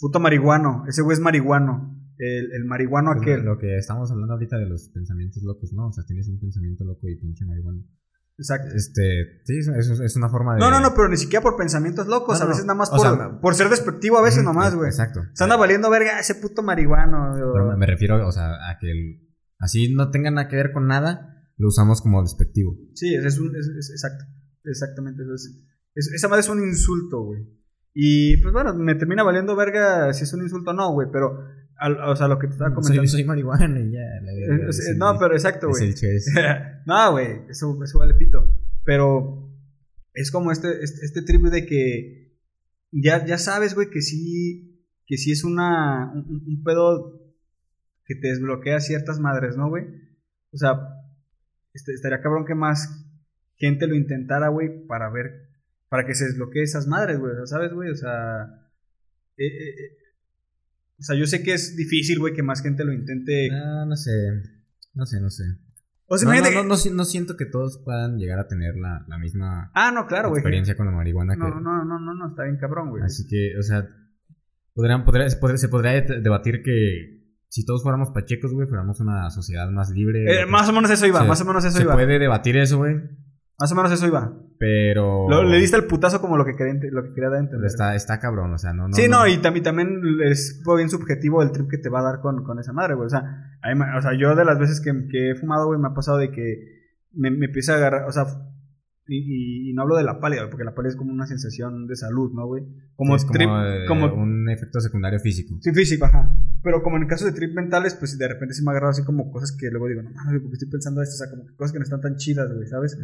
[0.00, 3.44] Puto marihuano, ese güey es marihuano, el, el marihuano Pues, aquel.
[3.44, 5.88] Lo que estamos hablando ahorita de los pensamientos locos, ¿no?
[5.88, 7.82] O sea, tienes un pensamiento loco y pinche marihuano.
[8.38, 8.68] Exacto.
[8.74, 10.60] Este, sí, es, es- una forma de.
[10.60, 12.88] No, no, no, pero ni siquiera por pensamientos locos, No, a no, veces nada más
[12.90, 14.88] por, sea, por ser despectivo, a veces nomás, güey.
[14.88, 15.22] Exacto.
[15.34, 17.32] Se anda valiendo verga ese puto marihuano.
[17.34, 19.28] Pero me, refiero, o sea, a que el-
[19.58, 22.76] así no tenga nada que ver con nada, lo usamos como despectivo.
[22.94, 24.24] Sí, es, un, es, es- exacto.
[24.64, 25.64] Exactamente, eso es,
[25.96, 27.42] es- Esa madre es un insulto, güey.
[27.92, 31.40] Y pues bueno, me termina valiendo verga si es un insulto o no, güey, pero,
[31.78, 33.02] al- o sea, lo que te estaba comentando.
[33.02, 34.00] Soy, soy marihuana y ya.
[34.22, 35.94] la Eh, es el- no, pero exacto, güey.
[36.86, 38.60] no, güey, eso, eso vale pito.
[38.84, 39.48] Pero
[40.14, 42.36] es como este, este, este trip de que
[42.90, 47.20] ya, ya sabes, güey, que sí, que sí es una, un, pedo
[48.04, 49.84] que te desbloquea ciertas madres, ¿no, güey?
[50.52, 50.80] O sea,
[51.74, 53.04] este, estaría cabrón que más
[53.56, 55.48] gente lo intentara, güey, para ver,
[55.88, 57.90] para que se desbloquee esas madres, güey, o sea, ¿sabes, güey?
[57.90, 58.42] O sea,
[59.36, 59.96] eh, eh,
[60.98, 63.48] o sea, yo sé que es difícil, güey, que más gente lo intente.
[63.50, 64.10] No, no sé.
[64.94, 65.44] No sé, no sé.
[66.10, 68.76] O sea, No, no, imagínate no, no no siento que todos puedan llegar a tener
[68.76, 71.36] la, la misma Ah, no, claro, experiencia con la marihuana.
[71.36, 73.02] No, que, no, no, no, no, está bien cabrón, güey.
[73.04, 73.86] Así que, o sea,
[74.74, 77.18] podrían, podría- se podría, se podría de- debatir que
[77.48, 80.42] si todos fuéramos pachecos, güey, fuéramos una sociedad más libre.
[80.42, 81.92] Eh, más o menos eso iba, se- más o menos eso se iba.
[81.94, 82.96] puede debatir eso, güey,
[83.58, 84.32] Más o menos eso iba.
[84.58, 85.28] pero...
[85.28, 87.66] Lo- le diste el putazo como lo que quería, lo que quería dar a entender.
[87.66, 88.88] Está, está cabrón, o sea, no...
[88.88, 92.04] no sí, no, y también, también es bien subjetivo el trip que te va a
[92.04, 93.06] dar con, con esa madre, güey.
[93.06, 93.22] O sea,
[93.74, 96.18] me- o sea, yo de las veces que, que he fumado, güey, me ha pasado
[96.18, 96.78] de que
[97.12, 98.26] me, me empieza a agarrar, o sea,
[99.10, 101.86] y, y- y no hablo de la pálida, porque la pálida es como una sensación
[101.86, 102.62] de salud, ¿no, güey?
[102.94, 105.56] Como es trip, como, eh, como un efecto secundario físico.
[105.62, 106.30] Sí, físico, ajá.
[106.62, 108.90] Pero como en el caso de trip mentales, pues de repente sí me ha agarrado
[108.90, 111.46] así como cosas que luego digo, no mames, porque estoy pensando esto, o sea, como
[111.46, 112.98] que cosas que no están tan chidas, güey, ¿sabes?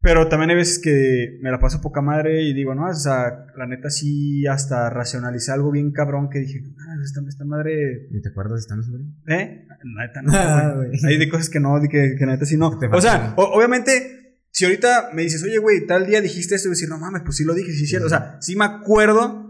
[0.00, 3.46] Pero también hay veces que me la paso poca madre y digo, no, o sea,
[3.56, 8.22] la neta sí hasta racionalicé algo bien cabrón que dije, no, esta, esta madre, ¿Y
[8.22, 9.02] te acuerdas de esta sobre?
[9.26, 9.66] ¿eh?
[9.96, 10.90] La neta no, güey.
[11.04, 12.78] Hay de cosas que no, que, que la neta sí no.
[12.92, 16.70] O sea, o- obviamente si ahorita me dices, oye, güey, tal día dijiste esto, y
[16.70, 18.06] decir, no mames, pues sí lo dije, sí es cierto.
[18.06, 19.46] O sea, sí me acuerdo.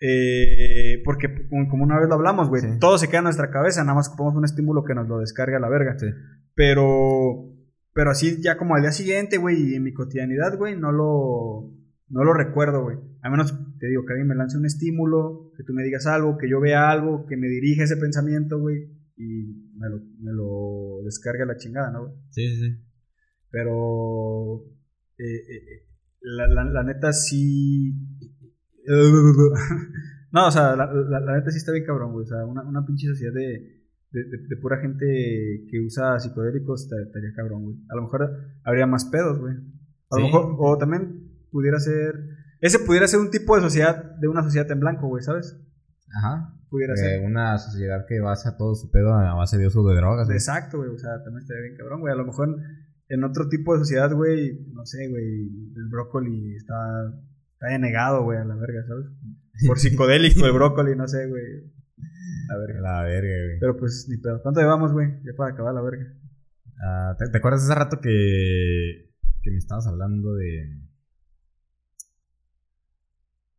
[0.00, 1.28] eh, porque
[1.70, 2.68] como, una vez lo hablamos, güey, Sí.
[2.80, 5.54] todo se queda en nuestra cabeza, nada más ocupamos un estímulo que nos lo descargue
[5.56, 5.96] a la verga.
[6.54, 7.51] Pero,
[7.94, 11.72] pero así ya como al día siguiente, güey, y en mi cotidianidad, güey, no lo,
[12.08, 12.98] no lo recuerdo, güey.
[13.22, 16.36] A menos, te digo, que alguien me lance un estímulo, que tú me digas algo,
[16.38, 21.02] que yo vea algo, que me dirija ese pensamiento, güey, y me lo, me lo
[21.04, 22.14] descargue a la chingada, ¿no, güey?
[22.30, 22.76] Sí, sí, sí.
[23.50, 24.64] Pero,
[25.18, 25.86] eh, eh, eh,
[26.22, 27.92] la, la, la neta sí...
[30.32, 32.24] no, o sea, la, la- la neta sí está bien cabrón, güey.
[32.24, 33.81] O sea, una, una pinche sociedad de,
[34.12, 35.06] de, de- de pura gente
[35.70, 37.76] que usa psicodélicos esta- estaría cabrón, güey.
[37.88, 38.30] A lo mejor
[38.64, 39.54] habría más pedos, güey.
[39.54, 40.22] A lo Sí.
[40.24, 42.14] mejor, o también pudiera ser...
[42.60, 45.56] Ese pudiera ser un tipo de sociedad, de una sociedad en blanco, güey, ¿sabes?
[46.16, 46.54] Ajá.
[46.68, 47.24] Pudiera Eh, ser.
[47.24, 50.26] una sociedad que basa todo su pedo a base de uso de drogas.
[50.26, 50.36] güey.
[50.36, 50.90] Exacto, güey.
[50.90, 52.12] O sea, también estaría bien cabrón, güey.
[52.12, 52.48] A lo mejor
[53.08, 56.74] en otro tipo de sociedad, güey, no sé, güey, el brócoli está,
[57.50, 59.06] está denegado, güey, a la verga, ¿sabes?
[59.66, 61.42] Por psicodélico el brócoli, no sé, güey.
[62.52, 62.80] A verga.
[62.80, 63.58] La verga, güey.
[63.60, 64.42] Pero pues, ni pedo.
[64.42, 65.08] ¿Cuánto llevamos, güey?
[65.24, 66.12] Ya para acabar la verga.
[66.84, 69.10] Ah, ¿te, te acuerdas hace rato que,
[69.42, 70.80] que me estabas hablando de,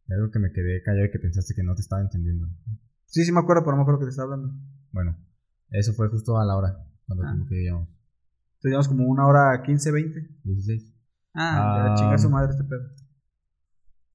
[0.08, 2.48] de algo que me quedé callado y que pensaste que no te estaba entendiendo?
[3.06, 4.54] Sí, sí me acuerdo, pero no me acuerdo que te estaba hablando.
[4.92, 5.18] Bueno,
[5.70, 7.32] eso fue justo a la hora, cuando Ah.
[7.32, 10.28] como que llevamos Entonces llevamos como una hora 15, 20.
[10.44, 10.94] 16.
[11.34, 11.96] Ah, Ah.
[11.98, 12.84] chingar su madre este pedo.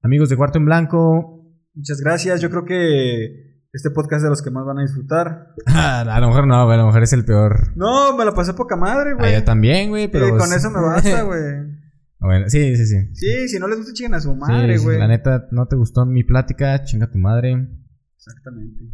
[0.01, 1.35] Amigos de Cuarto en Blanco,
[1.75, 2.41] Muchas gracias.
[2.41, 5.53] Yo creo que este podcast de los que más van a disfrutar.
[5.65, 7.75] a lo mejor no, a lo mejor es el peor.
[7.75, 9.33] No, me la pasé poca madre, Ah, güey.
[9.33, 10.25] yo también, güey, pero...
[10.25, 11.41] Sí, con pues- eso me basta, güey.
[12.19, 12.95] bueno, sí, sí, sí.
[13.13, 14.97] Sí, si no les gusta, chinguen a su madre, Sí, sí, güey.
[14.99, 17.67] la neta, no te gustó mi plática, chinga tu madre.
[18.17, 18.85] Exactamente.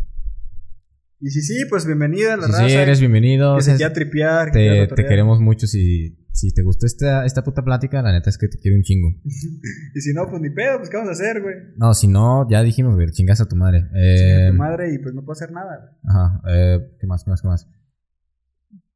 [1.21, 2.67] Y si sí, pues bienvenida a la raza.
[2.67, 3.55] sí, eres bienvenido.
[3.55, 4.51] que se quiera tripear.
[4.51, 5.65] te, te queremos mucho.
[5.65, 8.83] Si, si te gustó esta, esta puta plática, la neta es que te quiero un
[8.83, 9.09] chingo.
[9.95, 11.55] Y si no, pues ni pedo, pues ¿qué vamos a hacer, güey?
[11.77, 13.89] No, si no, ya dijimos, güey, chingas a tu madre.
[13.95, 15.77] Eh, tu madre y pues no puedo hacer nada.
[15.79, 16.15] güey.
[16.15, 17.67] Ajá, eh, ¿qué más, qué más, qué más?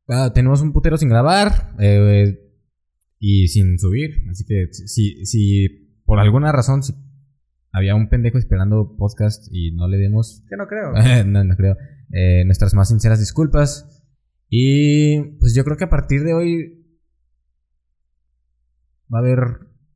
[0.10, 2.38] Ah, tenemos un putero sin grabar eh,
[3.20, 4.24] y sin subir.
[4.30, 6.94] Así que si, si por alguna razón si
[7.72, 10.92] había un pendejo esperando podcast y no le demos Que no creo.
[11.26, 11.78] no, no creo.
[12.12, 14.04] Eh, nuestras más sinceras disculpas.
[14.50, 16.79] Y pues yo creo que a partir de hoy
[19.14, 19.40] va a haber,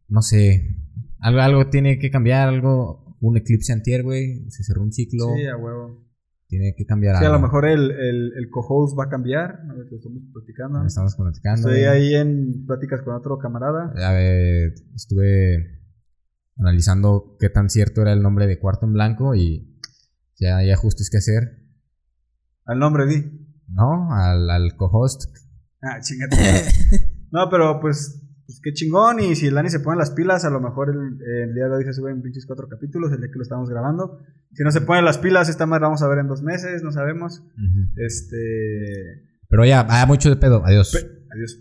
[0.08, 0.78] no sé,
[1.20, 5.46] algo, algo tiene que cambiar, algo, un eclipse antier, güey, se cerró un ciclo, Sí,
[5.46, 6.04] a huevo.
[6.48, 7.40] tiene que cambiar Sí, a algo.
[7.40, 9.64] lo mejor el, el, el co-host va a cambiar.
[9.66, 9.74] ¿no?
[9.76, 10.86] Lo estamos platicando.
[10.86, 11.70] Estamos platicando.
[11.70, 13.94] Estoy ahí en pláticas con otro camarada.
[14.06, 15.82] A ver, estuve
[16.58, 19.80] analizando qué tan cierto era el nombre de Cuarto en Blanco y
[20.40, 21.60] ya hay ajustes que hacer.
[22.66, 23.24] Al nombre di.
[23.70, 24.14] ¿No?
[24.14, 25.24] Al, al co-host.
[25.82, 26.36] Ah, chingate.
[27.32, 29.20] no, pero pues, pues qué chingón.
[29.20, 31.76] Y si el Dani se pone las pilas, a lo mejor el, el día de
[31.76, 34.20] hoy se suben pinches cuatro capítulos, el día que lo estamos grabando.
[34.54, 36.84] Si no se ponen las pilas, esta más la vamos a ver en dos meses,
[36.84, 37.44] no sabemos.
[37.96, 39.24] Este.
[39.50, 40.64] Pero ya, ah, mucho de pedo.
[40.66, 40.92] Adiós.
[40.92, 41.60] Pe- Adiós.